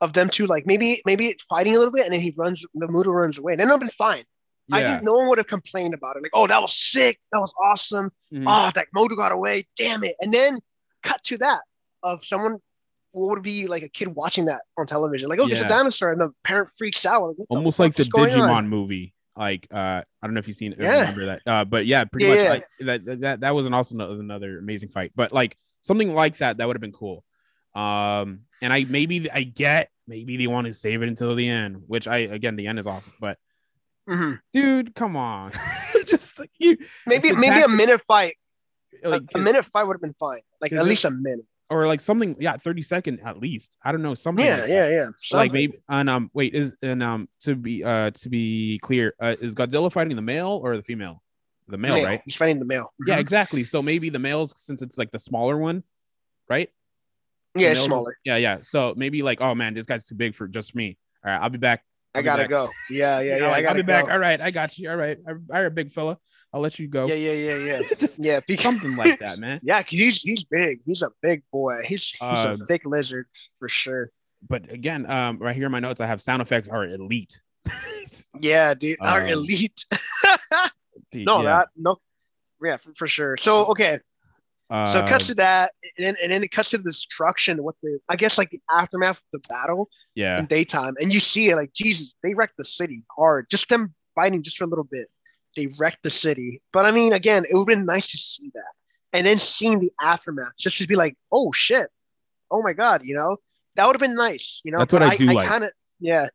[0.00, 2.64] of them two, like maybe maybe it's fighting a little bit and then he runs
[2.74, 3.52] the MUTO runs away.
[3.52, 4.24] And then it would have been fine.
[4.72, 6.22] I think no one would have complained about it.
[6.22, 7.18] Like, oh, that was sick.
[7.32, 8.10] That was awesome.
[8.32, 8.44] Mhm.
[8.46, 9.66] Oh, that MUTO got away.
[9.76, 10.16] Damn it.
[10.20, 10.60] And then
[11.02, 11.60] cut to that
[12.02, 12.58] of someone
[13.12, 15.28] what would be like a kid watching that on television.
[15.28, 17.22] Like, oh, it's a dinosaur, and the parent freaks out.
[17.28, 18.68] Like, what the Almost like the Digimon on?
[18.68, 19.14] movie.
[19.36, 21.00] Like, uh, I don't know if you've seen, Yeah.
[21.00, 21.42] remember that.
[21.46, 22.50] Uh, but yeah, pretty Yeah, much yeah.
[22.50, 22.64] like
[23.04, 23.40] that, that.
[23.40, 25.12] That was an also another, amazing fight.
[25.14, 27.24] But like something like that, that would have been cool.
[27.74, 31.84] Um, and I maybe I get maybe they want to save it until the end,
[31.86, 33.12] which I again the end is awesome.
[33.20, 33.38] But
[34.08, 34.40] Mhm.
[34.52, 35.52] dude, come on,
[36.06, 38.34] just like you Maybe maybe a minute fight.
[39.04, 40.40] like a, a minute fight would have been fine.
[40.60, 41.46] Like at least a minute.
[41.70, 43.76] Or like something, yeah, thirty second at least.
[43.84, 44.44] I don't know something.
[44.44, 45.06] Yeah, like yeah, yeah.
[45.32, 49.36] like maybe and um wait is and um to be uh to be clear uh,
[49.40, 51.22] is Godzilla fighting the male or the female?
[51.68, 52.04] The male, Male.
[52.04, 52.22] right?
[52.24, 52.92] He's fighting the male.
[53.06, 53.20] Yeah, Mhm.
[53.20, 53.62] exactly.
[53.62, 55.84] So maybe the males since it's like the smaller one,
[56.48, 56.68] right?
[57.54, 58.16] The yeah, it's males is- smaller.
[58.24, 58.58] Yeah, yeah.
[58.62, 60.98] So maybe like oh man, this guy's too big for just me.
[61.24, 61.84] All right, I'll be back.
[62.12, 62.70] I I'll be gotta go.
[62.90, 63.44] Yeah, yeah, yeah.
[63.44, 64.08] I like, I'll gotta be back.
[64.08, 64.90] All right, I got you.
[64.90, 66.18] All right, all right, big fella.
[66.52, 67.06] I'll let you go.
[67.06, 67.80] Yeah, yeah, yeah, yeah.
[67.98, 69.60] just Yeah, because, something like that, man.
[69.64, 70.80] Yeah, because he's he's big.
[70.84, 71.82] He's a big boy.
[71.86, 73.26] He's he's Um, a thick lizard
[73.58, 74.10] for sure.
[74.48, 77.40] But again, um, right here in my notes, I have sound effects are elite.
[78.40, 78.98] Yeah, dude.
[79.00, 79.84] Um, elite.
[81.12, 81.48] Dude, no, yeah.
[81.50, 81.96] that no.
[82.62, 83.36] Yeah, for, for sure.
[83.36, 84.00] So okay,
[84.70, 87.62] so it cuts Uh, to that, and then, and then it cuts to the destruction.
[87.62, 91.20] What the I guess like the aftermath of the battle yeah, in daytime, and you
[91.20, 93.46] see it like Jesus, they wrecked the city hard.
[93.50, 95.08] Just them fighting just for a little bit,
[95.56, 96.62] they wrecked the city.
[96.72, 98.72] But I mean, again, it would have been nice to see that,
[99.12, 101.88] and then seeing the aftermath, just to be like, oh shit,
[102.50, 103.36] oh my god, you know,
[103.76, 104.60] that would have been nice.
[104.64, 105.48] You know, That's what But I do like.
[105.48, 105.70] kind of
[106.00, 106.28] yeah.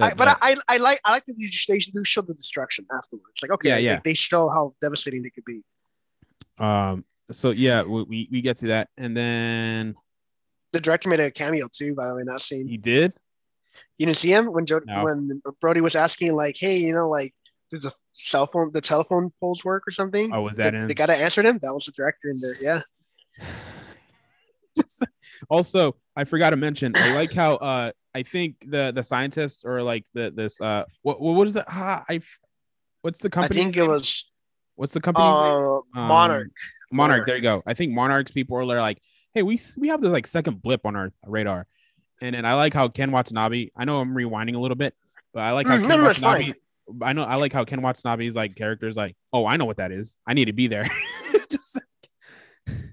[0.00, 2.34] I, but that- I, I like I like that they just- they do show the
[2.34, 3.40] destruction afterwards.
[3.42, 4.00] Like okay, Yeah, like, yeah.
[4.04, 5.62] they show how devastating they could be.
[6.58, 7.04] um.
[7.30, 9.94] So yeah, we, we get to that, and then
[10.72, 12.66] The director made a cameo too, by the way, not that scene.
[12.66, 13.12] he did.
[13.98, 15.04] You didn't see him when Joe No.
[15.04, 17.34] when Brody was asking like, hey, you know, like,
[17.70, 20.32] do the cell phone the telephone poles work or something?
[20.32, 20.86] Oh, was that the, in?
[20.86, 21.58] the guy that answered him?
[21.62, 22.56] That was the director in there.
[22.60, 22.82] Yeah.
[25.50, 26.94] Also, I forgot to mention.
[26.96, 31.20] I like how uh I think the the scientists or like the this uh what
[31.20, 31.64] what is it?
[31.68, 32.20] Ah, I
[33.02, 33.60] what's the company?
[33.60, 34.30] I think it was
[34.74, 35.26] what's the company?
[35.26, 35.84] uh, Monarch.
[35.94, 36.52] Monarch.
[36.90, 37.26] Monarch.
[37.26, 37.62] There you go.
[37.66, 39.00] I think Monarch's people are like,
[39.34, 41.66] hey, we we have this like second blip on our radar,
[42.20, 43.70] and then I like how Ken Watanabe.
[43.76, 44.94] I know I'm rewinding a little bit,
[45.32, 46.54] but I like how Mm, Ken no, Watanabe.
[47.02, 49.92] I know I like how Ken Watanabe's like characters like, oh, I know what that
[49.92, 50.16] is.
[50.26, 50.88] I need to be there.
[51.50, 51.78] just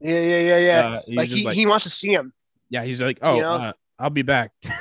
[0.02, 0.88] Yeah, yeah, yeah, yeah.
[0.88, 2.34] uh, like he, like, he wants to see him.
[2.70, 3.54] yeah, he's like, oh, you know?
[3.54, 4.52] uh, I'll be back.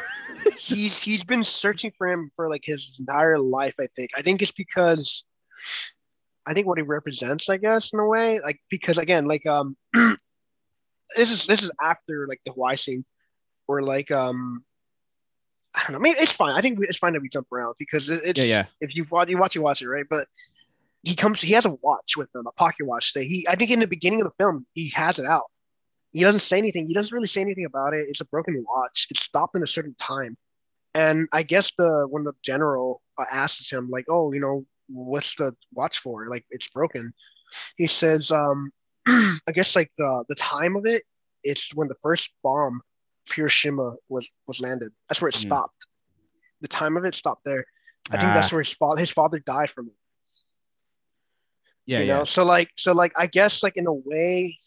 [0.59, 3.75] He's he's been searching for him for like his entire life.
[3.81, 4.11] I think.
[4.17, 5.25] I think it's because
[6.47, 9.77] I think what he represents, I guess, in a way, like because again, like um,
[9.95, 13.05] this is this is after like the Hawaii scene,
[13.67, 14.65] where like um,
[15.75, 16.55] I don't know, maybe it's fine.
[16.55, 18.65] I think it's fine that we jump around because it's Yeah, yeah.
[18.81, 20.07] If you watch, you watch, you watch it, right?
[20.09, 20.29] But
[21.03, 23.13] he comes, he has a watch with him, a pocket watch.
[23.13, 25.51] That he, I think, in the beginning of the film, he has it out.
[26.13, 26.87] He doesn't say anything.
[26.87, 28.07] He doesn't really say anything about it.
[28.09, 29.09] It's a broken watch.
[29.11, 30.37] It's stopped in a certain time,
[30.95, 35.35] and I guess the when the general uh, asks him, like, "Oh, you know, what's
[35.35, 36.29] the watch for?
[36.31, 37.13] Like, it's broken."
[37.77, 38.71] He says, um,
[39.07, 41.03] "I guess like the the time of it.
[41.43, 42.81] It's when the first bomb,
[43.33, 44.93] Hiroshima, was was landed.
[45.09, 45.47] That's where it Hmm.
[45.49, 45.87] stopped.
[46.61, 47.65] The time of it stopped there.
[48.11, 49.95] I think that's Ah, where his father his father died from it.
[51.87, 52.17] yeah, you yeah.
[52.19, 54.59] know so like so like i guess like in a way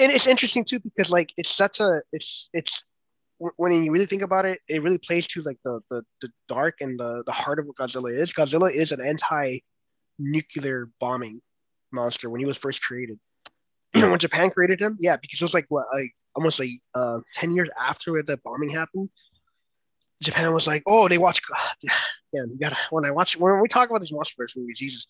[0.00, 2.84] and it's interesting too because like it's such a it's it's
[3.56, 6.74] when you really think about it it really plays to like the the, the dark
[6.80, 11.40] and the the heart of what godzilla is godzilla is an anti-nuclear bombing
[11.92, 13.18] monster when he was first created
[13.94, 17.52] when japan created him yeah because it was like what like almost like uh 10
[17.52, 19.08] years after the bombing happened
[20.22, 21.40] japan was like oh they watch
[21.82, 21.90] yeah
[22.32, 25.06] you gotta when i watch when we talk about these monster movies jesus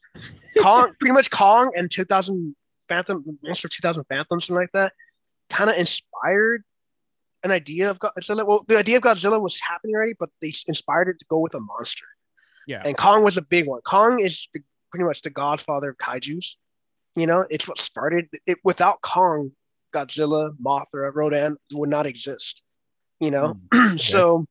[0.60, 2.54] Kong, pretty much Kong and 2000
[2.88, 4.92] Phantom, Monster 2000 Phantom, something like that,
[5.50, 6.64] kind of inspired
[7.44, 8.46] an idea of Godzilla.
[8.46, 11.54] Well, the idea of Godzilla was happening already, but they inspired it to go with
[11.54, 12.06] a monster.
[12.66, 12.82] Yeah.
[12.84, 13.80] And Kong was a big one.
[13.82, 14.60] Kong is the,
[14.90, 16.56] pretty much the godfather of kaiju's.
[17.16, 18.58] You know, it's what started it.
[18.64, 19.52] Without Kong,
[19.94, 22.62] Godzilla, Mothra, Rodan would not exist.
[23.20, 24.46] You know, Mm, so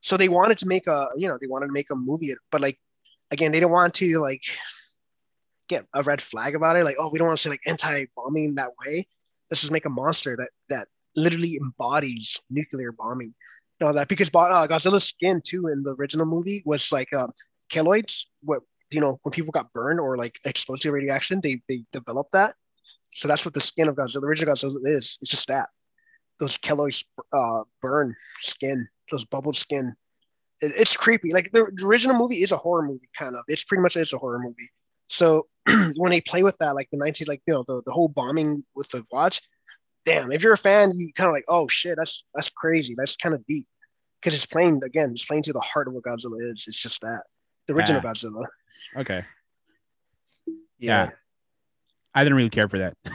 [0.00, 2.60] so they wanted to make a you know they wanted to make a movie, but
[2.60, 2.78] like
[3.30, 4.42] again they didn't want to like
[5.68, 6.84] get a red flag about it.
[6.84, 9.06] Like oh we don't want to say like anti-bombing that way.
[9.50, 13.34] Let's just make a monster that that literally embodies nuclear bombing.
[13.80, 17.32] You know that because uh, Godzilla's skin too in the original movie was like um,
[17.70, 18.26] keloids.
[18.42, 22.32] What you know when people got burned or like exposed to radiation, they they developed
[22.32, 22.54] that.
[23.16, 25.18] So that's what the skin of Godzilla, the original Godzilla is.
[25.22, 25.68] It's just that
[26.38, 29.94] those keloids uh, burn skin, those bubbled skin.
[30.60, 31.30] It, it's creepy.
[31.32, 33.44] Like the, the original movie is a horror movie, kind of.
[33.48, 34.70] It's pretty much it's a horror movie.
[35.08, 35.46] So
[35.96, 38.64] when they play with that, like the 19, like you know, the, the whole bombing
[38.74, 39.40] with the watch,
[40.04, 42.94] damn, if you're a fan, you kind of like, oh shit, that's that's crazy.
[42.96, 43.66] That's kind of deep.
[44.20, 46.64] Because it's playing again, it's playing to the heart of what Godzilla is.
[46.66, 47.22] It's just that.
[47.66, 48.12] The original Yeah.
[48.12, 48.44] Godzilla.
[48.96, 49.22] Okay.
[50.78, 51.10] Yeah.
[52.16, 52.96] I didn't really care for that.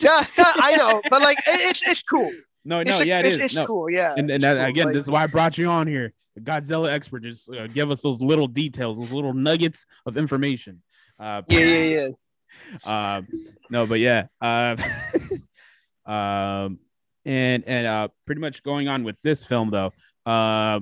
[0.00, 2.30] Yeah, I know, but like it, it's it's cool.
[2.64, 3.44] no, no, a- yeah, it it's, is.
[3.46, 3.66] It's no.
[3.66, 4.14] cool, yeah.
[4.16, 4.64] And, and that, cool.
[4.66, 6.12] again, Like, this is why I brought you on here.
[6.36, 7.24] The Godzilla expert.
[7.24, 10.82] Just uh, give us those little details, those little nuggets of information.
[11.18, 12.08] Uh, yeah, yeah,
[12.86, 13.16] yeah.
[13.16, 13.26] um,
[13.70, 14.26] no, but yeah.
[14.40, 14.76] Uh,
[16.10, 16.78] um,
[17.24, 19.92] and and uh, pretty much going on with this film though.
[20.24, 20.78] Uh,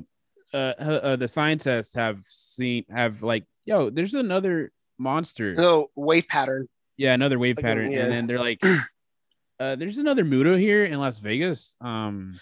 [0.53, 5.55] uh, uh, the scientists have seen have like, yo, there's another monster.
[5.55, 6.69] No wave pattern.
[6.97, 8.03] Yeah, another wave Again, pattern, yeah.
[8.05, 8.59] and then they're like,
[9.61, 12.41] uh, "There's another MUTO here in Las Vegas." Um,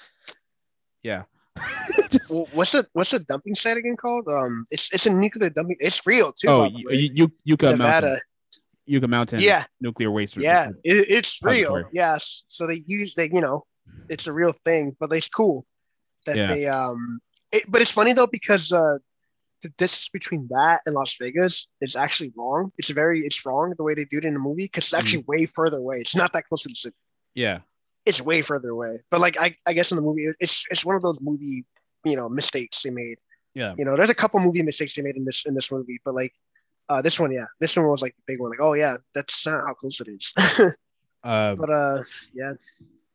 [1.02, 1.24] yeah,
[2.10, 4.28] Just- Well, what's the what's the dumping site again called?
[4.28, 5.76] Um, it's it's a nuclear dumping.
[5.80, 6.48] It's real too.
[6.48, 7.10] oh, by the y- way.
[7.14, 8.06] you Yucca Nevada.
[8.06, 8.20] Mountain,
[8.86, 10.36] Yucca Mountain, Yeah, nuclear waste.
[10.36, 11.84] yeah, it, it's real.
[11.92, 12.44] Yes.
[12.48, 13.64] So they use they you know,
[14.08, 15.66] it's a real thing, but it's cool
[16.26, 16.46] that Yeah.
[16.46, 17.20] they um.
[17.52, 18.98] It, but it's funny though because uh,
[19.62, 22.70] the distance between that and Las Vegas is actually wrong.
[22.76, 25.22] It's very it's wrong the way they do it in the movie because it's actually
[25.22, 25.30] Mm-hmm.
[25.32, 26.00] way further away.
[26.00, 26.96] It's not that close to the city.
[27.34, 27.60] yeah,
[28.04, 29.00] It's way further away.
[29.10, 31.64] But like I, I guess in the movie, it's it's one of those movie
[32.04, 33.16] you know mistakes they made.
[33.54, 33.74] yeah.
[33.78, 36.14] You know, there's a couple movie mistakes they made in this in this movie, but
[36.14, 36.32] like
[36.90, 38.50] uh, this one, yeah, this one was like the big one.
[38.50, 40.32] Like, oh yeah, that's not how close it is.
[41.22, 42.02] Uh, but uh,
[42.34, 42.52] yeah,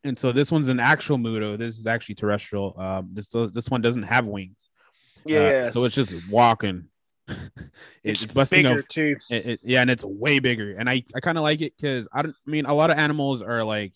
[0.03, 1.57] and so this one's an actual MUTO.
[1.57, 2.73] This is actually terrestrial.
[2.79, 4.68] Um, this this one doesn't have wings.
[5.25, 5.69] Yeah, Uh, yeah.
[5.71, 6.85] so it's just walking.
[8.01, 9.15] It's, it's, busting bigger too.
[9.29, 10.75] It, it- yeah, and it's way bigger.
[10.79, 12.33] And I, I kind of like it because I don't.
[12.47, 13.93] I mean, a lot of animals are like,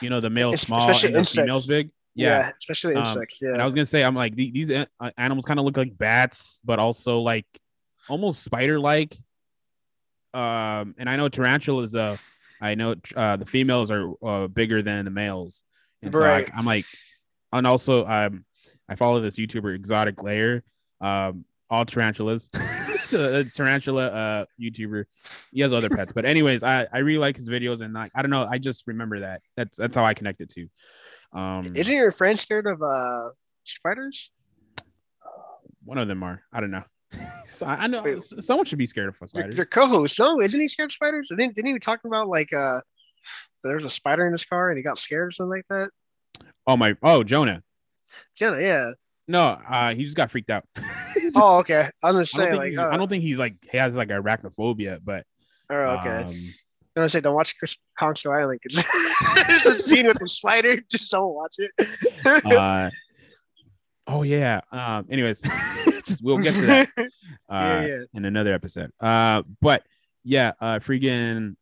[0.00, 1.90] you know, the male small and the females big.
[2.14, 2.50] Yeah, Yeah.
[2.58, 3.40] especially Um, insects.
[3.42, 4.84] And I was gonna say, I'm like the- these uh,
[5.16, 7.46] animals kind of look like bats, but also like
[8.08, 9.16] almost spider-like.
[10.32, 11.94] Um, and I know tarantulas.
[11.94, 12.16] Uh,
[12.60, 15.62] I know uh, the females are uh, bigger than the males,
[16.02, 16.48] and so Right.
[16.52, 16.84] I, I'm like,
[17.52, 18.44] and also um,
[18.90, 20.64] I follow this YouTuber Exotic Lair.
[21.00, 22.50] Um, all tarantulas.
[23.12, 25.04] a tarantula uh YouTuber.
[25.52, 28.22] He has other pets, but anyways, I I really like his videos, and like I
[28.22, 29.40] don't know, I just remember that.
[29.56, 30.68] That's that's how I connected to.
[31.38, 33.28] Um, isn't your friend scared of uh
[33.64, 34.32] spiders?
[35.84, 36.42] One of them are.
[36.52, 36.84] I don't know.
[37.46, 38.22] so I, I know Wait.
[38.22, 39.56] someone should be scared of Your, spiders.
[39.56, 41.28] your co-host, no, isn't he scared of spiders?
[41.30, 42.80] Didn't didn't he talk about like uh
[43.64, 45.90] there was a spider in his car and he got scared or something like that?
[46.66, 46.96] oh my!
[47.02, 47.62] Oh Jonah.
[48.36, 48.92] Jenna, yeah.
[49.28, 50.64] No, uh, he just got freaked out.
[50.76, 50.86] Just-
[51.36, 51.88] Oh, okay.
[52.02, 55.24] I was saying like, uh, I don't think he's like he has like arachnophobia, but
[55.68, 56.08] oh, okay.
[56.08, 56.54] um,
[56.96, 58.84] I was say don't watch Skull Island because
[59.46, 60.80] there's a scene with the spider.
[60.90, 61.70] Just don't watch it.
[62.44, 62.90] uh,
[64.08, 64.60] oh yeah.
[64.72, 65.40] Um, anyways,
[66.04, 67.02] just we'll get to that uh,
[67.50, 67.98] Yeah, yeah.
[68.14, 68.90] in another episode.
[69.00, 69.84] Uh, but
[70.24, 71.54] yeah, uh, freaking.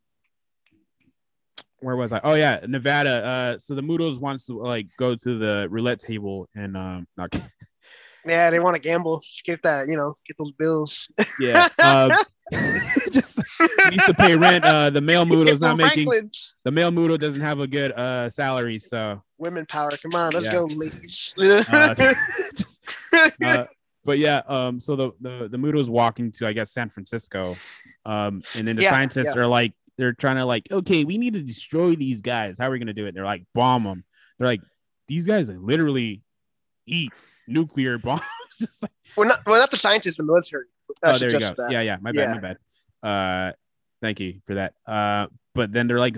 [1.80, 2.20] Where was I?
[2.24, 3.24] Oh yeah, Nevada.
[3.24, 7.32] Uh, so the MUTOs wants to like go to the roulette table and um, not
[8.26, 9.20] yeah, they want to gamble.
[9.20, 11.09] Just get that, you know, get those bills.
[11.38, 11.68] yeah.
[11.82, 12.12] Um,
[13.10, 13.40] just
[13.86, 14.64] needs to pay rent.
[14.64, 16.09] Uh, the male MUTO's not making.
[16.09, 16.56] Franklins.
[16.64, 19.90] The male MUTO doesn't have a good uh salary, so Women power.
[20.02, 20.52] Come on, let's Yeah.
[20.52, 21.34] go, ladies.
[21.68, 21.94] uh,
[22.56, 22.80] just,
[23.42, 23.64] uh,
[24.05, 27.56] but yeah, um, so the the the MUTO's walking to I guess San Francisco,
[28.05, 31.35] um, and then the Yeah, scientists are like they're trying to like okay, we need
[31.35, 32.57] to destroy these guys.
[32.59, 33.15] How are we gonna do it?
[33.15, 34.05] They're like bomb them.
[34.39, 34.62] They're like
[35.09, 36.23] these guys like, literally
[36.87, 37.12] eat
[37.47, 38.23] nuclear bombs.
[38.59, 39.41] Just like, we're not.
[39.47, 40.16] We're not the scientists.
[40.16, 40.65] The military.
[41.03, 41.53] That oh, there you go.
[41.57, 41.70] that.
[41.70, 41.97] Yeah, yeah.
[42.01, 42.33] My Yeah.
[42.33, 42.43] bad.
[42.43, 42.55] My
[43.03, 43.51] bad.
[43.51, 43.53] Uh,
[44.01, 44.75] thank you for that.
[44.87, 46.16] Uh, but then they're like,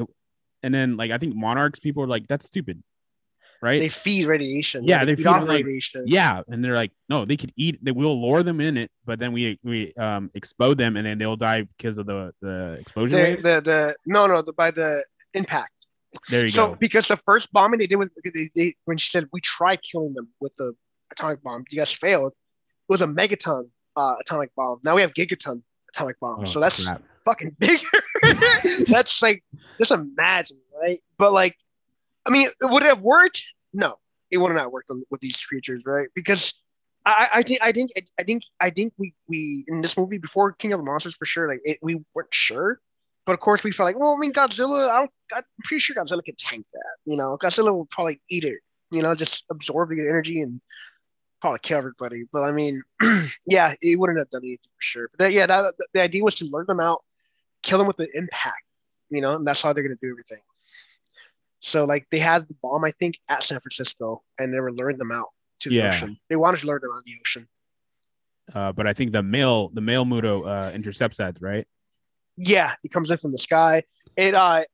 [0.63, 2.83] and then like I think monarchs people are like that's stupid,
[3.63, 3.81] right?
[3.81, 4.85] They feed radiation.
[4.85, 6.05] Yeah, they they feed like- radiation.
[6.07, 7.79] yeah, and they're like, no, they could eat.
[7.85, 11.19] They will lure them in it, but then we we um explode them, and then
[11.19, 15.05] they'll die because of the the explosion The, the the no no the, by the
[15.35, 15.87] impact.
[16.29, 16.75] there you So go.
[16.75, 20.13] because the first bombing they did was they, they, when she said we tried killing
[20.15, 20.73] them with the
[21.13, 22.33] atomic bomb, you guys failed.
[22.89, 24.81] It was a megaton uh, atomic bomb.
[24.83, 25.63] Now we have gigaton
[25.95, 26.41] atomic bomb.
[26.41, 27.03] Oh, so that's crap.
[27.25, 27.87] fucking bigger.
[28.89, 29.45] that's like
[29.79, 30.99] just imagine, right?
[31.19, 31.57] But like,
[32.27, 33.43] I mean, would it have worked?
[33.73, 33.97] No,
[34.31, 36.09] it would not work on, with these creatures, right?
[36.15, 36.55] Because
[37.07, 40.53] I, I think I think I think I think we we in this movie before
[40.53, 42.81] King of the Monsters for sure, like it, we weren't sure,
[43.25, 45.97] but of course we felt like, well, I mean, Godzilla, I don't, I'm pretty sure
[45.97, 46.97] Godzilla could tank that.
[47.07, 48.59] You know, Godzilla will probably eat it.
[48.91, 50.61] You know, just absorb the energy and
[51.41, 52.25] probably kill everybody.
[52.33, 52.83] But I mean,
[53.47, 55.11] yeah, it wouldn't have done anything for sure.
[55.17, 57.03] But yeah, that, the idea was to learn them out,
[57.63, 58.63] kill them with the impact.
[59.09, 60.41] You know, and that's how they're gonna do everything.
[61.61, 64.99] So like they had the bomb, I think, at San Francisco, and they were luring
[64.99, 65.29] them out
[65.61, 65.89] to the Yeah.
[65.89, 66.19] ocean.
[66.29, 67.49] They wanted to lure them out the ocean.
[68.55, 71.67] Uh, but I think the male the male MUTO uh, intercepts that, right?
[72.37, 73.85] Yeah, it comes in from the sky.
[74.17, 74.65] It uh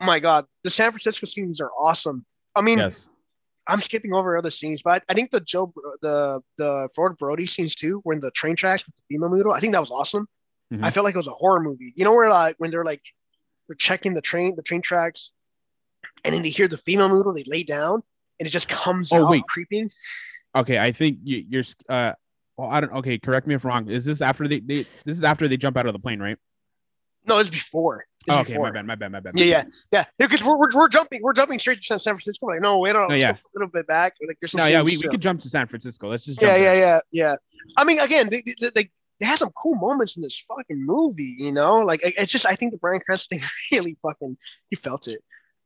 [0.00, 2.24] my god, the San Francisco scenes are awesome.
[2.56, 3.08] I mean, Yes.
[3.66, 5.72] I'm skipping over other scenes, but I, think the Joe
[6.02, 9.60] the the Ford Brody scenes too, when the train tracks with the female MUTO, I
[9.60, 10.26] think that was awesome.
[10.72, 10.82] Mhm.
[10.84, 11.92] I felt like it was a horror movie.
[11.96, 13.02] You know where like when they're like
[13.68, 15.32] they're checking the train the train tracks,
[16.24, 18.02] and then they hear the female MUTO, they lay down,
[18.38, 19.44] and it just comes Oh, out wait.
[19.46, 19.90] creeping.
[20.54, 21.64] Okay, I think you, you're.
[21.88, 22.12] Uh,
[22.56, 22.92] well, I don't.
[22.92, 23.90] Okay, correct me if I'm wrong.
[23.90, 24.86] Is this after they, they?
[25.04, 26.36] This is after they jump out of the plane, right?
[27.26, 28.04] No, it's before.
[28.26, 28.66] It's Oh, okay, before.
[28.66, 29.36] my bad, my bad, my bad.
[29.38, 30.04] Yeah, yeah, yeah.
[30.18, 32.46] Because we're, we're, we're jumping we're jumping straight to San Francisco.
[32.46, 33.30] Like, no, wait, no, No, yeah.
[33.32, 34.14] a little bit back.
[34.26, 36.08] Like, there's No, yeah, we, we could jump to San Francisco.
[36.08, 37.34] Let's just yeah, jump yeah, yeah, yeah.
[37.76, 38.90] I mean, again, they, they, they,
[39.20, 41.78] they had some cool moments in this fucking movie, you know?
[41.80, 44.36] Like, it's just, I think the Bryan Cranston thing really fucking,
[44.70, 45.20] he felt it.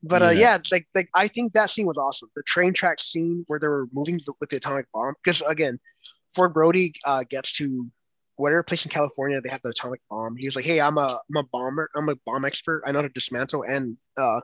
[0.07, 0.41] But uh, Yeah.
[0.41, 2.31] yeah, it's like, like I think that scene was awesome.
[2.37, 5.15] The train track scene where they were moving the- with the atomic bomb.
[5.23, 5.79] Because again,
[6.35, 7.89] Ford Brody uh, gets to
[8.37, 10.37] whatever place in California they have the atomic bomb.
[10.37, 11.91] He was like, "Hey, I'm a I'm a bomber.
[11.97, 12.83] I'm a bomb expert.
[12.87, 14.41] I know how to dismantle and uh,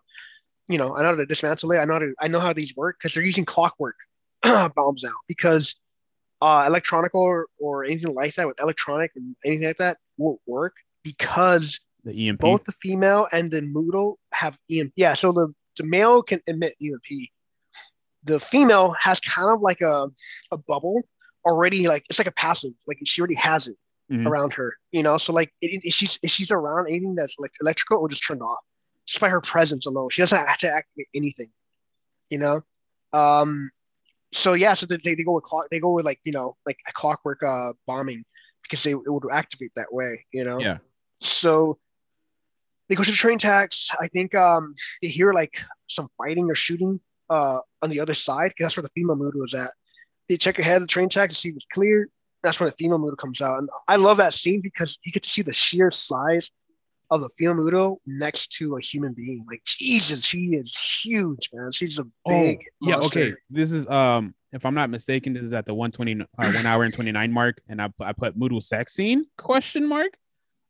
[0.69, 1.79] you know, I know how to dismantle it.
[1.79, 3.97] I know how to, I know how these work because they're using clockwork
[4.43, 5.75] bombs now because
[6.41, 10.75] uh, electronic or, or anything like that with electronic and anything like that won't work
[11.03, 12.41] because The EMP.
[12.41, 14.93] both the female and the MUTO have EMP.
[14.97, 17.29] Yeah, so the, the male can emit EMP.
[18.25, 20.09] The female has kind of like a,
[20.51, 21.03] a bubble
[21.45, 23.77] already, like it's like a passive, like she already has it
[24.11, 24.27] Mhm.
[24.27, 25.17] around her, you know.
[25.19, 28.27] So like it, if she's if she's around anything that's like electrical, it will just
[28.27, 28.59] turn off
[29.07, 30.09] just by her presence alone.
[30.11, 31.53] She doesn't have to activate anything,
[32.29, 32.61] you know.
[33.13, 33.71] Um,
[34.33, 36.79] so yeah, so they, they go with clock, they go with like you know like
[36.89, 38.25] a clockwork uh bombing
[38.65, 40.59] because they it would activate that way, you know.
[40.59, 40.79] Yeah.
[41.21, 41.79] So
[42.91, 43.89] they go to the train tracks.
[43.99, 47.01] I think um they hear like some fighting or shooting
[47.31, 49.71] uh on the other side because that's where the female mood was at.
[50.29, 52.09] They check ahead of the train track to see if it's clear.
[52.43, 55.23] That's when the female MUTO comes out, and I love that scene because you get
[55.23, 56.51] to see the sheer size
[57.11, 59.43] of the female MUTO next to a human being.
[59.47, 61.71] Like Jesus, she is huge, man.
[61.71, 62.61] She's a big.
[62.83, 62.97] Oh, yeah.
[62.97, 63.21] monster.
[63.21, 63.35] Okay.
[63.51, 66.85] This is um, if I'm not mistaken, this is at the 120, uh, one hour
[66.85, 70.13] and 29 mark, and I I put MUTO sex scene question mark.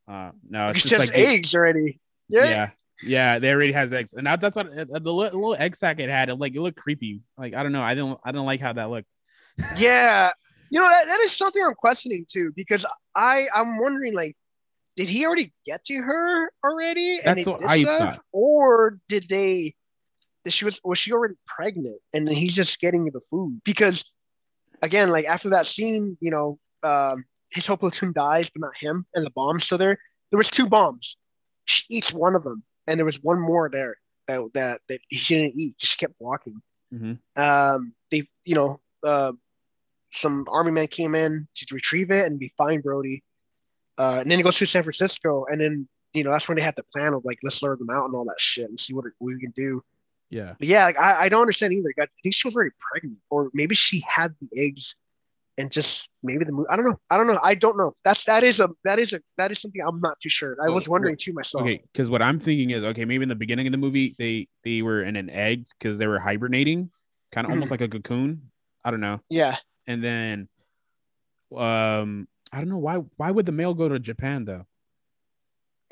[0.08, 2.00] Uh, no, It's it's, just just like they- eggs already.
[2.30, 2.44] Yeah.
[2.44, 2.70] yeah,
[3.02, 6.28] yeah, they already has eggs, and that's what uh, the little egg sack it had.
[6.28, 7.22] It like it looked creepy.
[7.36, 9.08] Like I don't know, I don't I don't like how that looked.
[9.76, 10.30] Yeah.
[10.70, 12.86] You know, that, that is something I'm questioning too, because
[13.16, 14.36] I, I'm wondering, like,
[14.94, 17.18] did he already get to her already?
[17.24, 18.14] And That's they what did I stuff?
[18.14, 18.24] thought.
[18.32, 19.74] Or did they,
[20.48, 23.60] she was, was she already pregnant and then he's just getting the food?
[23.64, 24.04] Because,
[24.80, 29.06] again, like, after that scene, you know, um, his whole platoon dies, but not him,
[29.12, 29.98] and the bomb's still there.
[30.30, 31.16] There was two bombs.
[31.70, 35.34] She eats one of them, and there was one more there that that, that she
[35.36, 35.74] didn't eat.
[35.78, 36.60] She kept walking
[36.92, 37.18] Mhm.
[37.36, 39.32] um, they, you know, uh,
[40.12, 43.22] some army men came in to retrieve it and we find Brody.
[43.96, 46.62] Uh, and then he goes to San Francisco, and then you know that's when they
[46.62, 48.92] had the plan of like let's lure them out and all that shit and see
[48.92, 49.82] what, what we can do.
[50.30, 51.92] Yeah, But yeah, like, I, I don't understand either.
[52.00, 54.94] I think she was already pregnant, or maybe she had the eggs,
[55.60, 56.68] and just maybe the movie.
[56.70, 56.98] I don't know.
[57.10, 57.38] I don't know.
[57.42, 57.92] I don't know.
[58.04, 60.56] That's that is a that is a that is something I'm not too sure.
[60.64, 61.62] I was wondering too myself.
[61.62, 61.82] okay.
[61.92, 64.82] Because what I'm thinking is okay, maybe in the beginning of the movie they they
[64.82, 66.90] were in an egg because they were hibernating,
[67.32, 67.54] kind of Mhm.
[67.54, 68.50] almost like a cocoon.
[68.84, 69.56] I don't know, Yeah.
[69.86, 70.48] and then
[71.56, 72.26] um.
[72.52, 72.96] I don't know why.
[73.16, 74.66] Why would the male go to Japan though?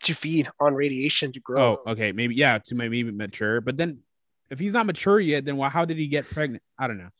[0.04, 1.78] To feed on radiation to grow.
[1.86, 3.60] Oh, okay, maybe yeah, to maybe mature.
[3.60, 4.00] But then,
[4.50, 5.68] if he's not mature yet, then why?
[5.68, 6.62] How did he get pregnant?
[6.78, 7.10] I don't know.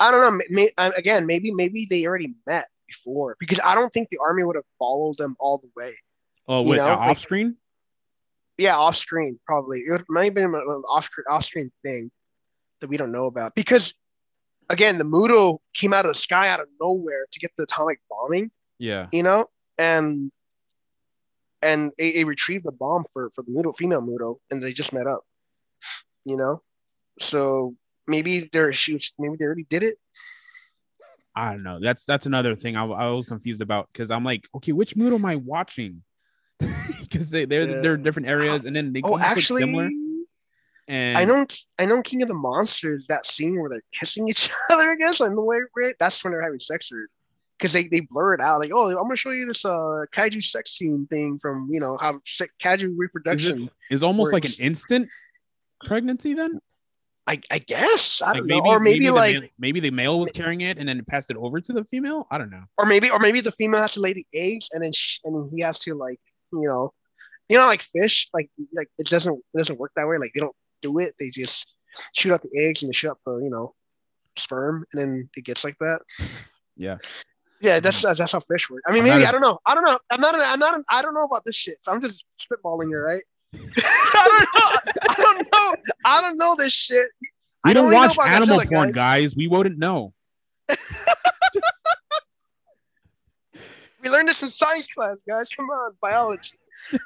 [0.00, 0.44] I don't know.
[0.50, 4.44] May, uh, again, maybe maybe they already met before because I don't think the army
[4.44, 5.94] would have followed them all the way.
[6.48, 7.56] Oh, You wait, know, uh, like- off screen?
[8.58, 9.80] Yeah, off screen probably.
[9.80, 12.10] It would- might have been an off off screen thing
[12.80, 13.94] that we don't know about because
[14.68, 18.00] again, the MUTO came out of the sky out of nowhere to get the atomic
[18.08, 19.08] bombing, Yeah.
[19.12, 20.30] you know, and
[21.62, 24.92] and it, it retrieved the bomb for for the MUTO female MUTO, and they just
[24.92, 25.24] met up,
[26.24, 26.62] you know.
[27.20, 27.76] So
[28.12, 29.96] maybe they're she maybe they already did it.
[31.34, 31.78] I don't know.
[31.80, 35.12] That's that's another thing I, I was confused about because I'm like, okay, which mood
[35.14, 36.02] am I watching?
[37.00, 39.90] Because they they're they're different areas, and then they Oh, look actually, similar.
[40.88, 41.46] And I know,
[41.78, 43.06] I know, King of the Monsters.
[43.06, 45.94] That scene where they're kissing each other, I guess, in the way right?
[45.98, 47.06] that's when they're having sex, Or
[47.58, 48.60] because they they blur it out.
[48.60, 51.98] Like, oh, I'm gonna show you this uh kaiju sex scene thing from you know
[52.00, 53.64] how se- kaiju is reproduction.
[53.64, 55.08] it is almost like an instant
[55.84, 56.60] pregnancy then?
[57.26, 60.32] I I guess I don't know, or maybe, the like, male, maybe the male was
[60.32, 62.26] carrying it and then passed it over to the female.
[62.30, 62.64] I don't know.
[62.78, 65.48] or maybe or maybe the female has to lay the eggs and then sh- and
[65.50, 66.20] he has to like
[66.52, 66.92] you know,
[67.48, 70.18] you know, like fish, like like it doesn't it doesn't work that way.
[70.18, 71.14] Like they don't do it.
[71.18, 71.66] They just
[72.14, 73.74] shoot out the eggs and they shoot out the you know
[74.36, 76.02] sperm and then it gets like that.
[76.74, 76.96] Yeah.
[77.60, 78.16] Yeah, that's mm.
[78.16, 78.82] that's how fish work.
[78.88, 79.58] I mean, I'm not maybe I don't know.
[79.64, 79.98] I don't know.
[80.10, 80.34] I'm not.
[80.34, 80.80] I'm not.
[80.90, 81.82] I don't know about this shit.
[81.84, 83.22] So I'm just spitballing here, right?
[84.14, 84.92] I don't know.
[85.08, 85.74] I don't know.
[86.04, 87.08] I don't know this shit.
[87.64, 89.22] We don't know watch animal Godzilla, porn, guys.
[89.22, 89.36] guys.
[89.36, 90.12] We wouldn't know.
[94.02, 95.48] We learned this in science class, guys.
[95.48, 96.52] Come on, biology.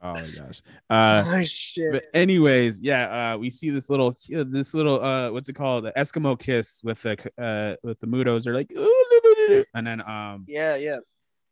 [0.00, 0.62] Oh my gosh.
[0.88, 1.90] Uh, oh shit.
[1.90, 5.86] but anyways, yeah, uh, we see this little, uh, this little, uh, what's it called,
[5.86, 8.44] the Eskimo kiss with the, uh, with the MUTOs.
[8.44, 8.70] They're like,
[9.74, 10.98] and then, um, yeah, yeah.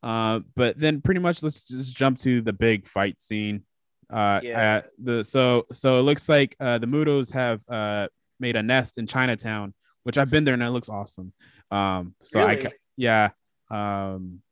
[0.03, 3.65] Uh, but then pretty much let's just jump to the big fight scene.
[4.13, 4.77] Uh, Yeah.
[4.85, 8.07] uh, the so so it looks like uh the MUTOs have uh
[8.39, 9.75] made a nest in Chinatown,
[10.05, 11.33] which I've been there and it looks awesome.
[11.71, 12.63] Um, so I Really?
[12.65, 13.29] ca- yeah,
[13.71, 14.43] um,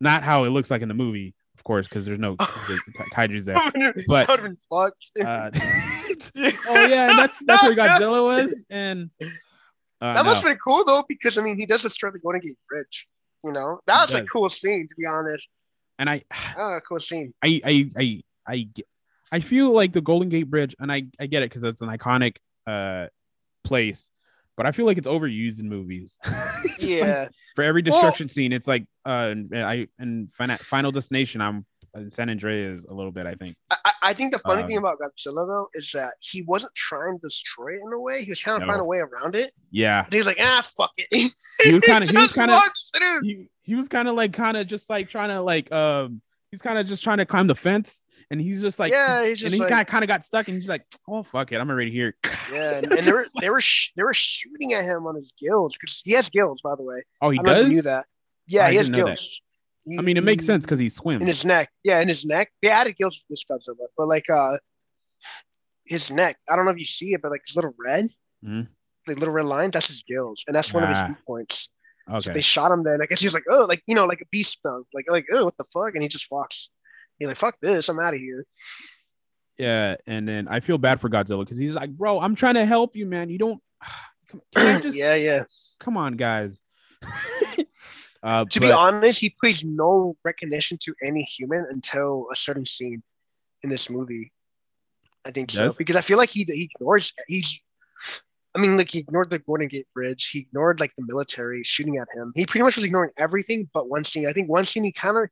[0.00, 3.44] not how it looks like in the movie, of course, because there's no ka- kaiju's
[3.44, 3.56] there.
[4.08, 5.10] But- that would have been fucked.
[5.22, 5.50] Uh,
[6.70, 9.10] oh yeah, and that's that's where Godzilla was, and
[10.00, 10.30] uh, that no.
[10.30, 13.06] must have been cool though, because I mean, he does destroy the Golden Gate Bridge.
[13.44, 15.48] You know, that was a cool scene, to be honest.
[15.98, 16.22] and I
[16.56, 17.32] Oh, cool scene.
[17.42, 18.68] I I I I
[19.30, 21.88] I feel like the Golden Gate Bridge, and I I get it because it's an
[21.88, 22.36] iconic
[22.66, 23.06] uh
[23.64, 24.10] place,
[24.56, 26.18] but I feel like it's overused in movies.
[26.24, 30.90] Just like, Yeah, for every Well- destruction scene, it's like uh and I and Final,
[30.92, 31.64] Destination, I'm
[32.10, 33.26] San Andreas a little bit.
[33.26, 33.56] I think.
[33.70, 37.18] I, I- think the funny thing Um, about Godzilla though is that he wasn't trying
[37.18, 38.24] to destroy it in a way.
[38.24, 38.72] He was trying to No.
[38.72, 39.52] find a way around it.
[39.70, 41.06] Yeah, But he was like, ah, fuck it.
[41.10, 41.24] He
[41.72, 42.60] was kinda- he was kinda-
[43.22, 46.20] he he was kind of like kind of just like trying to like um
[46.50, 48.00] he's kind of just trying to climb the fence,
[48.30, 50.54] and he's just like yeah, he's just and he like, kind of got stuck, and
[50.56, 52.14] he's like, oh fuck it, I'm already here.
[52.52, 55.32] yeah, and, and they were they were sh- they were shooting at him on his
[55.38, 57.02] gills because he has gills, by the way.
[57.20, 57.68] Oh, he I does.
[57.68, 58.06] knew that.
[58.46, 59.04] Yeah, I he has didn't
[59.88, 59.98] gills.
[59.98, 61.20] I mean, it makes sense because he swims.
[61.22, 61.70] in his neck.
[61.84, 62.50] Yeah, in his neck.
[62.62, 64.56] They added gills this Godzilla, but like uh
[65.84, 66.36] his neck.
[66.50, 68.08] I don't know if you see it, but like his little red,
[68.44, 68.68] Mhm.
[69.06, 71.08] like little red line, that's his gills, and that's one of his Ah.
[71.08, 71.68] weak points.
[72.08, 72.32] So okay.
[72.32, 73.02] they shot him then.
[73.02, 75.26] I guess he was like, oh, like you know, like a beast stung, like like
[75.32, 76.70] oh, what the fuck, and he just walks.
[77.18, 78.46] He's like, fuck this, I'm out of here.
[79.58, 82.64] Yeah, and then I feel bad for Godzilla because he's like, bro, I'm trying to
[82.64, 83.28] help you, man.
[83.28, 83.62] You don't.
[84.28, 85.42] Can I just yeah, yeah.
[85.80, 86.62] come on, guys.
[88.22, 92.64] uh, To but- be honest, he pays no recognition to any human until a certain
[92.64, 93.02] scene
[93.62, 94.32] in this movie.
[95.24, 97.62] I think so because I feel like he he ignores he's.
[98.56, 100.30] I mean, like he ignored the Golden Gate Bridge.
[100.30, 102.32] He ignored like the military shooting at him.
[102.34, 104.26] He pretty much was ignoring everything but one scene.
[104.26, 105.28] I think one scene he kind of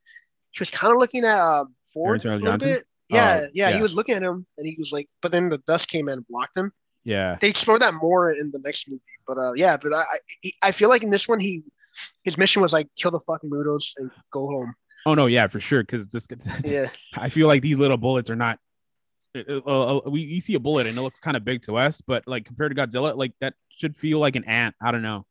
[0.51, 2.69] he was kind of looking at um, Ford a little Johnson?
[2.73, 2.85] bit.
[3.09, 3.75] Yeah, Oh, yeah, yeah.
[3.75, 6.13] he was looking at him and he was like, but then the dust came in
[6.19, 6.71] and blocked him.
[7.05, 10.03] yeah, They explored that more in the next movie, but uh, yeah, but I
[10.45, 11.63] I, I feel like in this one he
[12.23, 14.73] his mission was like kill the fucking MUTOs and go home.
[15.05, 15.81] oh no, yeah, for sure.
[15.83, 16.27] Because this,
[16.65, 18.59] Yeah, I feel like these little bullets are not.
[19.35, 21.77] uh, uh, uh, we you see a bullet and it looks kind of big to
[21.77, 24.75] us, but like compared to Godzilla, like that should feel like an ant.
[24.81, 25.25] I don't know.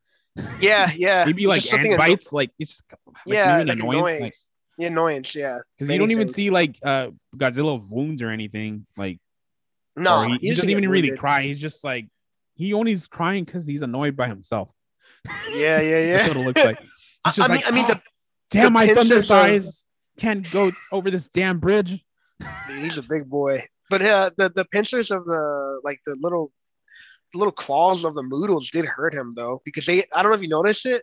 [0.61, 1.25] yeah, yeah.
[1.25, 2.85] Maybe like ant anno- bites, like it's just
[3.27, 4.23] like yeah, like annoyance, annoying.
[4.23, 4.35] like
[4.79, 5.59] The annoyance, yeah.
[5.79, 8.87] because you don't even see like uh Godzilla wounds or anything.
[8.97, 9.19] Like
[9.97, 11.21] No, he, he doesn't even really wounded.
[11.21, 11.43] cry.
[11.43, 12.07] He's just like
[12.55, 14.69] he only's crying because he's annoyed by himself.
[15.53, 16.29] Yeah, yeah, That's yeah.
[16.29, 16.79] what it looks like.
[17.25, 18.03] I, mean, like, I mean, "Oh, the,
[18.51, 19.85] damn, my thunder thighs
[20.19, 22.05] can't go over this damn bridge.
[22.69, 23.67] he's a big boy.
[23.89, 26.53] But uh, the the pincers of the like the little
[27.35, 30.43] little claws of the MUTOs did hurt him though because they I don't know if
[30.43, 31.03] you noticed it,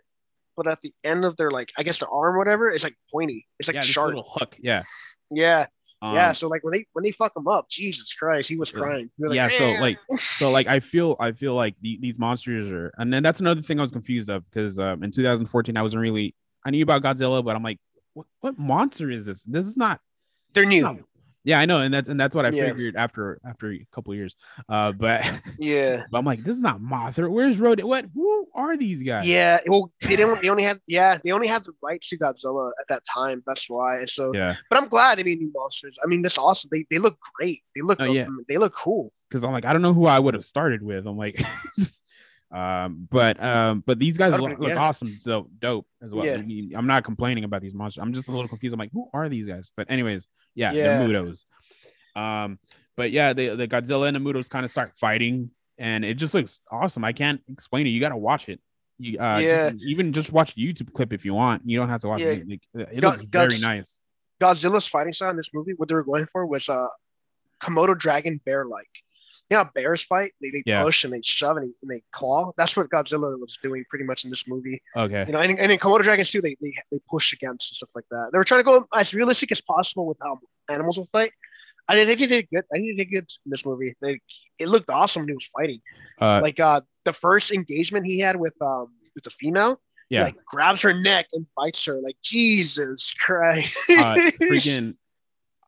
[0.56, 2.96] but at the end of their like I guess the arm or whatever it's like
[3.12, 3.46] pointy.
[3.58, 4.08] It's like yeah, sharp.
[4.08, 4.56] little hook.
[4.58, 4.82] Yeah.
[5.30, 5.66] Yeah,
[6.04, 6.32] Um, yeah.
[6.32, 9.10] So like when they when they fuck him up, Jesus Christ, he was crying.
[9.16, 9.48] He was like, yeah.
[9.48, 13.22] So like, so like, I feel, I feel like the, these monsters are, and then
[13.22, 16.34] that's another thing I was confused of because um, in 2014 I wasn't really,
[16.66, 17.78] I knew about Godzilla, but I'm like,
[18.12, 19.44] what, what monster is this?
[19.44, 20.00] This is not.
[20.52, 20.82] they're new.
[20.82, 20.96] not-
[21.44, 22.68] yeah, I know, and that's and that's what I Yeah.
[22.68, 24.34] figured after after a couple of years.
[24.68, 25.22] Uh, but
[25.58, 27.30] Yeah, but I'm like, this is not Mothra.
[27.30, 27.82] Where's Road?
[27.82, 28.06] What?
[28.14, 29.26] Who are these guys?
[29.26, 29.58] yeah.
[29.66, 30.42] Well, they didn't.
[30.42, 31.18] They only had yeah.
[31.22, 33.42] They only had the rights to Godzilla at that time.
[33.46, 33.98] That's why.
[33.98, 34.56] And so, Yeah.
[34.70, 35.98] but I'm glad they made new monsters.
[36.02, 36.70] I mean, that's awesome.
[36.72, 37.60] They they look great.
[37.74, 38.26] They look Oh, yeah.
[38.48, 39.12] they look cool.
[39.28, 41.06] because I'm like, I don't know who I would have started with.
[41.06, 41.40] I'm like,
[42.54, 44.76] um, but um, but these guys look, look yeah.
[44.78, 46.24] awesome, so dope as well.
[46.24, 46.34] Yeah.
[46.36, 48.00] I mean, I'm not complaining about these monsters.
[48.02, 48.72] I'm just a little confused.
[48.72, 49.72] I'm like, who are these guys?
[49.76, 51.04] But anyways, yeah, Yeah.
[51.04, 51.44] the MUTOs.
[52.16, 52.58] Um,
[52.96, 56.32] but yeah, the the Godzilla and the MUTOs kind of start fighting, and it just
[56.34, 57.04] looks awesome.
[57.04, 57.90] I can't explain it.
[57.90, 58.60] You got to watch it.
[58.98, 59.70] You, uh, Yeah.
[59.70, 61.62] just- even just watch a YouTube clip if you want.
[61.68, 62.28] You don't have to watch Yeah.
[62.28, 62.60] it.
[62.74, 63.98] It Go- looks very nice.
[64.40, 66.86] Godzilla's fighting style in this movie, what they were going for was uh
[67.60, 68.88] Komodo dragon bear like.
[69.50, 70.32] You know how bears fight?
[70.40, 70.82] They, they Yeah.
[70.82, 72.52] push and they shove and they, and they claw.
[72.56, 74.82] That's what Godzilla was doing pretty much in this movie.
[74.96, 75.24] Okay.
[75.26, 77.90] You know, and, and in Komodo dragons too, they, they they push against and stuff
[77.94, 78.30] like that.
[78.32, 80.38] They were trying to go as realistic as possible with how
[80.70, 81.32] animals will fight.
[81.88, 82.64] I think they did good.
[82.72, 83.94] I think they did good in this movie.
[84.00, 84.20] They,
[84.58, 85.80] it looked awesome when he was fighting.
[86.18, 90.22] Uh, like uh the first engagement he had with um with the female, he, yeah.
[90.24, 92.00] like grabs her neck and bites her.
[92.00, 93.76] Like Jesus Christ.
[93.90, 94.96] uh, freaking.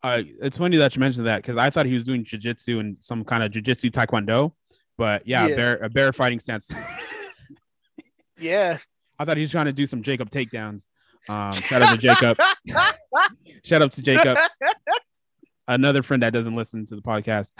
[0.07, 2.97] Uh, it's funny that you mentioned that because I thought he was doing jujitsu and
[3.01, 4.53] some kind of jujitsu taekwondo,
[4.97, 5.57] but yeah, Yeah.
[5.57, 6.69] bear a bear fighting stance.
[8.39, 8.79] yeah.
[9.19, 10.85] I thought he was trying to do some Jacob takedowns.
[11.29, 12.39] Um, shout out to Jacob.
[13.65, 14.39] Shout out to Jacob,
[15.69, 17.51] another friend that doesn't listen to the podcast.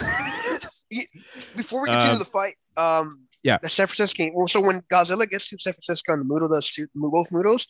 [1.57, 3.59] Before we continue Um, the fight, um, yeah.
[3.61, 4.33] the San Francisco game.
[4.37, 7.67] Well, so when Godzilla gets to San Francisco and the MUTO does too, both MUTOs,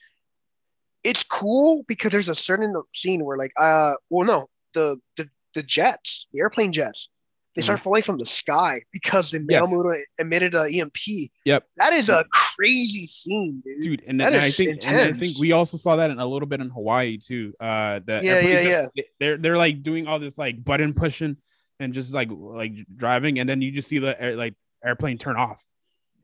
[1.03, 5.63] it's cool because there's a certain scene where, like, uh, well, no, the the the
[5.63, 7.09] jets, the airplane jets,
[7.55, 9.91] they start falling from the sky because the male Mm-hmm.
[9.95, 10.05] Yes.
[10.19, 10.99] Emitted an EMP.
[11.47, 11.65] Yep.
[11.79, 13.83] that is a crazy scene, dude.
[13.83, 16.19] dude and, That and i is think and i think we also saw that in
[16.19, 20.07] a little bit in hawaii too uh the Yeah, yeah, just- they're they're like doing
[20.07, 21.37] all this like button pushing
[21.81, 24.55] and just like like driving and then you just see the air, like
[24.85, 25.61] airplane turn off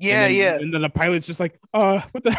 [0.00, 2.36] And Yeah, then- yeah, and then the pilot's just like uh what the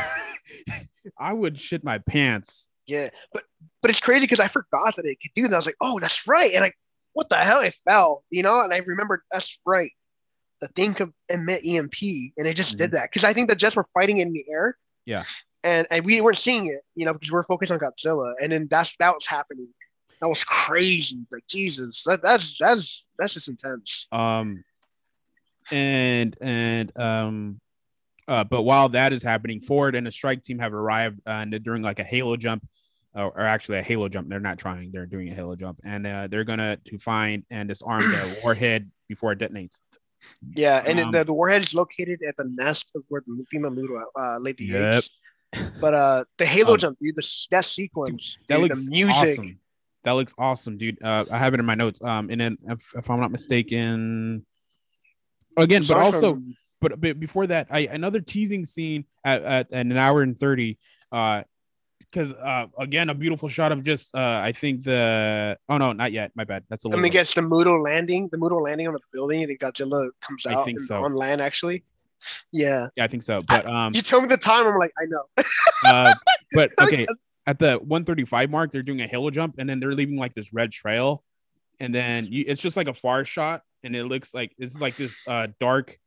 [1.17, 3.09] i would shit my pants yeah.
[3.33, 3.43] But
[3.81, 5.53] but it's crazy because I forgot that it could do that.
[5.53, 6.53] I was like, oh, that's right.
[6.53, 6.71] And I,
[7.13, 7.61] what the hell?
[7.61, 8.61] It fell, you know.
[8.61, 9.91] And I remembered that's right.
[10.61, 12.01] The thing could emit EMP,
[12.37, 14.77] and it just did that because I think the jets were fighting in the air.
[15.07, 15.11] Mm-hmm.
[15.11, 15.23] Yeah.
[15.63, 18.67] And and we weren't seeing it, you know, because we're focused on Godzilla, and then
[18.69, 19.69] that's that was happening.
[20.21, 21.25] That was crazy.
[21.31, 24.07] Like Jesus, that, that's that's that's just intense.
[24.11, 24.63] um
[25.71, 27.59] and and um
[28.27, 31.51] uh but while that is happening ford and the strike team have arrived uh, and
[31.51, 32.65] they're doing like a halo jump
[33.15, 36.05] or, or actually a halo jump they're not trying they're doing a halo jump and
[36.07, 39.77] uh, they're gonna to find and disarm the warhead before it detonates
[40.55, 43.71] Yeah, and Um, the, the warhead is located at the nest of where the female
[43.71, 44.93] MUTO uh, laid the Yep.
[44.95, 45.09] eggs.
[45.81, 49.39] But uh, the Halo Um, jump, dude, the that sequence, that dude, looks the music.
[49.39, 49.59] awesome.
[50.05, 52.81] that looks awesome dude uh i have it in my notes um and then if,
[52.99, 54.45] if i'm not mistaken
[55.57, 59.71] again but Aside also from- but, but before that, I another teasing scene at, at,
[59.71, 60.77] at an hour and thirty.
[61.11, 61.43] Uh,
[61.99, 66.11] because uh, again, a beautiful shot of just uh, I think the oh no, not
[66.11, 66.31] yet.
[66.35, 66.63] My bad.
[66.69, 66.87] That's a.
[66.87, 67.01] little.
[67.01, 67.33] me guess.
[67.33, 70.65] the MUTO landing, the MUTO landing on the building, and then Godzilla comes I out
[70.65, 71.03] think and so.
[71.03, 71.41] on land.
[71.41, 71.83] Actually,
[72.51, 72.87] yeah.
[72.95, 73.39] yeah, I think so.
[73.47, 75.23] But um, You tell me the time, I'm like, I know.
[75.85, 76.13] uh,
[76.53, 77.05] but okay,
[77.47, 80.53] at the 135 mark, they're doing a halo jump, and then they're leaving like this
[80.53, 81.23] red trail,
[81.79, 84.81] and then you, it's just like a far shot, and it looks like this is
[84.81, 85.97] like this uh dark,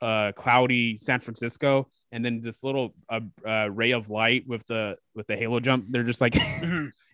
[0.00, 4.96] uh cloudy San Francisco, and then this little uh, uh ray of light with the
[5.14, 5.86] with the halo jump.
[5.88, 6.36] They're just like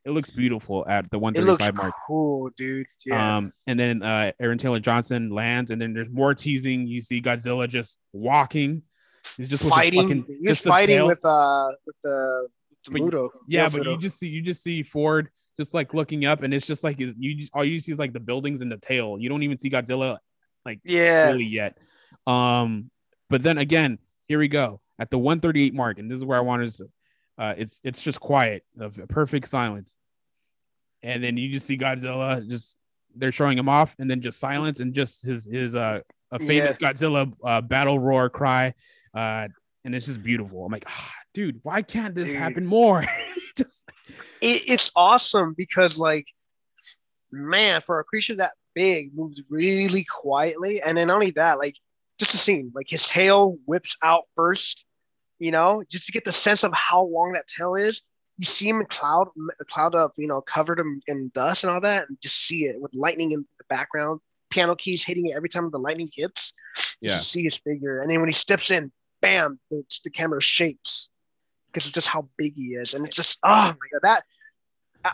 [0.06, 1.94] it looks beautiful at the it looks 135 mark.
[2.06, 2.86] cool, dude.
[3.04, 3.38] Yeah.
[3.38, 6.86] Um, and then uh, Aaron Taylor Johnson lands, and then there's more teasing.
[6.86, 8.82] You see Godzilla just walking,
[9.36, 10.02] he's just fighting.
[10.02, 12.48] fucking- he was just fighting with uh with the,
[12.92, 16.44] with the yeah, but you just see you just see Ford just like looking up,
[16.44, 19.16] and it's just like you all you see is like the buildings and the tail.
[19.18, 20.18] You don't even see Godzilla
[20.64, 21.32] like yeah.
[21.32, 21.78] fully yet.
[22.26, 22.90] Um,
[23.30, 23.98] but then again,
[24.28, 26.88] here we go at the 138 mark, and this is where I wanted to.
[27.38, 29.96] Uh, it's it's just quiet, of perfect silence,
[31.02, 32.76] and then you just see Godzilla just
[33.14, 36.00] they're showing him off, and then just silence and just his his uh
[36.32, 38.74] a famous Godzilla uh, battle roar cry,
[39.14, 39.48] uh,
[39.84, 40.64] and it's just beautiful.
[40.64, 42.36] I'm like, ah, dude, why can't this Dude.
[42.36, 43.04] happen more?
[43.56, 43.84] just
[44.40, 46.26] it, it's awesome because like
[47.32, 51.74] man for a creature that big moves really quietly and then only that like
[52.18, 54.88] just a scene like his tail whips out first
[55.38, 58.02] you know just to get the sense of how long that tail is.
[58.38, 59.28] You see him in cloud
[59.60, 62.64] a cloud of you know covered him in dust and all that and just see
[62.66, 64.20] it with lightning in the background
[64.50, 67.16] piano keys hitting it every time the lightning hits just Yeah.
[67.16, 68.00] to see his figure.
[68.00, 71.10] And then when he steps in bam the, the camera shakes
[71.66, 72.92] because it's just how big he is.
[72.94, 74.24] And it's just oh my god that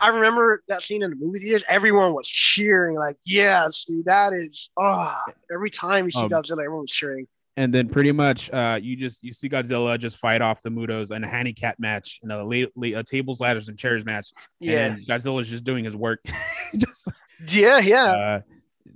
[0.00, 1.64] I remember that scene in the movie theaters.
[1.68, 5.14] Everyone was cheering, like, "Yes, dude, that is." Oh,
[5.52, 7.26] every time you see Um, Godzilla, everyone was cheering.
[7.58, 11.14] and then pretty much uh you just you see Godzilla just fight off the MUTOs
[11.14, 14.28] in a handicap match, in a, a tables, ladders, and chairs match.
[14.60, 16.20] Yeah, and Godzilla's just doing his work,
[16.78, 17.08] just
[17.48, 18.40] yeah, yeah, uh,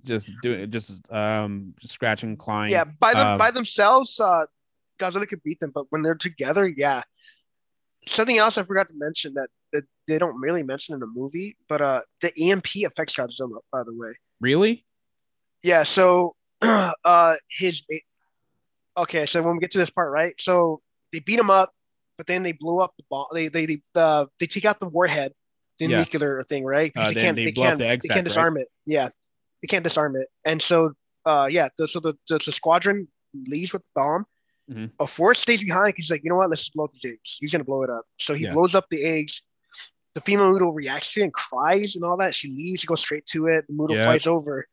[0.05, 2.71] just doing just um just scratching, clawing.
[2.71, 2.85] yeah.
[2.85, 4.47] By them, um, by themselves, uh,
[4.99, 7.03] Godzilla could beat them, but when they're together, yeah.
[8.09, 11.57] Something else I forgot to mention that, that they don't really mention in the movie,
[11.69, 13.59] but uh, the EMP affects Godzilla.
[13.73, 14.85] By the way, Really?
[15.63, 17.83] Yeah, so uh his
[18.97, 20.35] okay, so when we get to this part, right?
[20.41, 20.81] So
[21.13, 21.73] they beat him up,
[22.17, 23.27] but then they blew up the bomb.
[23.33, 25.33] They they they uh, they take out the warhead,
[25.79, 25.99] the Yeah.
[25.99, 26.93] nuclear thing, right?
[26.93, 28.25] Because Uh, they can't they they, can't the they can't right?
[28.25, 28.69] disarm it.
[28.87, 29.09] Yeah,
[29.63, 30.93] they can't disarm it, and so
[31.25, 34.27] uh yeah, the, so the, the the squadron leaves with the bomb.
[34.71, 34.91] Mhm.
[34.99, 35.95] A fourth stays behind.
[35.97, 36.49] He's like, you know what?
[36.51, 37.39] Let's just blow up these eggs.
[37.41, 38.05] He's gonna blow it up.
[38.19, 38.53] So he Yeah.
[38.53, 39.43] blows up the eggs.
[40.17, 42.35] The female MUTO reacts to it and cries and all that.
[42.35, 42.81] She leaves.
[42.81, 43.67] She goes straight to it.
[43.69, 44.05] The MUTO Yeah.
[44.05, 44.67] flies over.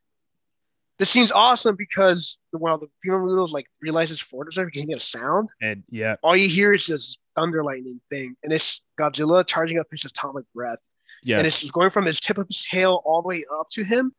[0.99, 4.87] This scene's awesome because while the female MUTO like realizes Ford is there, he can
[4.87, 5.49] get a sound.
[5.61, 9.87] And yeah, All you hear is this thunder lightning thing, and it's Godzilla charging up
[9.91, 10.79] his atomic breath,
[11.23, 13.83] yeah, and it's going from his tip of his tail all the way up to
[13.83, 14.13] him,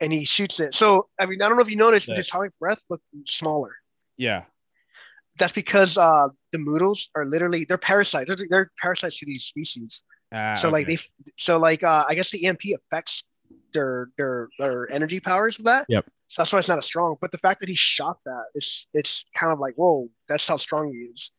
[0.00, 0.74] and he shoots it.
[0.74, 3.74] So I mean, I don't know if you noticed, but his atomic breath looked smaller.
[4.18, 4.42] yeah,
[5.38, 8.26] That's because uh, the MUTOs are literally they're parasites.
[8.28, 10.02] They're, they're parasites to these species.
[10.32, 10.98] Ah, so like they,
[11.36, 13.24] so like uh, I guess the EMP affects
[13.72, 15.86] their their their energy powers with that.
[15.88, 16.04] Yep.
[16.28, 17.16] So that's why it's not as strong.
[17.20, 20.56] But the fact that he shot that, it's it's kind of like whoa, that's how
[20.56, 21.32] strong he is.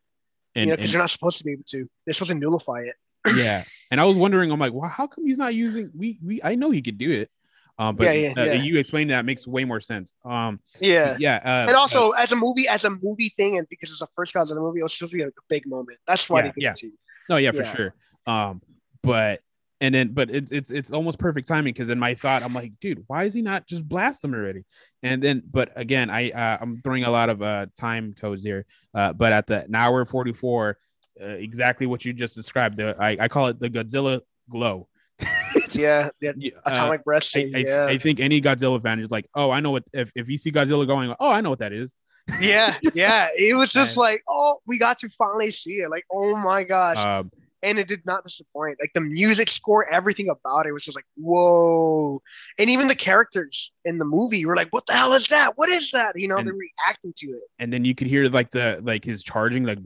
[0.56, 1.88] and, you know, because you're not supposed to be able to.
[2.06, 2.96] They're supposed to nullify it.
[3.36, 5.92] yeah, and I was wondering, I'm like, well, how come he's not using?
[5.96, 7.30] We we I know he could do it,
[7.78, 8.54] um, but Yeah, yeah, uh, yeah.
[8.64, 10.14] you explained that makes way more sense.
[10.26, 11.16] Um, Yeah.
[11.20, 14.08] yeah, uh, And also, as a movie, as a movie thing, and because it's the
[14.16, 16.00] first Godzilla movie, it was supposed to be a big moment.
[16.08, 16.74] That's why Yeah, they did yeah.
[16.90, 16.94] it.
[17.30, 17.62] No, yeah, Yeah.
[17.62, 17.94] for sure.
[18.26, 18.62] Um,
[19.04, 19.42] but
[19.82, 22.74] and then but it's it's it's almost perfect timing because in my thought I'm like,
[22.82, 24.66] dude, why is he not just blast them already?
[25.04, 28.66] And then, but again, I uh, I'm throwing a lot of uh time codes here.
[28.94, 30.78] Uh, but at the an hour 44,
[31.22, 32.78] uh, exactly what you just described.
[32.78, 34.88] The I, I call it the Godzilla glow.
[35.72, 36.32] Yeah, uh,
[36.66, 37.56] atomic breath scene.
[37.56, 37.86] I, yeah.
[37.86, 40.52] I think any Godzilla fan is like, oh, I know what if, if you see
[40.52, 41.94] Godzilla going, oh, I know what that is.
[42.40, 43.28] yeah, yeah.
[43.38, 44.04] It was just Man.
[44.04, 45.90] like, oh, we got to finally see it.
[45.90, 46.98] Like, oh my gosh.
[46.98, 47.32] Um,
[47.62, 48.78] and it did not disappoint.
[48.82, 52.22] Like the music score, everything about it was just like, whoa.
[52.58, 55.54] And even the characters in the movie were like, what the hell is that?
[55.58, 56.14] What is that?
[56.20, 57.42] You know, And- they're reacting to it.
[57.60, 59.80] and then you could hear like the like his charging like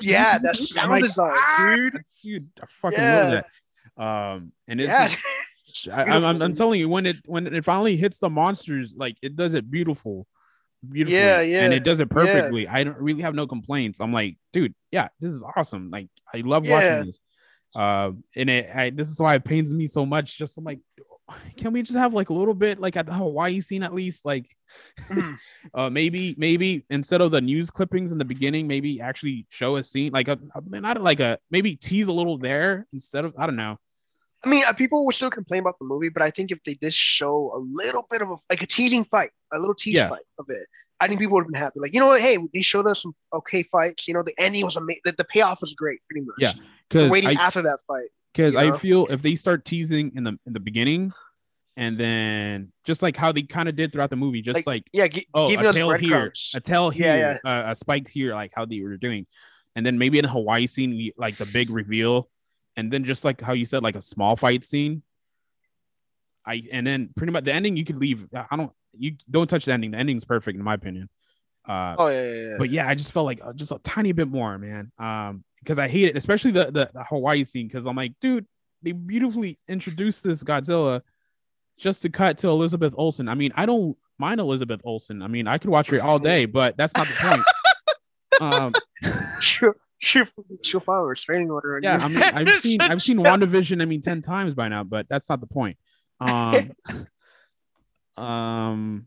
[0.00, 2.02] Yeah, that sound like, design, "Ah!" dude.
[2.22, 3.16] dude i fucking Yeah.
[3.16, 3.30] love
[3.96, 5.10] that um and it's Yeah.
[5.92, 9.16] I, I'm, I'm, I'm telling you when it when it finally hits the monsters like
[9.22, 10.26] it does it beautiful
[10.90, 12.14] beautifully Yeah, yeah, and it does it yeah.
[12.14, 12.68] perfectly.
[12.68, 14.00] I don't really have no complaints.
[14.00, 15.90] I'm like dude yeah this is awesome.
[15.90, 16.72] Like i love Yeah.
[16.72, 17.18] watching this.
[17.74, 20.38] Um and it I, this is why it pains me so much.
[20.38, 20.80] Just i'm like
[21.56, 24.24] can we just have like a little bit like at the hawaii scene at least?
[24.24, 24.46] Like
[25.10, 25.36] Mhm.
[25.74, 29.82] uh maybe maybe instead of the news clippings in the beginning maybe actually show a
[29.82, 30.12] scene.
[30.12, 30.38] Like a
[30.68, 33.78] not like a maybe tease a little there instead of i don't know
[34.44, 36.74] I mean, uh, people would still complain about the movie, but I think if they
[36.74, 40.08] did show a little bit of a, like a teasing fight, a little tease Yeah.
[40.08, 40.66] fight of it,
[41.00, 41.80] I think people would have been happy.
[41.80, 42.20] Like, you know what?
[42.20, 44.06] Hey, they showed us some okay fights.
[44.06, 45.02] You know, the ending was amazing.
[45.04, 46.36] The, the payoff was great, pretty much.
[46.38, 46.52] Yeah,
[46.88, 48.08] because waiting I after that fight.
[48.32, 51.12] because you I feel if they start teasing in the in the beginning,
[51.76, 55.08] and then just like how they kind of did throughout the movie, just like, Yeah,
[55.08, 58.64] gi- oh a tail here, a tail Yeah, here, Uh, a spiked here, like how
[58.64, 59.26] they were doing,
[59.74, 62.28] and then maybe in a Hawaii scene, we, like the big reveal,
[62.76, 65.02] and then just like how you said, like a small fight scene.
[66.46, 68.26] I and then pretty much the ending you could leave.
[68.34, 69.92] I don't you don't touch the ending.
[69.92, 71.08] The ending's perfect in my opinion.
[71.66, 72.56] Uh, Oh yeah, yeah, yeah.
[72.58, 74.92] but yeah, I just felt like uh, just a tiny bit more, man.
[74.98, 77.66] Um, because I hate it, especially the the, the Hawaii scene.
[77.66, 78.46] Because I'm like, dude,
[78.82, 81.00] they beautifully introduced this Godzilla
[81.78, 83.28] just to cut to Elizabeth Olsen.
[83.28, 85.22] I mean, I don't mind Elizabeth Olsen.
[85.22, 87.42] I mean, I could watch her all day, but that's not the point.
[88.52, 88.72] um,
[89.40, 90.26] she'll, she'll,
[90.62, 91.80] she'll file a restraining order.
[91.82, 91.98] yeah.
[92.00, 93.82] I mean, I've seen I've seen WandaVision.
[93.82, 95.76] I mean, ten times by now, but that's not the point.
[96.20, 96.72] Um,
[98.24, 99.06] um,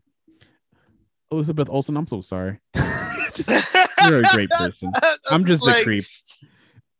[1.30, 2.58] Elizabeth Olsen, I'm so sorry.
[3.34, 3.50] Just-
[4.08, 4.92] you're a great person.
[5.30, 6.04] I'm just a creep.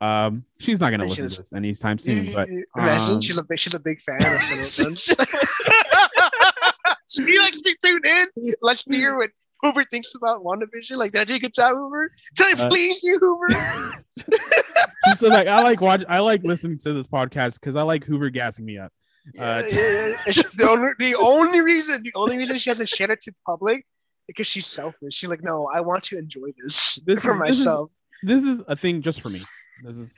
[0.01, 3.59] Um, she's not gonna listen to this anytime soon, but imagine um, she's a big
[3.59, 4.41] she's a big fan of
[7.09, 8.27] she likes to tune in.
[8.63, 9.31] Let's hear what
[9.63, 10.97] Hoover thinks about WandaVision.
[10.97, 12.13] Like, did I do a good job, Hoover?
[12.37, 13.49] Did I Uh, please you, Hoover?
[15.17, 18.31] so like I like watch I like listening to this podcast because I like Hoover
[18.31, 18.93] gassing me up.
[19.35, 20.15] Yeah, uh, yeah, yeah.
[20.33, 23.37] She's the only the only reason the only reason she hasn't shared it to the
[23.47, 23.85] public
[24.27, 25.15] because she's selfish.
[25.15, 27.91] She's like, no, I want to enjoy this, This for is- this is- myself.
[28.23, 29.43] This is a thing just for me.
[29.85, 30.15] This is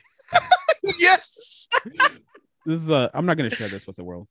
[0.99, 1.67] yes.
[2.65, 4.27] this is a I'm not gonna share this with the world.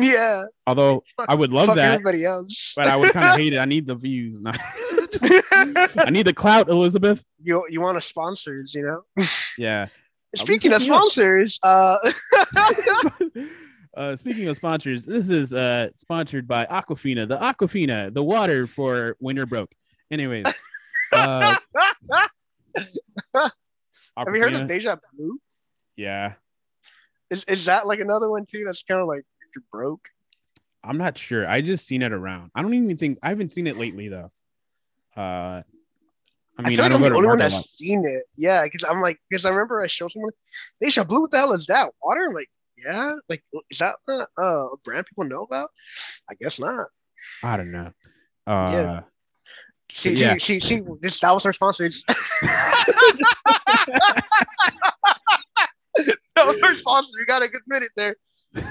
[0.00, 0.44] Yeah.
[0.66, 2.74] Although Fuck- I would love that, everybody else.
[2.76, 3.58] but I would kind of hate it.
[3.58, 4.40] I need the views.
[4.46, 7.24] I need the clout, Elizabeth.
[7.42, 9.24] you you want to sponsors, you know?
[9.58, 9.86] Yeah.
[10.34, 11.00] Speaking of hook me up.
[11.00, 11.96] sponsors, uh,
[13.96, 19.16] uh, speaking of sponsors, this is uh sponsored by Aquafina, the Aquafina, the water for
[19.20, 19.72] when you're broke.
[20.10, 20.46] Anyways,
[21.12, 21.56] uh,
[23.34, 25.38] have you heard of Deja Blue?
[25.96, 26.34] Yeah,
[27.30, 28.64] Is is that like another one too?
[28.64, 30.08] That's kind of like you're broke.
[30.82, 31.48] I'm not sure.
[31.48, 32.50] I just seen it around.
[32.54, 34.30] I don't even think I haven't seen it lately though.
[35.16, 35.64] Uh, I
[36.58, 38.24] I, mean, feel I, like don't I'm the only one that's seen it.
[38.36, 40.32] Yeah, because I'm like, because I remember I showed someone,
[40.80, 41.22] they shot blue.
[41.22, 41.90] What the hell is that?
[42.02, 42.26] Water?
[42.28, 45.70] I'm like, yeah, like is that uh, uh, a brand people know about?
[46.30, 46.86] I guess not.
[47.42, 47.92] I don't know.
[48.46, 49.00] Uh, Yeah.
[49.88, 50.34] She, Yeah.
[50.34, 51.88] see, see, see, this that was her sponsor.
[56.36, 57.10] That was sponsor.
[57.18, 58.16] We gotta admit it there.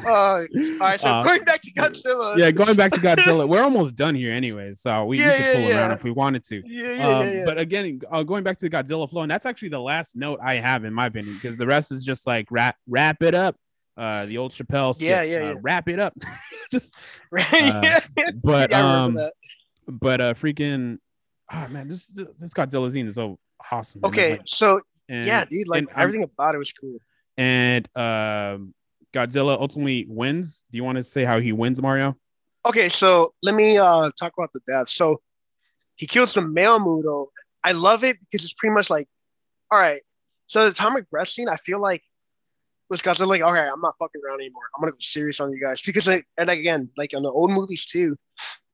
[0.06, 0.44] Uh, all
[0.80, 2.38] right, so Uh, going back to Godzilla.
[2.38, 5.44] yeah, going back to Godzilla, we're almost done here anyway, so we, we Yeah, could
[5.46, 5.96] yeah, pull around yeah.
[5.96, 6.62] if we wanted to.
[6.66, 7.46] Yeah, yeah, um, yeah.
[7.46, 10.40] But again, uh, going back to the Godzilla flow, and that's actually the last note
[10.44, 13.56] I have in my opinion, because the rest is just like wrap wrap it up.
[13.98, 15.56] Uh, the old Chappelle, skit, Yeah, yeah, uh, yeah.
[15.62, 16.14] wrap it up.
[16.72, 16.96] just,
[17.38, 18.00] uh, yeah,
[18.42, 19.18] but um,
[19.88, 20.98] but uh, freaking,
[21.54, 23.38] oh man, this this Godzilla scene is so
[23.72, 24.02] awesome.
[24.02, 24.10] man.
[24.12, 24.80] Okay, Like, so
[25.10, 26.98] and, yeah, dude, like and I'm- everything about it was cool.
[27.38, 28.74] And um,
[29.14, 30.64] Godzilla ultimately wins.
[30.72, 32.18] Do you want to say how he wins, Mario?
[32.66, 34.90] Okay, so let me uh talk about the death.
[34.90, 35.22] So
[35.96, 37.28] he kills the male MUTO.
[37.64, 39.08] I love it because it's pretty much like,
[39.72, 40.02] all right.
[40.48, 42.04] So the atomic breath scene, I feel like
[42.90, 44.64] was Godzilla like, okay, I'm not fucking around anymore.
[44.76, 47.52] I'm gonna go serious on you guys because like, and again, like on the old
[47.52, 48.16] movies too,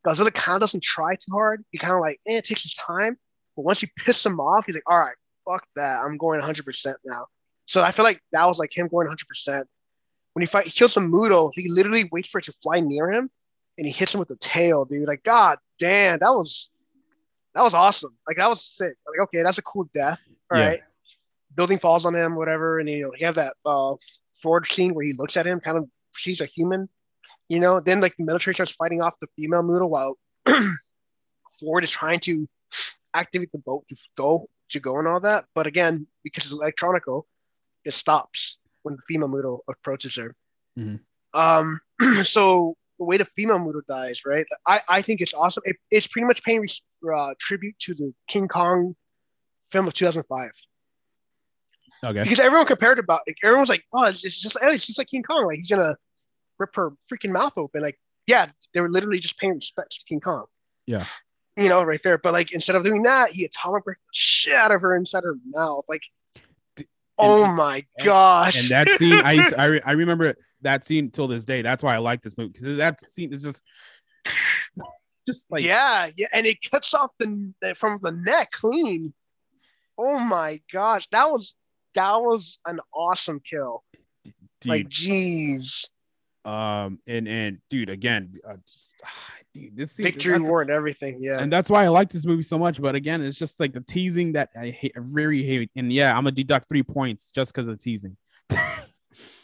[0.06, 1.64] Godzilla kind of doesn't try too hard.
[1.72, 3.18] He kind of like, eh, it takes his time.
[3.56, 5.15] But once you piss him off, he's like, all right,
[5.49, 6.02] fuck that.
[6.03, 7.27] I'm going 100 percent now.
[7.70, 9.68] So I feel like that was like him going 100 percent.
[10.34, 11.52] When he fight, he kills some MUTO.
[11.54, 13.30] He literally waits for it to fly near him
[13.78, 15.08] and he hits him with the tail, dude.
[15.08, 16.72] Like, god damn, that was
[17.54, 18.18] that was awesome.
[18.28, 18.96] Like that was sick.
[19.08, 20.20] Like, okay, that's a cool death.
[20.52, 20.66] All Yeah.
[20.68, 20.82] right.
[21.56, 23.94] Building falls on him, whatever, and you know, you have that uh
[24.41, 26.90] Ford scene where he looks at him, kind of sees a human,
[27.50, 27.80] you know.
[27.82, 30.18] Then like the military starts fighting off the female MUTO while
[31.60, 32.48] Ford is trying to
[33.14, 35.46] activate the boat to go to go and all that.
[35.54, 37.24] But again, because it's electronico,
[37.90, 40.36] it stops when the female MUTO approaches her.
[40.78, 40.99] Mhm.
[41.34, 41.80] Um,
[42.24, 44.45] so the way the female MUTO dies, right?
[44.68, 45.64] I, I think it's awesome.
[45.66, 46.66] It, it's pretty much paying
[47.14, 48.95] uh, tribute to the King Kong
[49.70, 50.52] film of 2005
[52.06, 52.24] Okay.
[52.24, 55.07] because everyone compared about like, everyone's like, oh, it's, it's just oh, it's just like
[55.10, 55.95] King Kong, like he's gonna
[56.57, 57.82] rip her freaking mouth open.
[57.82, 60.45] Like, yeah, they were literally just paying respects to King Kong.
[60.86, 61.06] Yeah.
[61.57, 62.18] You know, right there.
[62.18, 65.24] But like instead of doing that, he atomic breath the shit out of her inside
[65.24, 65.84] her mouth.
[65.90, 66.03] Like,
[67.20, 68.62] oh and- my gosh.
[68.62, 71.62] and that scene I used, I, re- I remember that scene till this day.
[71.62, 73.62] That's why I like this movie because that scene is just
[75.28, 79.14] just like yeah, yeah, and it cuts off the from the neck clean.
[79.98, 81.56] Oh my gosh, that was
[81.96, 83.84] that was an awesome kill.
[84.24, 84.34] dude,
[84.66, 85.88] Like, jeez,
[86.45, 88.95] um and and dude again uh, just,
[89.53, 91.18] dude, this scene, victory that's- war and everything.
[91.20, 92.82] Yeah, and that's why I like this movie so much.
[92.82, 95.72] But again, it's just like the teasing that I hate, I very hate.
[95.76, 98.18] And yeah, I'm gonna deduct three points just because of the teasing.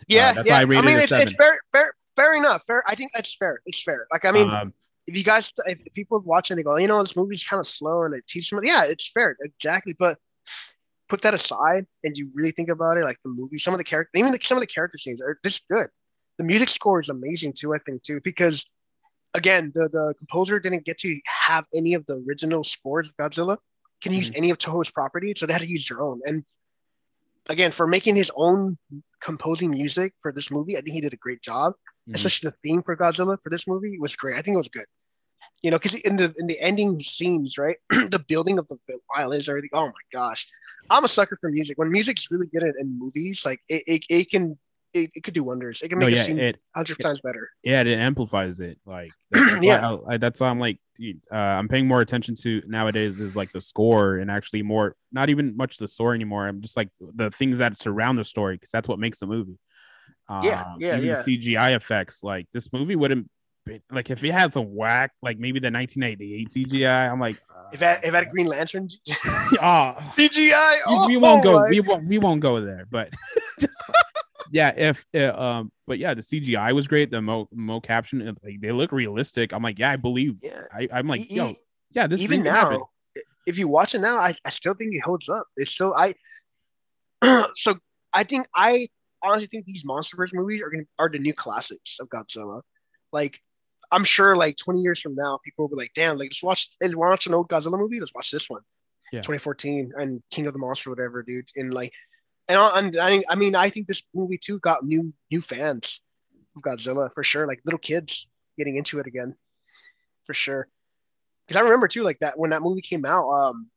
[0.07, 0.57] yeah, uh, that's yeah.
[0.57, 2.63] I I, mean, it it's, it's fair, fair, fair enough.
[2.65, 2.83] Fair.
[2.87, 3.61] I think it's fair.
[3.65, 4.07] It's fair.
[4.11, 4.73] Like, I mean, um,
[5.07, 7.67] if you guys, if people watch it, they go, you know, this movie's kind of
[7.67, 8.61] slow and it teaches them.
[8.63, 9.95] Yeah, it's fair, exactly.
[9.97, 10.17] But
[11.09, 13.83] put that aside, and you really think about it, like the movie, some of the
[13.83, 15.87] character, even the, some of the character scenes are just good.
[16.37, 18.65] The music score is amazing too, I think too, because
[19.33, 23.57] again, the the composer didn't get to have any of the original scores of Godzilla.
[24.01, 26.21] Can use any of Toho's property, so they had to use their own.
[26.25, 26.43] And
[27.49, 28.77] again, for making his own
[29.21, 31.73] composing music for this movie, I think he did a great job
[32.09, 32.15] mhm.
[32.15, 34.37] especially the theme for Godzilla for this movie was great.
[34.37, 34.85] I think it was good.
[35.61, 38.77] You know, because in the in the ending scenes, right, the building of the
[39.15, 39.69] violins, everything.
[39.73, 40.47] Oh my gosh,
[40.89, 41.77] I'm a sucker for music.
[41.77, 44.57] When music's really good in, in movies, like it, it, it can
[44.95, 45.81] it, it could do wonders.
[45.81, 47.49] It can no, make yeah, a scene it hundred times better.
[47.63, 48.79] yeah, it amplifies it.
[48.85, 49.91] Like that's Yeah.
[49.91, 53.19] why I, I- that's why I'm like, dude, uh, I'm paying more attention to nowadays
[53.19, 56.47] is like the score and actually more, not even much the story anymore.
[56.47, 59.59] I'm just like the things that surround the story because that's what makes the movie.
[60.41, 61.21] Yeah, Um, yeah, even yeah.
[61.21, 62.23] CGI effects.
[62.23, 63.29] Like this movie wouldn't
[63.65, 66.99] be like if it had some whack, like maybe the 1988 CGI.
[67.11, 67.37] I'm like,
[67.73, 71.53] If I if I had a Green Lantern oh, CGI, oh, we won't go.
[71.59, 72.07] my- We won't.
[72.07, 72.85] We won't go there.
[72.89, 73.11] But
[73.59, 73.73] just
[74.51, 77.11] yeah, if uh, um, but yeah, the CGI was great.
[77.11, 79.53] The mo mo caption, like they look realistic.
[79.53, 80.39] I'm like, yeah, I believe.
[80.41, 80.61] yeah.
[80.73, 81.53] I, I'm like, E- yo,
[81.91, 82.79] yeah, this is even can happen.
[82.79, 82.89] now,
[83.45, 85.45] if you watch it now, I, I still think it holds up.
[85.57, 86.15] It's still I.
[87.55, 87.77] so
[88.13, 88.87] I think I
[89.23, 92.61] honestly think these MonsterVerse movies are gonna are the new classics of Godzilla.
[93.11, 93.39] Like
[93.91, 96.69] I'm sure, like 20 years from now, people will be like, "Damn, like let's watch
[96.81, 97.99] let's watch an old Godzilla movie.
[97.99, 98.61] Let's watch this one,
[99.11, 99.19] Yeah.
[99.21, 101.93] 2014 and King of the Monster, whatever, dude." And like,
[102.47, 102.57] and,
[102.97, 106.01] I- I, I mean, I think this movie too got new new fans
[106.55, 107.47] of Godzilla for sure.
[107.47, 108.27] Like little kids
[108.57, 109.35] getting into it again,
[110.25, 110.67] for sure.
[111.47, 113.67] Because I remember too, like that when that movie came out, um,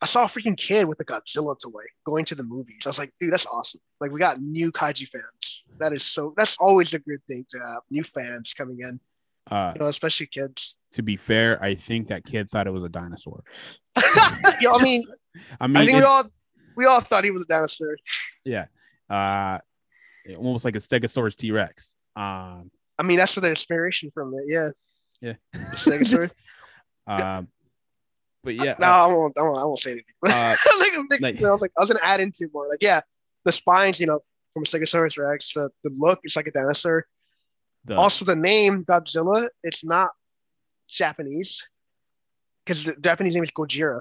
[0.00, 2.82] I saw a freaking kid with a Godzilla toy going to the movies.
[2.84, 3.80] I was like, dude, that's awesome.
[4.00, 5.64] Like we got new kaiju fans.
[5.78, 6.34] That is so.
[6.36, 9.00] That's always a good thing to have new fans coming in.
[9.50, 10.76] Uh, You know, especially kids.
[10.92, 13.42] to be fair, I think that kid thought it was a dinosaur.
[13.96, 15.04] I mean,
[15.60, 16.24] I mean, I think it- we all
[16.76, 17.96] we all thought he was a dinosaur.
[18.44, 18.66] yeah,
[19.10, 19.58] uh,
[20.36, 21.94] almost like a Stegosaurus T Rex.
[22.16, 24.44] Um, I mean, that's for the inspiration from it.
[24.46, 24.70] Yeah.
[25.20, 25.34] Yeah.
[25.72, 26.32] Stegosaurus.
[27.06, 27.48] um,
[28.44, 29.36] but yeah, no, I won't.
[29.38, 29.58] I won't.
[29.58, 30.14] I won't say anything.
[30.26, 32.68] uh, like, I'm thinking- like- I was like, I was gonna add into more.
[32.68, 33.00] Like, yeah,
[33.44, 34.20] the spines, you know,
[34.52, 35.52] from a Stegosaurus Rex.
[35.54, 37.06] The the look is like a dinosaur.
[37.84, 40.10] the, Also, the name Godzilla, it's not
[40.88, 41.68] Japanese
[42.64, 44.00] because the Japanese name is Gojira.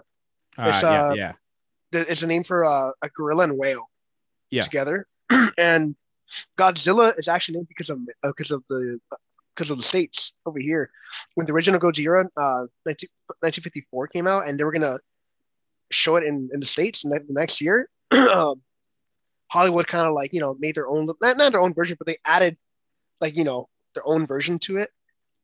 [0.58, 1.34] uh, it's, yeah, uh, yeah,
[1.92, 3.90] It's a name for uh, a gorilla and whale
[4.50, 4.64] Yeah.
[4.64, 5.08] together.
[5.58, 5.96] and
[6.58, 9.00] Godzilla is actually named because of because of the
[9.56, 10.90] because of the states over here.
[11.36, 13.10] When the original Gojira, uh, 19,
[13.42, 15.00] 1954 came out, and they were gonna
[15.92, 18.62] show it in, in the states the next year, um,
[19.52, 22.08] Hollywood kind of like you know made their own not, not their own version, but
[22.08, 22.58] they added
[23.20, 24.90] like you know their own version to it,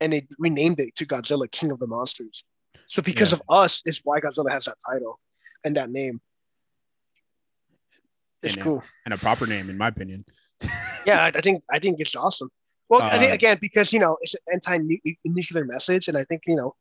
[0.00, 2.44] and they renamed it to Godzilla King of the Monsters.
[2.86, 3.36] So because Yeah.
[3.36, 5.20] of us, is why Godzilla has that title
[5.64, 6.22] and that name.
[8.42, 8.82] It's And, uh, cool.
[9.04, 10.24] and a proper name, in my opinion.
[11.06, 12.50] Yeah, I, think I think it's awesome.
[12.90, 16.42] Well, I think Uh, again because you know it's an anti-nuclear message, and I think
[16.46, 16.74] you know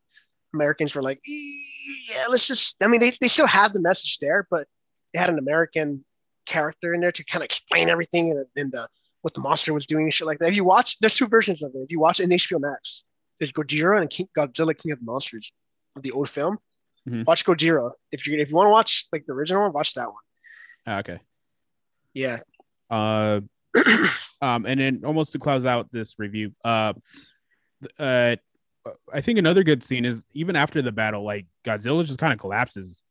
[0.54, 2.76] Americans were like, "Eh, yeah, let's just.
[2.82, 4.68] I mean, they, they still have the message there, but
[5.14, 6.04] they had an American
[6.46, 8.88] character in there to kind of explain everything and, and uh,
[9.22, 10.50] what the monster was doing and shit like that.
[10.50, 11.80] If you watch, there's two versions of it.
[11.80, 13.04] If you watch it in HBO Max,
[13.40, 15.52] there's Gojira and King, Godzilla King of the Monsters,
[16.02, 16.58] the old film.
[17.08, 17.26] Mhm.
[17.26, 17.92] Watch Gojira.
[18.12, 20.24] If you if you want to watch like the original one, watch that one.
[20.86, 21.20] Ah, okay.
[22.18, 22.40] Yeah.
[22.90, 23.42] Uh,
[24.42, 26.94] um, and then almost to close out this review, uh,
[28.00, 28.36] uh,
[29.14, 32.40] I think another good scene is even after the battle, like Godzilla just kind of
[32.40, 33.04] collapses.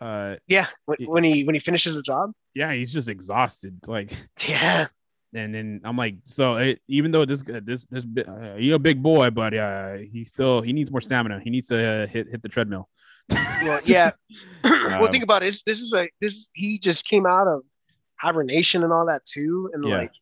[0.00, 0.66] Uh, Yeah.
[0.86, 2.32] When, he when he finishes the job.
[2.54, 3.78] yeah, he's just exhausted.
[3.86, 4.12] Like,
[4.48, 4.86] Yeah.
[5.34, 8.78] and then I'm like, so it, even though this uh, this this uh, you're a
[8.80, 11.40] big boy, but uh, he still he needs more stamina.
[11.44, 12.88] He needs to uh, hit hit the treadmill.
[13.62, 14.12] Well, yeah.
[14.64, 15.46] well, Um, think about it.
[15.46, 16.48] This, this is like this.
[16.54, 17.62] He just came out of
[18.20, 19.96] hibernation and all that too, and Yeah.
[19.98, 20.12] like,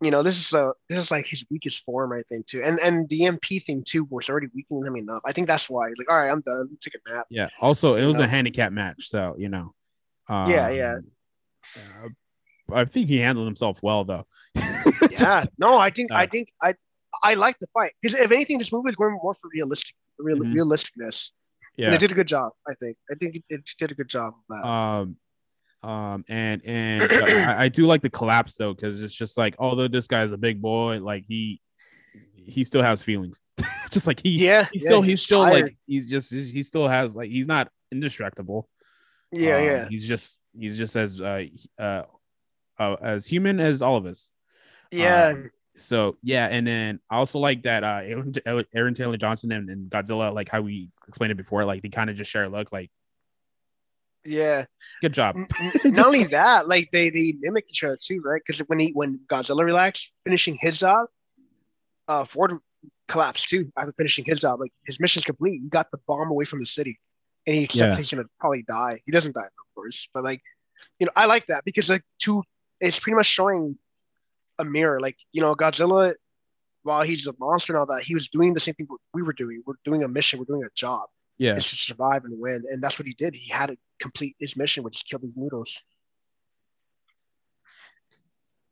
[0.00, 2.62] you know, this is a this is like his weakest form, I think too.
[2.64, 5.22] And and the MP thing too was already weakening him enough.
[5.24, 5.86] I think that's why.
[5.96, 6.76] Like, all right, I'm done.
[6.80, 7.26] Take a nap.
[7.30, 7.48] Yeah.
[7.60, 8.24] Also, it You was know?
[8.24, 9.74] a handicap match, so you know.
[10.28, 10.96] Um, Yeah, yeah.
[11.76, 12.08] uh,
[12.74, 14.26] I think he handled himself well, though.
[15.10, 15.44] Yeah.
[15.58, 16.74] no, I think uh, I think I
[17.22, 20.38] I like the fight because if anything, this movie is going more for realistic real,
[20.38, 20.54] Mhm.
[20.54, 21.30] realisticness.
[21.78, 21.94] And yeah.
[21.94, 22.52] it did a good job.
[22.68, 22.96] I think.
[23.10, 24.68] I think it, it did a good job of that.
[24.68, 25.16] Um,
[25.82, 29.88] um, and and I, I do like the collapse though, because it's just like, although
[29.88, 31.60] this guy's a big boy, like he
[32.34, 33.40] he still has feelings.
[33.90, 34.66] just like he yeah.
[34.72, 35.62] he's yeah, still he's still tired.
[35.64, 38.68] like he's just he still has like he's not indestructible.
[39.30, 41.44] yeah, Um, yeah, He's just he's just as uh
[41.78, 42.02] uh,
[42.78, 44.30] uh as human as all of us.
[44.90, 45.28] yeah.
[45.34, 48.34] um, So yeah, and then I also like that uh Aaron,
[48.74, 52.10] Aaron Taylor Johnson and, and Godzilla, like how we explained it before, like they kind
[52.10, 52.72] of just share a look.
[52.72, 52.90] Like,
[54.24, 54.64] yeah.
[55.00, 55.36] good job.
[55.36, 58.40] N- n- not only that, like they they mimic each other too, right?
[58.44, 61.06] Because when he when Godzilla relaxed, finishing his job,
[62.08, 62.52] uh, Ford
[63.08, 64.60] collapsed too after finishing his job.
[64.60, 65.60] Like his mission's complete.
[65.60, 66.98] He got the bomb away from the city,
[67.46, 67.96] and he accepts Yeah.
[67.96, 69.00] he's gonna probably die.
[69.04, 70.40] He doesn't die, of course, but like,
[70.98, 72.42] you know, I like that because like two,
[72.80, 73.78] it's pretty much showing
[74.58, 75.00] a mirror.
[75.00, 76.14] Like you know, Godzilla,
[76.82, 79.32] while he's a monster and all that, he was doing the same thing we were
[79.32, 79.62] doing.
[79.66, 80.38] We're doing a mission.
[80.38, 81.08] We're doing a job.
[81.38, 83.34] Yeah, Is to survive and win, and that's what he did.
[83.34, 85.80] He had to complete his mission, which is kill these MUTOs.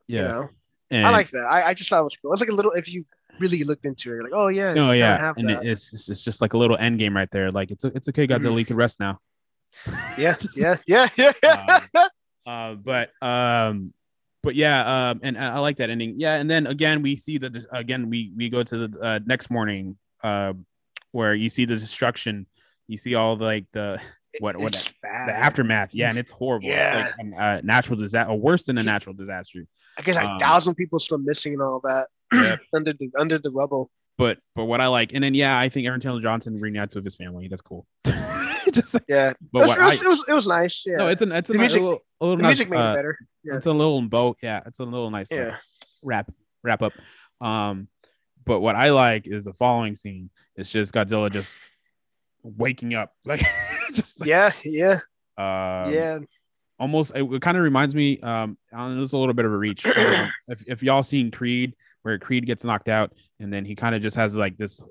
[0.07, 0.21] yeah.
[0.21, 0.49] You know,
[0.91, 1.45] and, I like that.
[1.45, 2.33] I, I just thought it was cool.
[2.33, 2.71] It's like a little.
[2.71, 3.05] If you
[3.39, 5.63] really looked into it, you're like, oh yeah, Oh yeah, and that.
[5.63, 7.49] it, it's, it's just like a little end game right there.
[7.51, 9.19] Like it's it's okay, Godzilla, you can rest now.
[10.17, 11.79] yeah, yeah, yeah, yeah.
[12.47, 13.93] Uh, but um,
[14.41, 16.15] but yeah, um, and I I like that ending.
[16.17, 19.51] Yeah, and then again, we see the again we we go to the uh, next
[19.51, 20.53] morning, uh,
[21.11, 22.47] where you see the destruction.
[22.91, 23.99] You see all the, like the
[24.39, 25.29] what what bad.
[25.29, 25.93] the aftermath.
[25.93, 26.67] Yeah, and it's horrible.
[26.67, 27.05] It's Yeah.
[27.05, 29.65] like an, uh, natural disaster, or worse than a natural disaster.
[29.97, 32.57] I guess like um, thousand people still missing and all that Yeah.
[32.73, 33.89] under the under the rubble.
[34.17, 37.03] But but what I like, and then yeah, I think Aaron Taylor Johnson reunites with
[37.05, 37.47] his family.
[37.47, 37.87] That's cool.
[38.71, 40.83] Just like, Yeah, but it was, it, was, I, it was it was nice.
[40.85, 42.49] Yeah, no, it's an it's a, The nice- music- a little, a little the nice,
[42.57, 43.17] music made uh, it better.
[43.43, 44.35] Yeah, It's a little bow.
[44.41, 45.27] Yeah, it's a little nice.
[45.31, 45.57] yeah,
[46.03, 46.31] wrap
[46.63, 46.93] wrap up.
[47.41, 47.87] Um,
[48.45, 50.29] but what I like is the following scene.
[50.55, 51.53] It's just Godzilla just
[52.43, 53.45] waking up, like
[53.93, 54.99] just like, yeah, yeah,
[55.37, 56.19] um, yeah.
[56.79, 57.11] almost.
[57.15, 58.19] It, kind of reminds me.
[58.19, 59.85] Um, I don't know, it's a little bit of a reach.
[59.85, 63.95] Um, if if y'all seen Creed, where Creed gets knocked out, and then he kind
[63.95, 64.81] of just has like this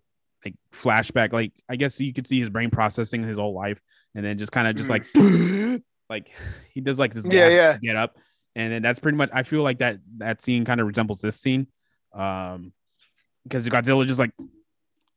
[0.44, 1.32] like flashback.
[1.32, 3.81] Like I guess you could see his brain processing his whole life,
[4.14, 5.06] and then just kind of just like
[6.09, 6.31] like
[6.72, 7.27] he does like this.
[7.27, 7.78] Yeah, yeah.
[7.78, 8.16] Get up,
[8.55, 9.31] and then that's pretty much.
[9.32, 11.66] I feel like that that scene kind of resembles this scene.
[12.12, 12.72] Um,
[13.44, 14.32] because Godzilla just like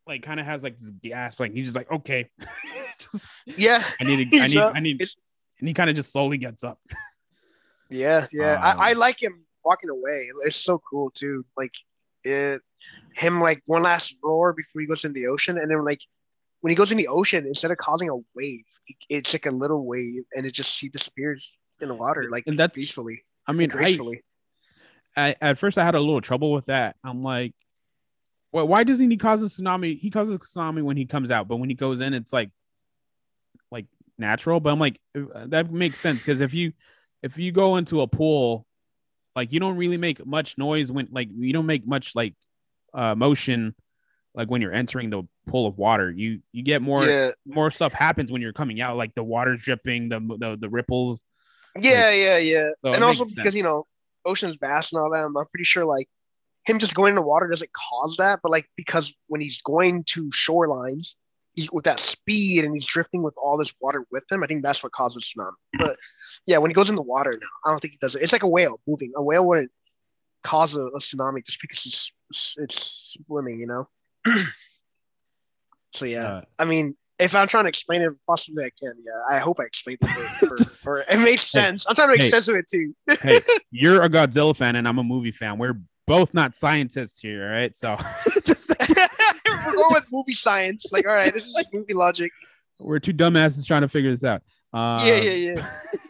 [0.08, 2.30] like kind of has like this gasp, like he's just like okay,
[3.00, 4.58] just Yeah, I need to, I need.
[4.58, 5.16] I need, It's-
[5.60, 6.80] and he kind of just slowly gets up.
[7.90, 8.56] yeah, yeah.
[8.56, 10.30] Um, I, I like him walking away.
[10.46, 11.46] It's so cool too.
[11.56, 11.72] Like
[12.24, 12.62] it,
[13.16, 16.02] him like one last roar before he goes in the ocean, and then like
[16.62, 18.64] when he goes in the ocean, instead of causing a wave,
[19.10, 22.58] it's like a little wave, and it just he disappears in the water like And
[22.58, 24.24] that's- peacefully, I mean, I, gracefully.
[25.16, 26.96] I at first I had a little trouble with that.
[27.04, 27.54] I'm like,
[28.54, 30.00] well, why doesn't he cause a tsunami?
[30.00, 32.52] He causes a tsunami when he comes out, but when he goes in, it's like
[33.72, 34.60] like natural.
[34.60, 36.74] But I'm like, uh, that makes sense because if you
[37.24, 38.68] if you go into a pool,
[39.36, 42.36] like you don't really make much noise when like you don't make much like
[42.94, 43.74] uh motion
[44.36, 46.12] like when you're entering the pool of water.
[46.12, 49.64] You you get more yeah, more stuff happens when you're coming out, like the water's
[49.64, 51.24] dripping, the the, the ripples.
[51.82, 52.70] yeah, yeah, yeah.
[52.84, 53.56] So and also because sense.
[53.56, 53.88] you know,
[54.26, 55.26] ocean's vast and all that.
[55.26, 56.08] I'm pretty sure like
[56.66, 60.04] him just going in the water doesn't cause that, but like because when he's going
[60.06, 61.16] to shorelines,
[61.56, 64.44] he's with that speed and he's drifting with all this water with him.
[64.44, 65.52] I think that's what causes tsunami.
[65.78, 65.98] But
[66.48, 68.22] yeah, when he goes in the water, no, I don't think he does it.
[68.24, 69.12] It's like a whale moving.
[69.16, 69.72] A whale wouldn't
[70.44, 71.86] cause a, a tsunami just because
[72.30, 73.88] it's it's swimming, you know.
[75.94, 78.94] so yeah, Uh, I mean, if I'm trying to explain it, possibly I can.
[79.04, 80.66] Yeah, I hope I explained it.
[80.68, 81.86] For, it makes Hey, sense.
[81.88, 82.30] I'm trying to make hey.
[82.30, 82.96] sense of it too.
[83.22, 83.42] hey,
[83.72, 85.58] you're a Godzilla fan and I'm a movie fan.
[85.60, 87.76] We're both not scientists here, right?
[87.76, 87.98] So
[88.46, 88.72] just
[89.46, 90.92] We're going with movie science.
[90.92, 92.32] Like, all right, this is just movie logic.
[92.80, 94.42] we're two dumbasses trying to figure this out.
[94.74, 95.54] Um, yeah, yeah,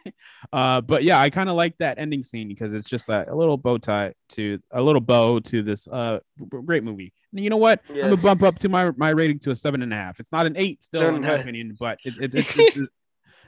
[0.06, 0.12] yeah.
[0.54, 3.36] uh, but yeah, I kind of like that ending scene because it's just a, a
[3.36, 7.14] little bow tie to a little bow to this uh great movie.
[7.34, 7.82] And you know what?
[7.90, 8.06] Yeah.
[8.06, 10.20] I'm gonna bump up to my my rating to a seven and a half.
[10.20, 12.88] It's not an eight still in my opinion, but it's, it's, it's, it's-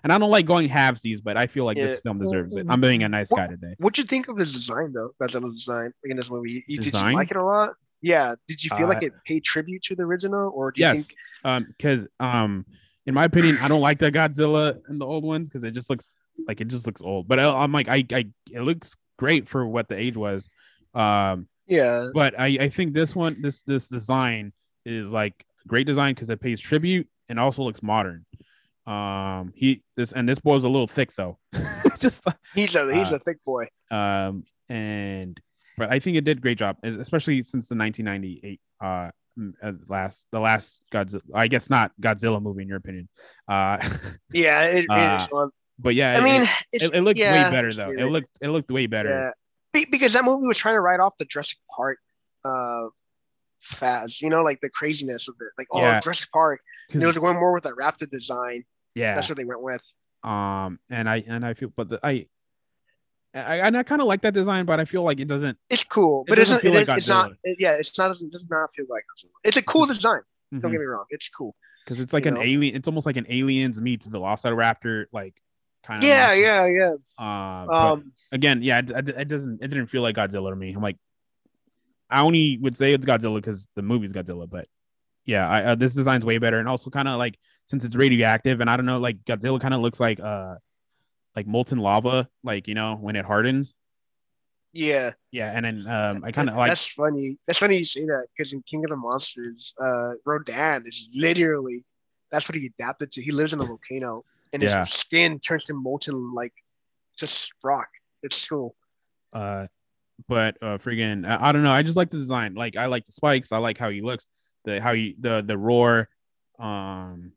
[0.05, 1.87] and I don't like going halvesies, but I feel like Yeah.
[1.87, 2.67] this film deserves it.
[2.69, 3.73] I'm being a nice guy today.
[3.79, 5.11] What'd you think of his design, though?
[5.21, 6.63] Godzilla's design in this movie.
[6.67, 7.71] You, did you like it a lot?
[8.03, 8.35] Yeah.
[8.47, 11.07] Did you feel Uh, like it paid tribute to the original, or do you Yes,
[11.07, 11.17] think?
[11.43, 12.67] um, because um,
[13.07, 15.89] in my opinion, I don't like the Godzilla and the old ones because it just
[15.89, 16.11] looks
[16.47, 17.27] like it just looks old.
[17.27, 20.47] But I, I'm like, I, I, it looks great for what the age was.
[20.93, 22.09] Um, Yeah.
[22.13, 24.53] but I, I think this one, this this design
[24.85, 28.27] is like great design because it pays tribute and also looks modern.
[28.87, 31.39] Um, he this and this boy's a little thick though,
[31.99, 33.67] just He's a he's Uh, a thick boy.
[33.91, 35.39] um, and
[35.77, 39.09] but I think it did a great job, especially since the 1998 uh
[39.61, 41.21] uh, last the last Godzilla.
[41.33, 43.09] I guess not Godzilla movie in your opinion.
[43.47, 43.77] Uh,
[44.33, 44.63] Yeah.
[44.65, 45.47] It, it uh,
[45.79, 46.41] but yeah, I it- mean,
[46.71, 47.91] it, it, it looked yeah, way better though.
[47.91, 49.09] It looked it looked way better.
[49.09, 49.29] Yeah.
[49.73, 51.97] Be- because that movie was trying to write off the Jurassic Park
[52.45, 52.83] uh
[53.61, 55.47] faz, you know, like the craziness of it.
[55.57, 55.99] Like, oh, Yeah.
[55.99, 56.61] Jurassic Park.
[56.93, 58.63] They were going more with that raptor design.
[58.95, 59.83] Yeah, That's what they went with.
[60.23, 62.27] um, and I and I feel, but the, I.
[63.33, 65.57] I, and I kind of like that design, but I feel like it doesn't.
[65.69, 67.97] It's cool, It but doesn't isn't feel it like is, it's not it- yeah, it's
[67.97, 69.31] not it does not feel like Godzilla.
[69.43, 70.21] It's a cool design.
[70.53, 70.71] Don't Mhm.
[70.71, 71.03] get me wrong.
[71.09, 71.53] It's cool.
[71.83, 72.41] because it's like you an know?
[72.43, 72.75] alien.
[72.77, 75.33] It's almost like an aliens meets Velociraptor, like
[75.85, 76.07] kind of.
[76.07, 76.93] Yeah, yeah, yeah.
[77.19, 79.61] Uh, Um again, yeah, it, it, it doesn't.
[79.61, 80.71] It didn't feel like Godzilla to me.
[80.71, 80.97] I'm like,
[82.09, 84.67] I only would say it's Godzilla because the movie's Godzilla, but
[85.25, 88.61] yeah, I, uh, this design's way better, and also kind of like since it's radioactive,
[88.61, 90.55] and I don't know, like Godzilla kind of looks like uh,
[91.35, 93.75] like molten lava, like you know when it hardens.
[94.73, 95.11] yeah.
[95.31, 97.37] Yeah, and then um, I kind of like that's funny.
[97.47, 101.83] That's funny you say that because in King of the Monsters, uh Rodan is literally
[102.31, 103.21] that's what he adapted to.
[103.21, 104.23] He lives in a volcano
[104.53, 104.83] and his Yeah.
[104.83, 106.53] skin turns to molten like
[107.17, 107.87] just rock.
[108.23, 108.75] It's cool.
[109.33, 109.67] uh
[110.29, 113.05] but uh friggin I, I don't know i just like the design like i like
[113.05, 114.25] the spikes i like how he looks
[114.63, 116.07] the how he the the roar
[116.57, 117.33] um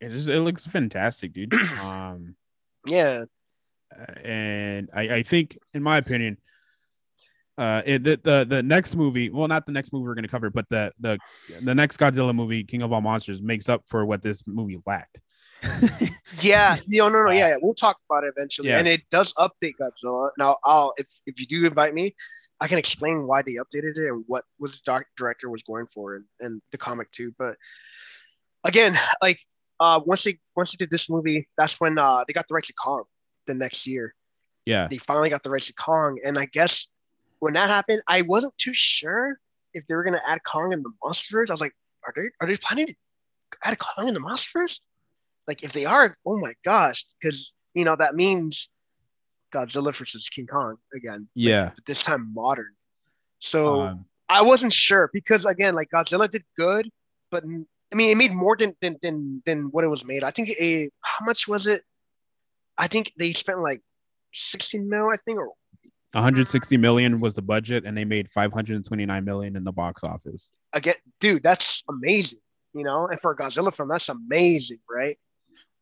[0.00, 1.52] it just it looks fantastic dude
[1.82, 2.34] um
[2.86, 3.24] Yeah.
[4.24, 6.36] and i i think in my opinion
[7.56, 10.28] uh it, the, the the next movie well not the next movie we're going to
[10.28, 11.18] cover but the the
[11.62, 15.18] the next godzilla movie king of all monsters makes up for what this movie lacked
[16.40, 17.56] Yeah, no, no, no, yeah, yeah.
[17.60, 18.78] We'll talk about it eventually, Yeah.
[18.78, 20.30] and it does update Godzilla.
[20.38, 22.14] Now, I'll if if you do invite me,
[22.60, 25.86] I can explain why they updated it and what was the doc- director was going
[25.88, 27.34] for and, and the comic too.
[27.36, 27.56] But
[28.62, 29.40] again, like
[29.80, 32.68] uh, once they once they did this movie, that's when uh, they got the rights
[32.68, 33.04] to Kong
[33.46, 34.14] the next year.
[34.66, 36.88] yeah They finally got the rights to Kong, and I guess
[37.40, 39.38] when that happened, I wasn't too sure
[39.74, 41.50] if they were gonna add Kong in the Monsterverse.
[41.50, 41.74] I was like,
[42.06, 42.94] are they are they planning to
[43.64, 44.80] add Kong in the Monsterverse?
[45.46, 48.68] Like, if they are, oh my gosh, because you know that means
[49.54, 51.20] Godzilla versus King Kong again.
[51.20, 51.70] like, Yeah.
[51.74, 52.74] but this time modern.
[53.38, 56.90] So um, I wasn't sure because again, like Godzilla did good,
[57.30, 57.44] but
[57.92, 60.22] I mean, it made more than than than, than what it was made.
[60.22, 61.82] I think a how much was it?
[62.76, 63.80] I think they spent like
[64.32, 65.52] sixteen mil, I think, or
[66.12, 70.50] 160 million was the budget, and they made 529 million in the box office.
[70.72, 72.40] Again, dude, that's amazing.
[72.72, 75.18] You know, and for a Godzilla film, that's amazing, right?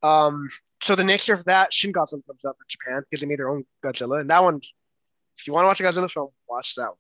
[0.03, 0.49] Um,
[0.83, 3.39] so the next year for that, Shin Godzilla comes out for Japan because they made
[3.39, 4.61] their own Godzilla, and that one,
[5.39, 6.97] if you want to watch a Godzilla film, watch that one.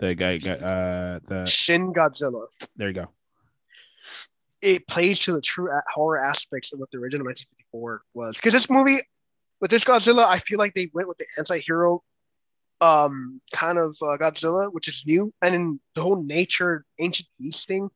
[0.00, 2.46] The guy, uh, the Shin Godzilla.
[2.76, 3.08] there you go.
[4.60, 8.36] It plays to the true horror aspects of what the original 1954 was.
[8.36, 8.98] Because this movie,
[9.60, 12.02] with this Godzilla, I feel like they went with the anti-hero
[12.80, 17.66] um kind of uh, Godzilla, which is new, and in the whole nature ancient beast
[17.66, 17.90] thing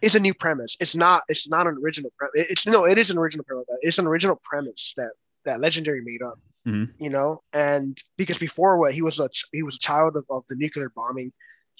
[0.00, 0.76] is a new premise.
[0.80, 1.24] It's not.
[1.28, 2.50] It's not an original premise.
[2.50, 2.84] It's no.
[2.84, 3.66] It is an original premise.
[3.82, 5.10] It's an original premise that
[5.44, 6.38] that Legendary made up.
[6.66, 6.90] Mhm.
[6.98, 10.24] You know, and because before what he was a ch- he was a child of,
[10.30, 11.32] of the nuclear bombing.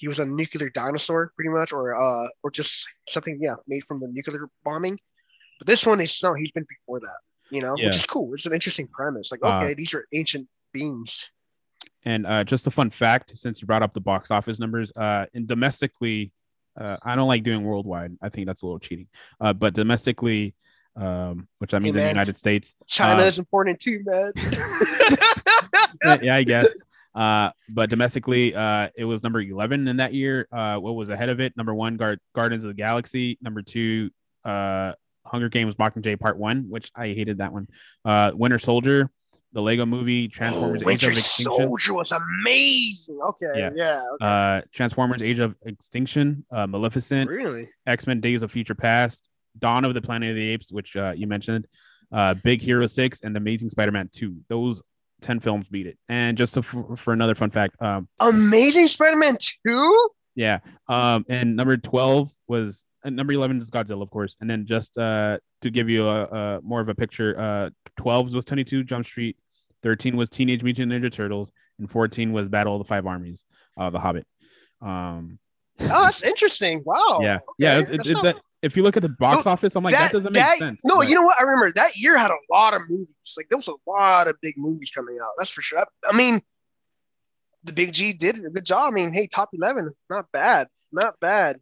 [0.03, 4.01] He was a nuclear dinosaur, pretty much, or uh, or just something, yeah, made from
[4.01, 4.99] the nuclear bombing.
[5.59, 7.19] But this one is no, he's been before that,
[7.49, 7.85] you know, Yeah.
[7.85, 8.33] which is cool.
[8.33, 9.31] It's an interesting premise.
[9.31, 11.29] Like, Uh, okay, these are ancient beings.
[12.03, 15.27] And uh, just a fun fact, since you brought up the box office numbers, uh,
[15.33, 16.33] in domestically,
[16.77, 18.17] uh, I don't like doing worldwide.
[18.21, 19.07] I think that's a little cheating.
[19.39, 20.53] Uh, but domestically,
[20.97, 22.07] um, which I mean in the.
[22.09, 24.33] United States, China uh, is important too, man.
[26.21, 26.67] yeah, I guess.
[27.15, 30.47] Uh, but domestically, uh, it was number 11 in that year.
[30.51, 31.55] Uh, what was ahead of it?
[31.55, 33.37] Number one, Guard- Guardians of the Galaxy.
[33.41, 34.09] Number two,
[34.45, 34.93] uh,
[35.25, 37.67] Hunger Games Mockingjay Part One, which I hated that one.
[38.03, 39.09] Uh, Winter Soldier,
[39.53, 41.65] the Lego Movie, Transformers: Oh, Age of Extinction.
[41.67, 43.19] Soldier was amazing.
[43.23, 43.69] Okay, Yeah.
[43.75, 44.25] yeah, okay.
[44.25, 47.69] Uh, Transformers: Age of Extinction, uh, Maleficent, really.
[47.87, 51.13] X Men: Days of Future Past, Dawn of the Planet of the Apes, which uh,
[51.15, 51.67] you mentioned,
[52.11, 54.37] uh, Big Hero Six, and Amazing Spider-Man Two.
[54.49, 54.81] Those
[55.23, 55.97] ten films beat it.
[56.07, 60.09] And just to, for, for another fun fact, um, Amazing Spider-Man two.
[60.35, 64.65] yeah, um, and number twelve was uh, number eleven is Godzilla, of course, and then
[64.67, 68.63] just uh, to give you a, a more of a picture, uh, twelve was Twenty
[68.63, 69.37] Two Jump Street,
[69.81, 73.43] thirteen was Teenage Mutant Ninja Turtles, and fourteen was Battle of the Five Armies,
[73.79, 74.27] uh, The Hobbit.
[74.81, 75.39] Um,
[75.79, 76.83] Oh, that's interesting.
[76.85, 77.19] Wow.
[77.23, 78.41] yeah, Okay, yeah, it's, it's, it's not- that.
[78.63, 80.81] If you look at the box office, I'm like that, doesn't make sense.
[80.85, 81.37] No, but- you know what?
[81.39, 83.09] I remember that year had a lot of movies.
[83.37, 85.31] Like there was a lot of big movies coming out.
[85.37, 85.79] That's for sure.
[85.79, 86.41] I, I mean,
[87.65, 88.87] the Big G did a good job.
[88.91, 91.59] I mean, hey, top eleven, not bad, not bad.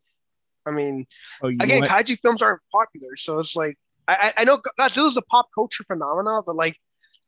[0.65, 1.07] I mean,
[1.41, 5.22] Oh, again, kaiju films aren't popular, so it's like I, I I know Godzilla's a
[5.23, 6.78] pop culture phenomenon, but like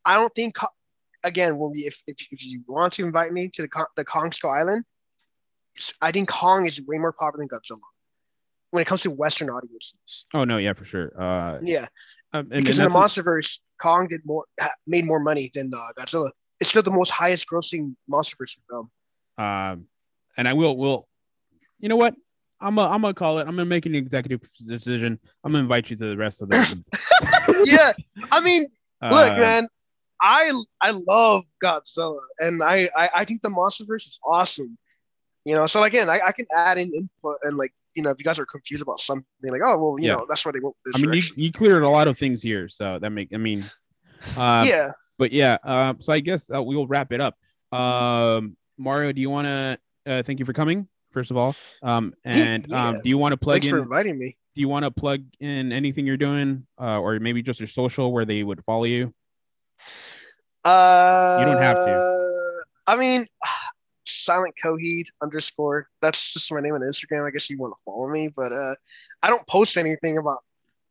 [0.05, 0.57] I don't think
[1.23, 4.31] again when we if, if if you want to invite me to the the Kong
[4.31, 4.85] Skull Island,
[5.99, 7.79] I think Kong is way more popular than Godzilla
[8.73, 10.25] when it comes to Western audiences.
[10.33, 11.13] Oh no, yeah, for sure.
[11.15, 11.85] Uh, Yeah,
[12.33, 14.45] um, and, because and in the MonsterVerse, Kong did more
[14.87, 16.31] made more money than uh, Godzilla.
[16.59, 18.89] It's still the most highest grossing MonsterVerse film.
[19.37, 19.85] um,
[20.35, 21.07] and I will will,
[21.79, 22.15] you know what?
[22.59, 23.41] I'm a, I'm gonna call it.
[23.41, 25.19] I'm gonna make an executive decision.
[25.43, 26.83] I'm gonna invite you to the rest of the.
[27.65, 27.91] yeah,
[28.31, 28.65] I mean,
[29.03, 29.67] uh, look, man,
[30.19, 30.51] I
[30.81, 34.79] I love Godzilla, and I I, I think the MonsterVerse is awesome.
[35.45, 38.17] You know, so again, I, I can add in input and like you know, if
[38.19, 40.15] you guys are confused about something, like oh well, you Yeah.
[40.15, 41.35] know, that's why they went this I mean, you, direction.
[41.37, 43.29] you cleared a lot of things here, so that make.
[43.33, 43.63] I mean,
[44.37, 45.57] uh, yeah, but yeah.
[45.63, 47.37] Um, so I guess uh, we'll wrap it up.
[47.71, 49.77] Um, Mario, do you want to?
[50.05, 50.87] Uh, thank you for coming.
[51.11, 53.71] First of all, um, and um, do you want to plug thanks in?
[53.73, 54.35] for inviting me.
[54.55, 58.11] do you want to plug in anything you're doing, uh, or maybe just your social
[58.11, 59.13] where they would follow you?
[60.65, 62.63] Uh, You don't have to.
[62.87, 63.25] I mean,
[64.23, 65.87] silent coheed underscore.
[66.01, 67.27] That's just my name on Instagram.
[67.27, 68.75] I guess you want to follow me, but uh,
[69.21, 70.39] I don't post anything about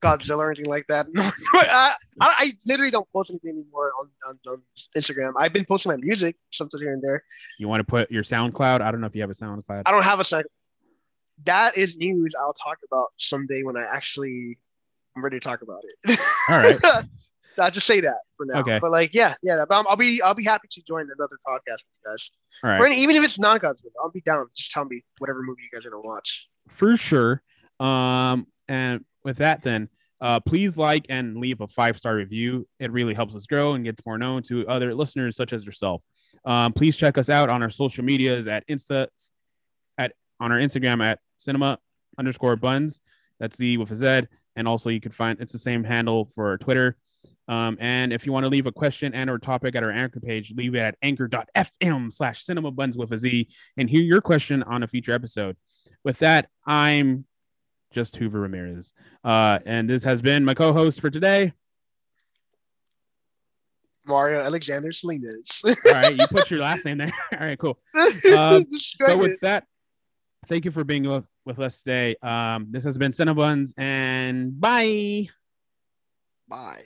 [0.02, 1.06] Godzilla or anything like that.
[1.54, 4.62] I, I, literally don't post anything anymore on, on, on
[4.96, 5.32] Instagram.
[5.38, 7.22] I've been posting my music, sometimes here and there.
[7.58, 8.80] You want to put your SoundCloud?
[8.80, 9.82] I don't know if you have a SoundCloud.
[9.86, 10.50] I don't have a second.
[11.44, 14.56] That is news I'll talk about someday when I actually
[15.16, 16.20] I'm ready to talk about it.
[16.50, 16.78] All right.
[17.58, 18.60] I'll just say that for now.
[18.60, 18.78] Okay.
[18.80, 19.64] But like, yeah, yeah.
[19.68, 22.30] But I'll be I'll be happy to join another podcast with you guys.
[22.64, 22.92] All right.
[22.92, 24.46] Any, even if it's non Godzilla, I'll be down.
[24.54, 26.46] Just tell me whatever movie you guys are gonna watch.
[26.68, 27.42] for sure.
[27.80, 29.88] Um, and with that, then,
[30.20, 32.66] uh, please like and leave a five star review.
[32.78, 36.02] It really helps us grow and gets more known to other listeners such as yourself.
[36.44, 39.08] Um, please check us out on our social medias at Insta,
[39.98, 41.78] at on our Instagram at cinema
[42.18, 43.00] underscore buns.
[43.40, 44.22] That's Z with a Z,
[44.54, 46.96] and also you can find it's the same handle for Twitter.
[47.48, 50.20] Um, and if you want to leave a question and or topic at our anchor
[50.20, 54.62] page, leave it at anchor.fm slash cinema buns with a Z and hear your question
[54.62, 55.56] on a future episode.
[56.04, 57.26] With that, I'm
[57.92, 58.92] just Hoover Ramirez.
[59.24, 61.52] Uh, and this has been my co-host for today.
[64.06, 65.62] Mario Alexander Salinas.
[65.64, 67.12] All right, you put your last name there.
[67.32, 67.78] All right, cool.
[68.22, 69.64] Describe So with that,
[70.48, 72.16] thank you for being with, with us today.
[72.22, 75.28] Um, this has been Cinebuns, and bye.
[76.48, 76.82] Bye.